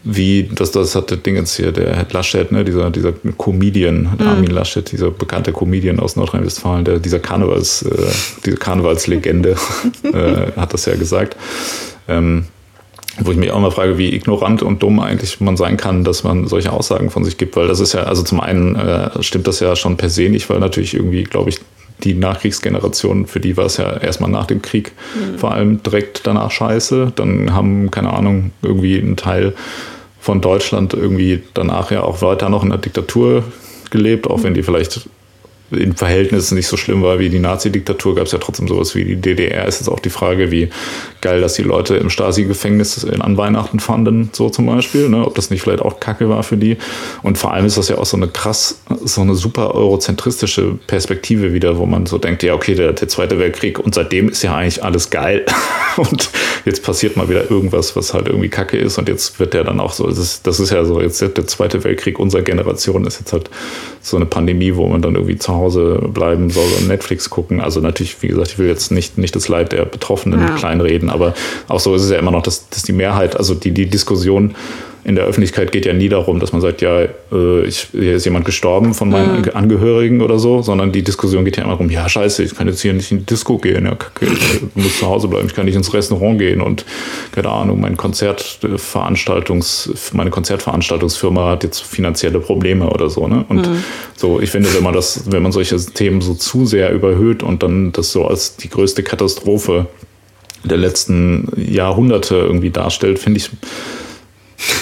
[0.05, 4.11] wie, das, das hat der Ding jetzt hier, der Herr Laschet, ne, dieser, dieser Comedian,
[4.19, 4.27] mhm.
[4.27, 8.07] Armin Laschet, dieser bekannte Comedian aus Nordrhein-Westfalen, der, dieser Karnevals, äh,
[8.45, 9.57] diese Karnevalslegende,
[10.03, 11.37] äh, hat das ja gesagt.
[12.09, 12.45] Ähm,
[13.21, 16.23] wo ich mich auch mal frage, wie ignorant und dumm eigentlich man sein kann, dass
[16.23, 19.49] man solche Aussagen von sich gibt, weil das ist ja, also zum einen äh, stimmt
[19.49, 21.59] das ja schon per se nicht, weil natürlich irgendwie, glaube ich,
[22.05, 25.39] die Nachkriegsgeneration, für die war es ja erstmal nach dem Krieg mhm.
[25.39, 27.13] vor allem direkt danach scheiße.
[27.17, 29.55] Dann haben, keine Ahnung, irgendwie ein Teil
[30.21, 33.45] von Deutschland irgendwie danach ja auch weiter noch in der Diktatur
[33.91, 34.43] gelebt, auch mhm.
[34.45, 35.09] wenn die vielleicht
[35.71, 39.05] in Verhältnissen nicht so schlimm war wie die Nazi-Diktatur, gab es ja trotzdem sowas wie
[39.05, 39.67] die DDR.
[39.67, 40.71] Ist jetzt auch die Frage, wie
[41.21, 45.09] geil, dass die Leute im Stasi-Gefängnis an Weihnachten fanden, so zum Beispiel.
[45.09, 45.27] Ne?
[45.27, 46.77] Ob das nicht vielleicht auch Kacke war für die.
[47.23, 51.53] Und vor allem ist das ja auch so eine krass, so eine super eurozentristische Perspektive
[51.53, 54.57] wieder, wo man so denkt, ja, okay, der, der Zweite Weltkrieg und seitdem ist ja
[54.57, 55.45] eigentlich alles geil.
[55.97, 56.31] und
[56.65, 58.99] jetzt passiert mal wieder irgendwas, was halt irgendwie Kacke ist.
[58.99, 61.47] Und jetzt wird der dann auch so, das ist, das ist ja so, jetzt der
[61.47, 63.51] Zweite Weltkrieg unserer Generation ist jetzt halt
[64.01, 67.61] so eine Pandemie, wo man dann irgendwie zu Hause bleiben soll und Netflix gucken.
[67.61, 70.57] Also natürlich, wie gesagt, ich will jetzt nicht, nicht das Leid der Betroffenen ja.
[70.57, 71.35] kleinreden, aber
[71.69, 74.55] auch so ist es ja immer noch, dass, dass die Mehrheit, also die, die Diskussion
[75.05, 78.25] in der Öffentlichkeit geht ja nie darum, dass man sagt, ja, äh, ich, hier ist
[78.25, 79.51] jemand gestorben von meinen mhm.
[79.55, 82.81] Angehörigen oder so, sondern die Diskussion geht ja immer darum, ja, scheiße, ich kann jetzt
[82.81, 85.67] hier nicht in die Disco gehen, ja, kacke, ich muss zu Hause bleiben, ich kann
[85.67, 86.85] nicht ins Restaurant gehen und
[87.33, 93.45] keine Ahnung, mein Konzertveranstaltungs, meine Konzertveranstaltungsfirma hat jetzt finanzielle Probleme oder so, ne?
[93.49, 93.85] Und mhm.
[94.17, 97.63] so, ich finde, wenn man das, wenn man solche Themen so zu sehr überhöht und
[97.63, 99.87] dann das so als die größte Katastrophe
[100.65, 103.51] der letzten Jahrhunderte irgendwie darstellt, finde ich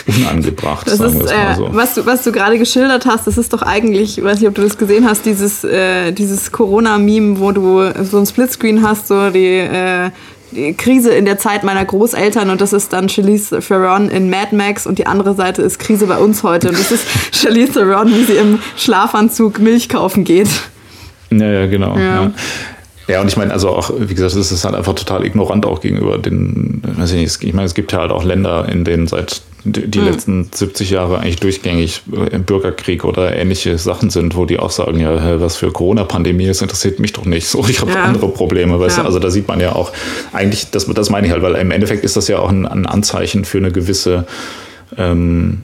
[0.06, 1.66] unangebracht, das sagen ist, mal so.
[1.66, 4.48] Äh, was du, was du gerade geschildert hast, das ist doch eigentlich, ich weiß nicht,
[4.48, 9.08] ob du das gesehen hast, dieses, äh, dieses Corona-Meme, wo du so ein Splitscreen hast,
[9.08, 10.10] so die, äh,
[10.52, 14.54] die Krise in der Zeit meiner Großeltern und das ist dann Charlize Theron in Mad
[14.54, 18.14] Max und die andere Seite ist Krise bei uns heute und das ist Charlize Theron,
[18.14, 20.48] wie sie im Schlafanzug Milch kaufen geht.
[21.30, 21.98] Ja, ja, genau.
[21.98, 22.22] Ja.
[22.22, 22.32] ja.
[23.08, 25.80] Ja, und ich meine, also auch, wie gesagt, es ist halt einfach total ignorant auch
[25.80, 29.06] gegenüber den, weiß ich nicht, ich meine, es gibt ja halt auch Länder, in denen
[29.06, 29.42] seit
[29.72, 30.04] die mhm.
[30.04, 35.00] letzten 70 Jahre eigentlich durchgängig im Bürgerkrieg oder ähnliche Sachen sind, wo die auch sagen,
[35.00, 37.48] ja, was für Corona-Pandemie ist, interessiert mich doch nicht.
[37.48, 38.04] So, ich habe ja.
[38.04, 39.02] andere Probleme, weißt ja.
[39.02, 39.08] du?
[39.08, 39.92] Also da sieht man ja auch,
[40.32, 42.86] eigentlich, das, das meine ich halt, weil im Endeffekt ist das ja auch ein, ein
[42.86, 44.26] Anzeichen für eine gewisse
[44.96, 45.62] ähm,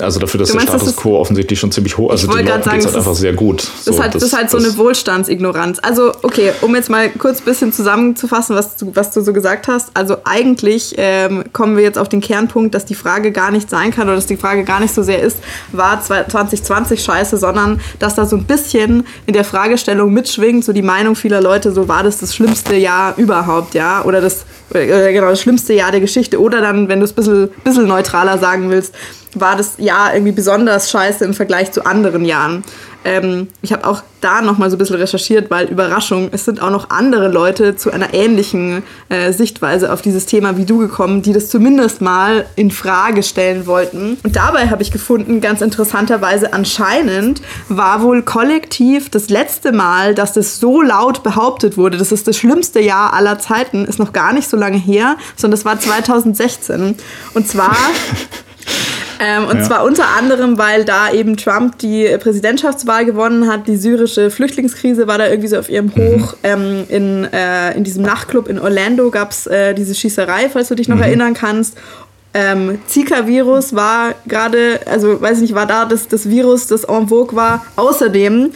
[0.00, 2.24] also dafür, dass meinst, der Status quo offensichtlich schon ziemlich hoch, ist.
[2.24, 3.68] also die Leute geht halt einfach sehr gut.
[3.84, 5.78] Das, ist halt, das, das, ist halt so eine Wohlstandsignoranz.
[5.82, 9.68] Also okay, um jetzt mal kurz ein bisschen zusammenzufassen, was du, was du so gesagt
[9.68, 9.90] hast.
[9.94, 13.92] Also eigentlich ähm, kommen wir jetzt auf den Kernpunkt, dass die Frage gar nicht sein
[13.92, 15.38] kann oder dass die Frage gar nicht so sehr ist,
[15.70, 20.82] war 2020 scheiße, sondern dass da so ein bisschen in der Fragestellung mitschwingt, so die
[20.82, 24.44] Meinung vieler Leute, so war das das schlimmste Jahr überhaupt, ja, oder das,
[24.74, 26.40] äh, genau, das schlimmste Jahr der Geschichte.
[26.40, 28.92] Oder dann, wenn du es ein bisschen, bisschen neutraler sagen willst,
[29.34, 32.64] war das Jahr irgendwie besonders scheiße im Vergleich zu anderen Jahren.
[33.04, 36.70] Ähm, ich habe auch da nochmal so ein bisschen recherchiert, weil Überraschung, es sind auch
[36.70, 41.32] noch andere Leute zu einer ähnlichen äh, Sichtweise auf dieses Thema wie du gekommen, die
[41.32, 44.18] das zumindest mal in Frage stellen wollten.
[44.24, 50.32] Und dabei habe ich gefunden, ganz interessanterweise anscheinend war wohl kollektiv das letzte Mal, dass
[50.32, 54.32] das so laut behauptet wurde, das ist das schlimmste Jahr aller Zeiten, ist noch gar
[54.32, 56.96] nicht so lange her, sondern das war 2016.
[57.34, 57.76] Und zwar
[59.20, 59.62] Ähm, und ja.
[59.64, 63.66] zwar unter anderem, weil da eben Trump die Präsidentschaftswahl gewonnen hat.
[63.66, 65.96] Die syrische Flüchtlingskrise war da irgendwie so auf ihrem mhm.
[65.96, 66.32] Hoch.
[66.34, 66.38] Mhm.
[66.44, 70.74] Ähm, in, äh, in diesem Nachtclub in Orlando gab es äh, diese Schießerei, falls du
[70.74, 71.02] dich noch mhm.
[71.02, 71.76] erinnern kannst.
[72.34, 77.08] Ähm, Zika-Virus war gerade, also weiß ich nicht, war da das, das Virus, das en
[77.08, 77.64] vogue war.
[77.76, 78.52] Außerdem,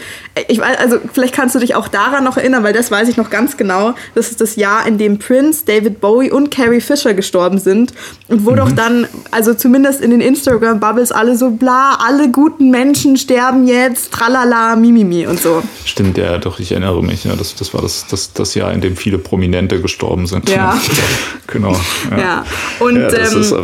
[0.49, 3.19] ich weiß, also vielleicht kannst du dich auch daran noch erinnern, weil das weiß ich
[3.19, 3.95] noch ganz genau.
[4.15, 7.93] Das ist das Jahr, in dem Prince, David Bowie und Carrie Fisher gestorben sind.
[8.29, 8.57] Und wo mhm.
[8.57, 14.13] doch dann, also zumindest in den Instagram-Bubbles alle so bla, alle guten Menschen sterben jetzt,
[14.13, 15.63] tralala, mimimi und so.
[15.85, 17.25] Stimmt, ja, doch, ich erinnere mich.
[17.25, 20.49] Ja, das, das war das, das, das Jahr, in dem viele Prominente gestorben sind.
[20.49, 20.81] Ja.
[21.47, 21.77] genau.
[22.11, 22.45] Ja, ja.
[22.81, 23.55] und ja, das ähm, ist,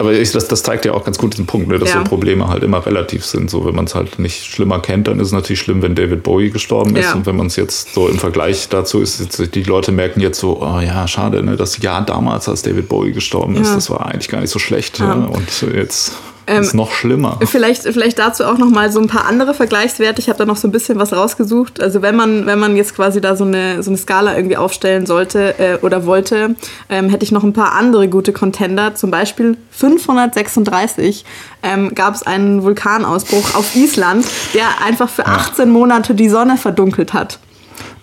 [0.00, 1.98] aber ich, das, das zeigt ja auch ganz gut diesen Punkt, ne, dass ja.
[1.98, 3.50] so Probleme halt immer relativ sind.
[3.50, 6.22] So, wenn man es halt nicht schlimmer kennt, dann ist es natürlich schlimm, wenn David
[6.22, 7.04] Bowie gestorben ist.
[7.04, 7.14] Ja.
[7.14, 10.40] Und wenn man es jetzt so im Vergleich dazu ist, jetzt, die Leute merken jetzt
[10.40, 14.06] so, oh ja, schade, ne, das Jahr damals, als David Bowie gestorben ist, das war
[14.06, 15.00] eigentlich gar nicht so schlecht.
[15.00, 15.12] Ja.
[15.12, 16.14] Und jetzt
[16.46, 17.38] ähm, ist noch schlimmer.
[17.44, 20.20] Vielleicht, vielleicht dazu auch noch mal so ein paar andere Vergleichswerte.
[20.20, 21.80] Ich habe da noch so ein bisschen was rausgesucht.
[21.80, 25.06] Also wenn man, wenn man jetzt quasi da so eine, so eine Skala irgendwie aufstellen
[25.06, 26.56] sollte äh, oder wollte,
[26.88, 28.94] ähm, hätte ich noch ein paar andere gute Contender.
[28.94, 31.24] Zum Beispiel 536
[31.62, 37.12] ähm, gab es einen Vulkanausbruch auf Island, der einfach für 18 Monate die Sonne verdunkelt
[37.12, 37.38] hat.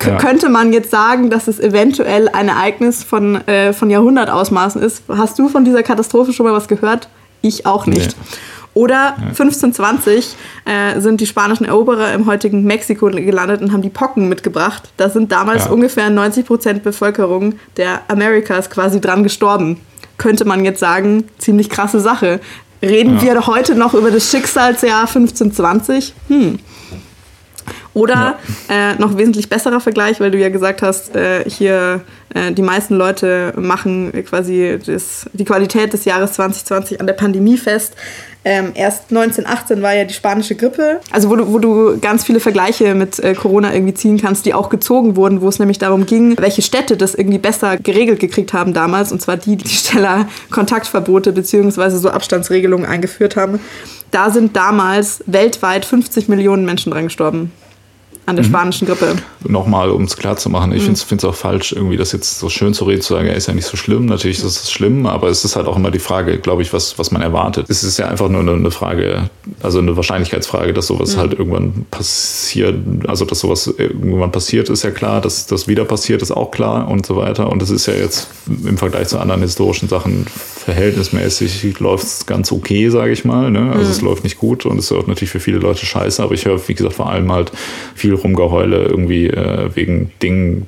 [0.05, 0.17] Ja.
[0.17, 5.03] Könnte man jetzt sagen, dass es eventuell ein Ereignis von, äh, von Jahrhundertausmaßen ist?
[5.09, 7.09] Hast du von dieser Katastrophe schon mal was gehört?
[7.41, 8.15] Ich auch nicht.
[8.17, 8.37] Nee.
[8.77, 10.35] Oder 1520
[10.65, 14.91] äh, sind die spanischen Eroberer im heutigen Mexiko gelandet und haben die Pocken mitgebracht.
[14.97, 15.71] Da sind damals ja.
[15.71, 19.81] ungefähr 90 Prozent Bevölkerung der Amerikas quasi dran gestorben.
[20.19, 22.39] Könnte man jetzt sagen, ziemlich krasse Sache.
[22.83, 23.23] Reden ja.
[23.23, 26.13] wir heute noch über das Schicksalsjahr 1520?
[26.27, 26.59] Hm.
[27.97, 28.37] Oder
[28.69, 28.91] ja.
[28.91, 32.01] äh, noch wesentlich besserer Vergleich, weil du ja gesagt hast, äh, hier
[32.35, 37.57] äh, die meisten Leute machen quasi das, die Qualität des Jahres 2020 an der Pandemie
[37.57, 37.95] fest.
[38.45, 42.39] Ähm, erst 1918 war ja die spanische Grippe, also wo du, wo du ganz viele
[42.39, 46.05] Vergleiche mit äh, Corona irgendwie ziehen kannst, die auch gezogen wurden, wo es nämlich darum
[46.05, 50.29] ging, welche Städte das irgendwie besser geregelt gekriegt haben damals, und zwar die, die schneller
[50.51, 51.89] Kontaktverbote bzw.
[51.97, 53.59] so Abstandsregelungen eingeführt haben.
[54.11, 57.51] Da sind damals weltweit 50 Millionen Menschen dran gestorben
[58.27, 58.49] an der mhm.
[58.49, 59.15] spanischen Grippe.
[59.47, 60.95] Nochmal, um es klar zu machen, ich mhm.
[60.97, 63.47] finde es auch falsch, irgendwie das jetzt so schön zu reden, zu sagen, er ist
[63.47, 64.05] ja nicht so schlimm.
[64.05, 66.99] Natürlich ist es schlimm, aber es ist halt auch immer die Frage, glaube ich, was,
[66.99, 67.67] was man erwartet.
[67.69, 69.29] Es ist ja einfach nur eine Frage
[69.61, 71.19] also eine Wahrscheinlichkeitsfrage, dass sowas mhm.
[71.19, 72.75] halt irgendwann passiert,
[73.07, 76.87] also dass sowas irgendwann passiert, ist ja klar, dass das wieder passiert, ist auch klar
[76.89, 77.49] und so weiter.
[77.49, 82.51] Und es ist ja jetzt im Vergleich zu anderen historischen Sachen verhältnismäßig läuft es ganz
[82.51, 83.49] okay, sage ich mal.
[83.51, 83.71] Ne?
[83.71, 83.91] Also mhm.
[83.91, 86.67] es läuft nicht gut und es läuft natürlich für viele Leute scheiße, aber ich höre,
[86.67, 87.51] wie gesagt, vor allem halt
[87.95, 90.67] viel Rumgeheule irgendwie äh, wegen Dingen,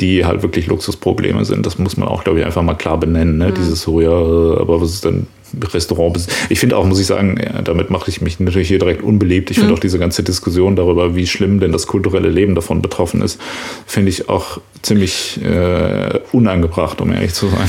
[0.00, 1.66] die halt wirklich Luxusprobleme sind.
[1.66, 3.38] Das muss man auch, glaube ich, einfach mal klar benennen.
[3.38, 3.48] Ne?
[3.48, 3.54] Mhm.
[3.54, 5.26] Dieses so, ja, aber was ist denn
[5.72, 6.26] Restaurant?
[6.48, 9.50] Ich finde auch, muss ich sagen, ja, damit mache ich mich natürlich hier direkt unbeliebt.
[9.50, 9.76] Ich finde mhm.
[9.76, 13.40] auch diese ganze Diskussion darüber, wie schlimm denn das kulturelle Leben davon betroffen ist,
[13.86, 17.68] finde ich auch ziemlich äh, unangebracht, um ehrlich zu sein.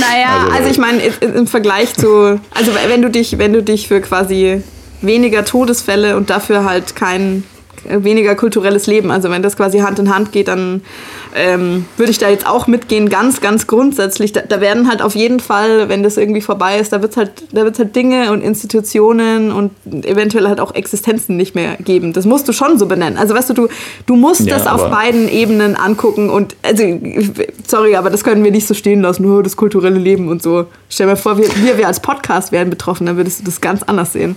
[0.00, 3.88] Naja, also, also ich meine, im Vergleich zu, also wenn du dich, wenn du dich
[3.88, 4.62] für quasi
[5.02, 7.44] weniger Todesfälle und dafür halt kein
[7.88, 9.10] weniger kulturelles Leben.
[9.10, 10.82] Also wenn das quasi Hand in Hand geht, dann
[11.34, 14.32] ähm, würde ich da jetzt auch mitgehen, ganz, ganz grundsätzlich.
[14.32, 17.16] Da, da, werden halt auf jeden Fall, wenn das irgendwie vorbei ist, da wird es
[17.16, 19.72] halt, halt Dinge und Institutionen und
[20.04, 22.12] eventuell halt auch Existenzen nicht mehr geben.
[22.12, 23.18] Das musst du schon so benennen.
[23.18, 23.68] Also weißt du, du,
[24.06, 26.84] du musst ja, das auf beiden Ebenen angucken und also,
[27.66, 30.66] sorry, aber das können wir nicht so stehen lassen, nur das kulturelle Leben und so.
[30.88, 33.60] Stell dir mal vor, wir, wir, wir als Podcast wären betroffen, dann würdest du das
[33.60, 34.36] ganz anders sehen.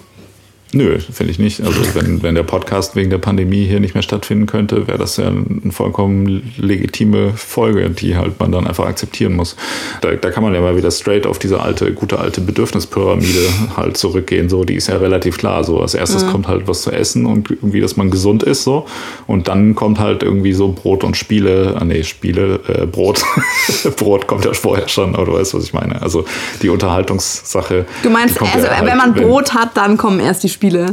[0.75, 1.61] Nö, finde ich nicht.
[1.61, 5.15] Also wenn, wenn der Podcast wegen der Pandemie hier nicht mehr stattfinden könnte, wäre das
[5.15, 9.55] ja eine vollkommen legitime Folge, die halt man dann einfach akzeptieren muss.
[10.01, 13.47] Da, da kann man ja mal wieder straight auf diese alte, gute alte Bedürfnispyramide
[13.77, 14.49] halt zurückgehen.
[14.49, 15.63] So, die ist ja relativ klar.
[15.63, 16.31] So, als erstes mhm.
[16.31, 18.85] kommt halt was zu essen und irgendwie, dass man gesund ist, so.
[19.27, 23.23] Und dann kommt halt irgendwie so Brot und Spiele, ah nee, Spiele, äh, Brot.
[23.95, 26.01] Brot kommt ja vorher schon, aber du weißt, was ich meine.
[26.01, 26.25] Also
[26.61, 27.85] die Unterhaltungssache.
[28.03, 30.64] Du meinst, also ja halt, wenn man Brot wenn, hat, dann kommen erst die Spiele.
[30.65, 30.87] Spiele.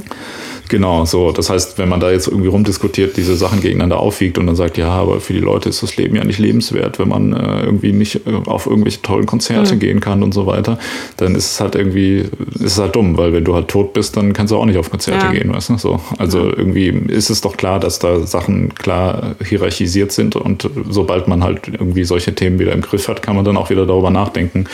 [0.69, 1.33] Genau, so.
[1.33, 4.79] Das heißt, wenn man da jetzt irgendwie rumdiskutiert, diese Sachen gegeneinander aufwiegt und dann sagt,
[4.79, 7.93] ja, aber für die Leute ist das Leben ja nicht lebenswert, wenn man äh, irgendwie
[7.93, 9.81] nicht äh, auf irgendwelche tollen Konzerte mhm.
[9.81, 10.79] gehen kann und so weiter,
[11.19, 12.25] dann ist es halt irgendwie,
[12.55, 14.79] ist es halt dumm, weil wenn du halt tot bist, dann kannst du auch nicht
[14.79, 15.33] auf Konzerte ja.
[15.33, 15.79] gehen, weißt du?
[15.79, 16.01] So.
[16.19, 16.57] Also ja.
[16.57, 21.69] irgendwie ist es doch klar, dass da Sachen klar hierarchisiert sind und sobald man halt
[21.69, 24.65] irgendwie solche Themen wieder im Griff hat, kann man dann auch wieder darüber nachdenken,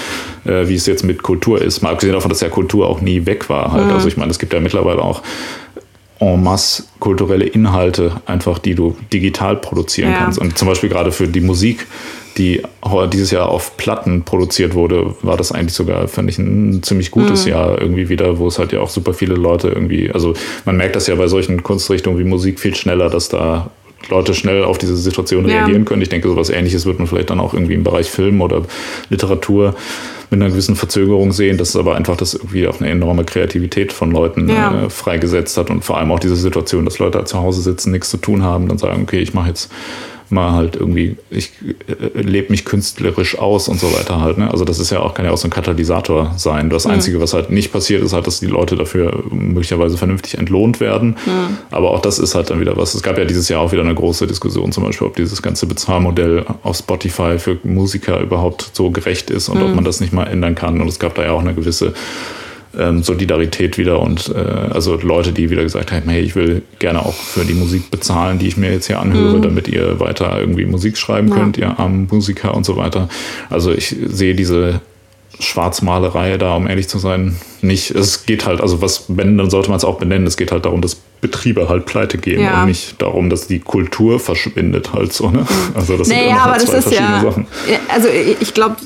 [0.44, 1.82] äh, wie es jetzt mit Kultur ist.
[1.82, 3.86] Mal abgesehen davon, dass ja Kultur auch nie weg war halt.
[3.86, 3.93] Mhm.
[3.93, 5.23] Also ich meine, es gibt ja mittlerweile auch
[6.20, 10.19] en masse kulturelle Inhalte, einfach die du digital produzieren ja.
[10.19, 10.39] kannst.
[10.39, 11.86] Und zum Beispiel gerade für die Musik,
[12.36, 12.62] die
[13.12, 17.45] dieses Jahr auf Platten produziert wurde, war das eigentlich sogar, fand ich, ein ziemlich gutes
[17.45, 17.51] mhm.
[17.51, 20.35] Jahr irgendwie wieder, wo es halt ja auch super viele Leute irgendwie, also
[20.65, 23.70] man merkt das ja bei solchen Kunstrichtungen wie Musik viel schneller, dass da
[24.09, 25.89] Leute schnell auf diese Situation reagieren ja.
[25.89, 26.03] können.
[26.03, 28.62] Ich denke, sowas ähnliches wird man vielleicht dann auch irgendwie im Bereich Film oder
[29.11, 29.74] Literatur
[30.31, 31.57] mit einer gewissen Verzögerung sehen.
[31.59, 34.85] Das ist aber einfach, dass irgendwie auch eine enorme Kreativität von Leuten ja.
[34.85, 38.11] äh, freigesetzt hat und vor allem auch diese Situation, dass Leute zu Hause sitzen, nichts
[38.11, 39.71] zu tun haben, dann sagen, okay, ich mache jetzt
[40.31, 41.53] mal halt irgendwie, ich
[41.87, 44.39] äh, lebe mich künstlerisch aus und so weiter halt.
[44.39, 44.51] Ne?
[44.51, 46.71] Also das ist ja auch, kann ja auch so ein Katalysator sein.
[46.71, 50.81] Das Einzige, was halt nicht passiert, ist halt, dass die Leute dafür möglicherweise vernünftig entlohnt
[50.81, 51.17] werden.
[51.27, 51.59] Mhm.
[51.71, 52.95] Aber auch das ist halt dann wieder was.
[52.95, 55.67] Es gab ja dieses Jahr auch wieder eine große Diskussion, zum Beispiel, ob dieses ganze
[55.67, 59.65] Bezahlmodell auf Spotify für Musiker überhaupt so gerecht ist und mhm.
[59.65, 60.81] ob man das nicht mal ändern kann.
[60.81, 61.95] Und es gab da ja auch eine gewisse
[62.79, 67.05] ähm, Solidarität wieder und äh, also Leute, die wieder gesagt haben, hey, ich will gerne
[67.05, 69.43] auch für die Musik bezahlen, die ich mir jetzt hier anhöre, mhm.
[69.43, 71.35] damit ihr weiter irgendwie Musik schreiben ja.
[71.35, 73.09] könnt, ihr armen Musiker und so weiter.
[73.51, 74.81] Also ich sehe diese
[75.41, 77.91] Schwarzmalerei da, um ehrlich zu sein, nicht.
[77.91, 80.27] Es geht halt, also was, wenn, dann sollte man es auch benennen.
[80.27, 82.61] Es geht halt darum, dass Betriebe halt pleite gehen ja.
[82.61, 85.31] und nicht darum, dass die Kultur verschwindet halt so.
[85.31, 85.45] Ne?
[85.74, 87.47] Also das naja, sind immer aber zwei das ist ja, Sachen.
[87.89, 88.77] Also ich glaube,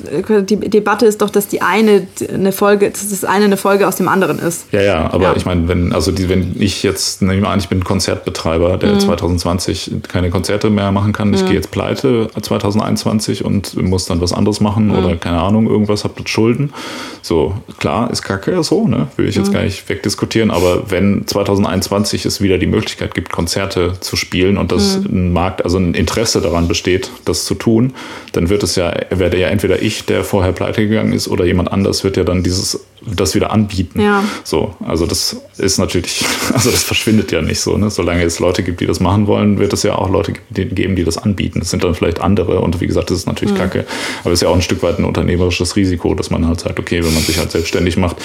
[0.43, 3.97] die Debatte ist doch, dass die eine eine Folge, dass das eine eine Folge aus
[3.97, 4.65] dem anderen ist.
[4.71, 5.35] Ja, ja, aber ja.
[5.35, 8.93] ich meine, wenn, also die, wenn ich jetzt, nehme ich an, ich bin Konzertbetreiber, der
[8.93, 8.99] mhm.
[8.99, 11.47] 2020 keine Konzerte mehr machen kann, ich mhm.
[11.47, 14.95] gehe jetzt pleite 2021 und muss dann was anderes machen mhm.
[14.95, 16.73] oder keine Ahnung, irgendwas, hab Schulden.
[17.21, 19.07] So, klar, ist kacke so, ne?
[19.17, 19.53] Will ich jetzt mhm.
[19.53, 24.71] gar nicht wegdiskutieren, aber wenn 2021 es wieder die Möglichkeit gibt, Konzerte zu spielen und
[24.71, 25.05] dass mhm.
[25.05, 27.93] ein Markt, also ein Interesse daran besteht, das zu tun,
[28.31, 31.71] dann wird es ja, werde ja entweder ich, der vorher pleite gegangen ist, oder jemand
[31.71, 33.99] anders wird ja dann dieses, das wieder anbieten.
[33.99, 34.23] Ja.
[34.43, 36.23] So, also das ist natürlich,
[36.53, 37.89] also das verschwindet ja nicht so, ne?
[37.89, 41.03] Solange es Leute gibt, die das machen wollen, wird es ja auch Leute geben, die
[41.03, 41.59] das anbieten.
[41.59, 43.59] Das sind dann vielleicht andere und wie gesagt, das ist natürlich mhm.
[43.59, 43.85] kacke.
[44.21, 46.79] Aber es ist ja auch ein Stück weit ein unternehmerisches Risiko, dass man halt sagt,
[46.79, 48.17] okay, wenn man sich halt selbstständig macht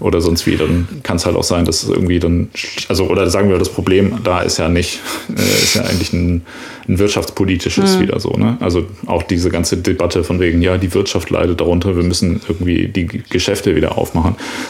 [0.00, 2.48] oder sonst wie, dann kann es halt auch sein, dass es irgendwie dann,
[2.88, 5.00] also oder sagen wir, das Problem da ist ja nicht,
[5.36, 6.42] äh, ist ja eigentlich ein,
[6.88, 8.00] ein wirtschaftspolitisches mhm.
[8.00, 8.30] wieder so.
[8.30, 8.56] Ne?
[8.60, 12.88] Also auch diese ganze Debatte von wegen, ja, die Wirtschaft leidet darunter, wir müssen irgendwie
[12.88, 14.17] die Geschäfte wieder aufmachen,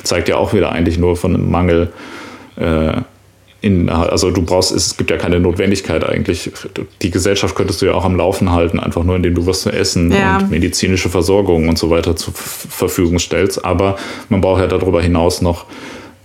[0.03, 1.93] zeigt ja auch wieder eigentlich nur von einem Mangel.
[2.57, 3.03] Äh,
[3.61, 6.53] in, also du brauchst, es gibt ja keine Notwendigkeit eigentlich.
[7.03, 9.71] Die Gesellschaft könntest du ja auch am Laufen halten, einfach nur indem du was zu
[9.71, 10.39] essen ja.
[10.39, 13.65] und medizinische Versorgung und so weiter zur Verfügung stellst.
[13.65, 13.97] Aber
[14.29, 15.67] man braucht ja darüber hinaus noch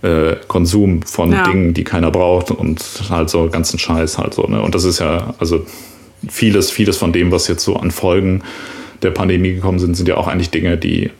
[0.02, 1.42] äh, Konsum von ja.
[1.42, 4.42] Dingen, die keiner braucht und halt so ganzen Scheiß halt so.
[4.42, 4.62] Ne?
[4.62, 5.66] Und das ist ja, also
[6.28, 8.42] vieles, vieles von dem, was jetzt so an Folgen
[9.02, 11.10] der Pandemie gekommen sind, sind ja auch eigentlich Dinge, die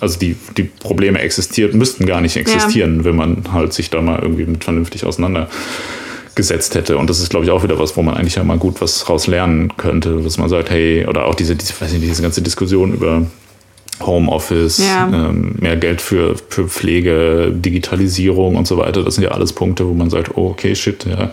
[0.00, 3.04] also die, die Probleme existieren, müssten gar nicht existieren, ja.
[3.04, 6.98] wenn man halt sich da mal irgendwie mit vernünftig auseinandergesetzt hätte.
[6.98, 9.08] Und das ist, glaube ich, auch wieder was, wo man eigentlich ja mal gut was
[9.08, 12.42] raus lernen könnte, dass man sagt, hey, oder auch diese, diese, weiß nicht, diese ganze
[12.42, 13.26] Diskussion über
[14.00, 15.08] Homeoffice, ja.
[15.08, 19.02] ähm, mehr Geld für, für Pflege, Digitalisierung und so weiter.
[19.02, 21.30] Das sind ja alles Punkte, wo man sagt, oh, okay, shit, ja,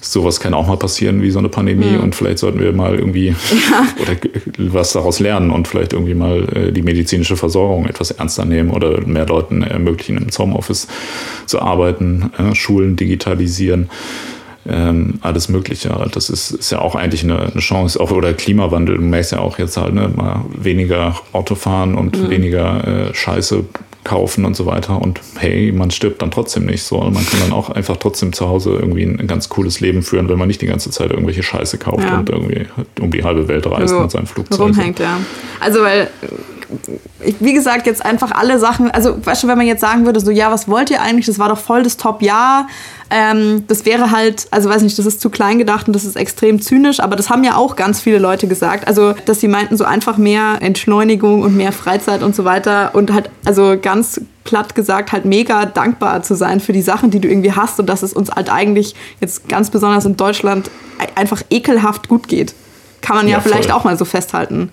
[0.00, 2.00] sowas kann auch mal passieren wie so eine Pandemie mhm.
[2.00, 3.28] und vielleicht sollten wir mal irgendwie
[3.70, 3.86] ja.
[4.00, 4.16] oder
[4.58, 9.00] was daraus lernen und vielleicht irgendwie mal äh, die medizinische Versorgung etwas ernster nehmen oder
[9.06, 10.88] mehr Leuten ermöglichen, im Homeoffice
[11.46, 13.90] zu arbeiten, äh, Schulen digitalisieren
[14.68, 15.88] ähm, alles Mögliche.
[16.12, 18.96] Das ist, ist ja auch eigentlich eine, eine, Chance, auch oder Klimawandel.
[18.96, 22.30] Du merkst ja auch jetzt halt ne, mal weniger Autofahren und mhm.
[22.30, 23.64] weniger äh, Scheiße
[24.08, 25.00] kaufen und so weiter.
[25.00, 26.98] Und hey, man stirbt dann trotzdem nicht so.
[26.98, 30.30] Man kann dann auch einfach trotzdem zu Hause irgendwie ein, ein ganz cooles Leben führen,
[30.30, 32.18] wenn man nicht die ganze Zeit irgendwelche Scheiße kauft ja.
[32.18, 32.66] und irgendwie
[33.00, 34.60] um die halbe Welt reist so, mit seinem Flugzeug.
[34.60, 35.18] Rumhängt, ja.
[35.60, 36.08] Also weil
[37.40, 40.30] wie gesagt, jetzt einfach alle Sachen, also weißt du, wenn man jetzt sagen würde, so,
[40.30, 41.26] ja, was wollt ihr eigentlich?
[41.26, 42.66] Das war doch voll das Top-Jahr.
[43.10, 46.16] Ähm, das wäre halt, also weiß nicht, das ist zu klein gedacht und das ist
[46.16, 48.86] extrem zynisch, aber das haben ja auch ganz viele Leute gesagt.
[48.86, 53.12] Also, dass sie meinten, so einfach mehr Entschleunigung und mehr Freizeit und so weiter und
[53.12, 57.28] halt, also ganz platt gesagt, halt mega dankbar zu sein für die Sachen, die du
[57.28, 60.70] irgendwie hast und dass es uns halt eigentlich jetzt ganz besonders in Deutschland
[61.14, 62.54] einfach ekelhaft gut geht.
[63.00, 64.70] Kann man ja, ja vielleicht auch mal so festhalten.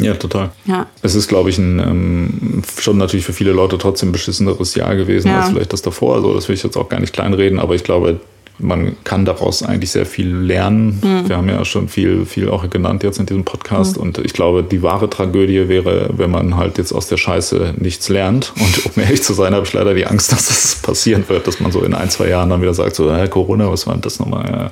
[0.00, 0.50] Ja, total.
[0.64, 0.86] Ja.
[1.02, 4.94] Es ist, glaube ich, ein ähm, schon natürlich für viele Leute trotzdem ein beschisseneres Jahr
[4.94, 5.40] gewesen ja.
[5.40, 6.16] als vielleicht das davor.
[6.16, 8.20] Also das will ich jetzt auch gar nicht kleinreden, aber ich glaube,
[8.58, 11.00] man kann daraus eigentlich sehr viel lernen.
[11.02, 11.28] Mhm.
[11.28, 13.96] Wir haben ja schon viel, viel auch genannt jetzt in diesem Podcast.
[13.96, 14.02] Mhm.
[14.02, 18.08] Und ich glaube, die wahre Tragödie wäre, wenn man halt jetzt aus der Scheiße nichts
[18.08, 18.52] lernt.
[18.58, 21.60] Und um ehrlich zu sein, habe ich leider die Angst, dass das passieren wird, dass
[21.60, 24.02] man so in ein, zwei Jahren dann wieder sagt, so, äh, Corona, was war denn
[24.02, 24.50] das nochmal?
[24.50, 24.70] Ja,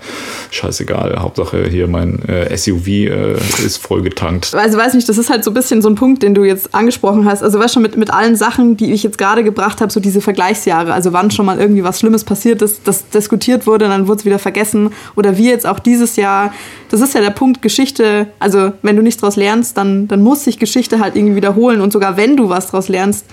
[0.50, 1.16] scheißegal.
[1.18, 3.34] Hauptsache hier mein äh, SUV äh,
[3.64, 4.54] ist voll getankt.
[4.54, 6.74] Also weiß nicht, das ist halt so ein bisschen so ein Punkt, den du jetzt
[6.74, 7.42] angesprochen hast.
[7.42, 10.20] Also weißt schon, mit, mit allen Sachen, die ich jetzt gerade gebracht habe, so diese
[10.20, 14.08] Vergleichsjahre, also wann schon mal irgendwie was Schlimmes passiert ist, das diskutiert wurde wurde, dann
[14.08, 14.90] wurde es wieder vergessen.
[15.16, 16.52] Oder wie jetzt auch dieses Jahr.
[16.88, 18.28] Das ist ja der Punkt Geschichte.
[18.38, 21.80] Also wenn du nichts daraus lernst, dann, dann muss sich Geschichte halt irgendwie wiederholen.
[21.82, 23.26] Und sogar wenn du was daraus lernst,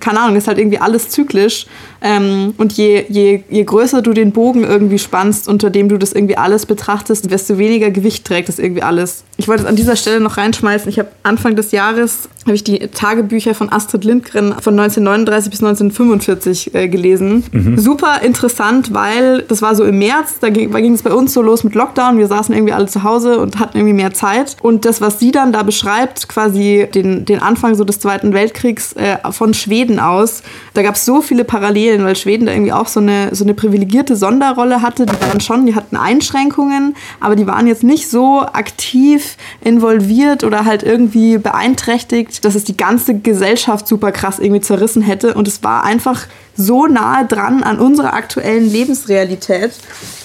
[0.00, 1.66] keine Ahnung, ist halt irgendwie alles zyklisch.
[2.00, 6.12] Ähm, und je, je, je größer du den Bogen irgendwie spannst, unter dem du das
[6.12, 9.24] irgendwie alles betrachtest, desto weniger Gewicht trägt das irgendwie alles.
[9.36, 10.88] Ich wollte es an dieser Stelle noch reinschmeißen.
[10.88, 15.62] Ich habe Anfang des Jahres habe ich die Tagebücher von Astrid Lindgren von 1939 bis
[15.62, 17.44] 1945 äh, gelesen.
[17.52, 17.78] Mhm.
[17.78, 21.42] Super interessant, weil das war so im März, da ging, ging es bei uns so
[21.42, 22.16] los mit Lockdown.
[22.16, 24.56] Wir saßen irgendwie alle zu Hause und hatten irgendwie mehr Zeit.
[24.62, 28.94] Und das, was sie dann da beschreibt, quasi den, den Anfang so des Zweiten Weltkriegs
[28.94, 29.67] äh, von Schweden
[29.98, 30.42] aus,
[30.74, 33.54] da gab es so viele Parallelen, weil Schweden da irgendwie auch so eine, so eine
[33.54, 35.06] privilegierte Sonderrolle hatte.
[35.06, 40.64] Die waren schon, die hatten Einschränkungen, aber die waren jetzt nicht so aktiv involviert oder
[40.64, 45.34] halt irgendwie beeinträchtigt, dass es die ganze Gesellschaft super krass irgendwie zerrissen hätte.
[45.34, 46.26] Und es war einfach
[46.56, 49.72] so nahe dran an unserer aktuellen Lebensrealität.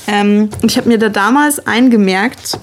[0.08, 2.58] Ähm, und ich habe mir da damals eingemerkt,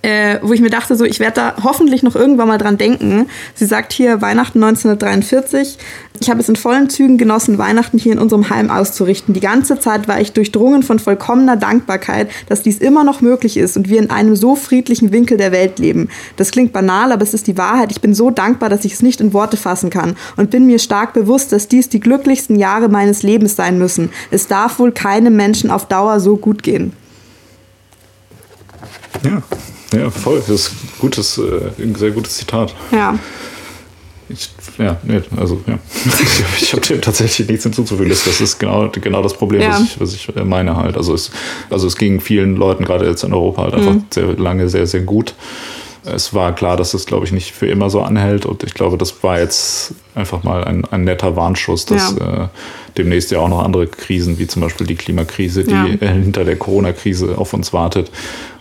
[0.00, 3.26] äh, wo ich mir dachte, so, ich werde da hoffentlich noch irgendwann mal dran denken.
[3.54, 5.78] Sie sagt hier Weihnachten 1943.
[6.20, 9.34] Ich habe es in vollen Zügen genossen, Weihnachten hier in unserem Heim auszurichten.
[9.34, 13.76] Die ganze Zeit war ich durchdrungen von vollkommener Dankbarkeit, dass dies immer noch möglich ist
[13.76, 16.08] und wir in einem so friedlichen Winkel der Welt leben.
[16.36, 17.90] Das klingt banal, aber es ist die Wahrheit.
[17.90, 20.78] Ich bin so dankbar, dass ich es nicht in Worte fassen kann und bin mir
[20.78, 24.10] stark bewusst, dass dies die glücklichsten Jahre meines Lebens sein müssen.
[24.30, 26.92] Es darf wohl keinem Menschen auf Dauer so gut gehen.
[29.24, 29.42] Ja.
[29.92, 30.38] Ja, voll.
[30.38, 32.74] Das ist ein gutes, äh, ein sehr gutes Zitat.
[32.90, 33.18] Ja.
[34.28, 34.48] Ich,
[34.78, 35.78] ja, nee, also ja.
[36.04, 38.08] ich, ich habe dem tatsächlich nichts hinzuzufügen.
[38.08, 39.72] Das, das ist genau, genau das Problem, ja.
[39.72, 40.96] was, ich, was ich meine halt.
[40.96, 41.30] Also es,
[41.68, 44.04] also es ging vielen Leuten, gerade jetzt in Europa, halt einfach mhm.
[44.10, 45.34] sehr lange sehr, sehr gut.
[46.06, 48.44] Es war klar, dass das, glaube ich, nicht für immer so anhält.
[48.44, 52.44] Und ich glaube, das war jetzt einfach mal ein, ein netter Warnschuss, dass ja.
[52.44, 52.48] äh,
[52.98, 55.86] demnächst ja auch noch andere Krisen, wie zum Beispiel die Klimakrise, die ja.
[55.86, 58.10] äh, hinter der Corona-Krise auf uns wartet,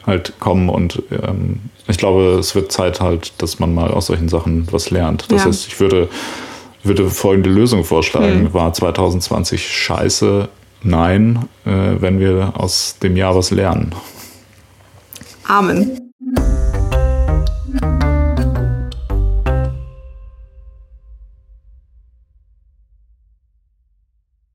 [0.05, 0.69] halt kommen.
[0.69, 4.89] Und ähm, ich glaube, es wird Zeit halt, dass man mal aus solchen Sachen was
[4.89, 5.31] lernt.
[5.31, 5.47] Das ja.
[5.47, 6.09] heißt, ich würde,
[6.83, 8.45] würde folgende Lösung vorschlagen.
[8.45, 8.53] Hm.
[8.53, 10.49] War 2020 scheiße?
[10.83, 11.69] Nein, äh,
[11.99, 13.93] wenn wir aus dem Jahr was lernen.
[15.47, 16.02] Amen.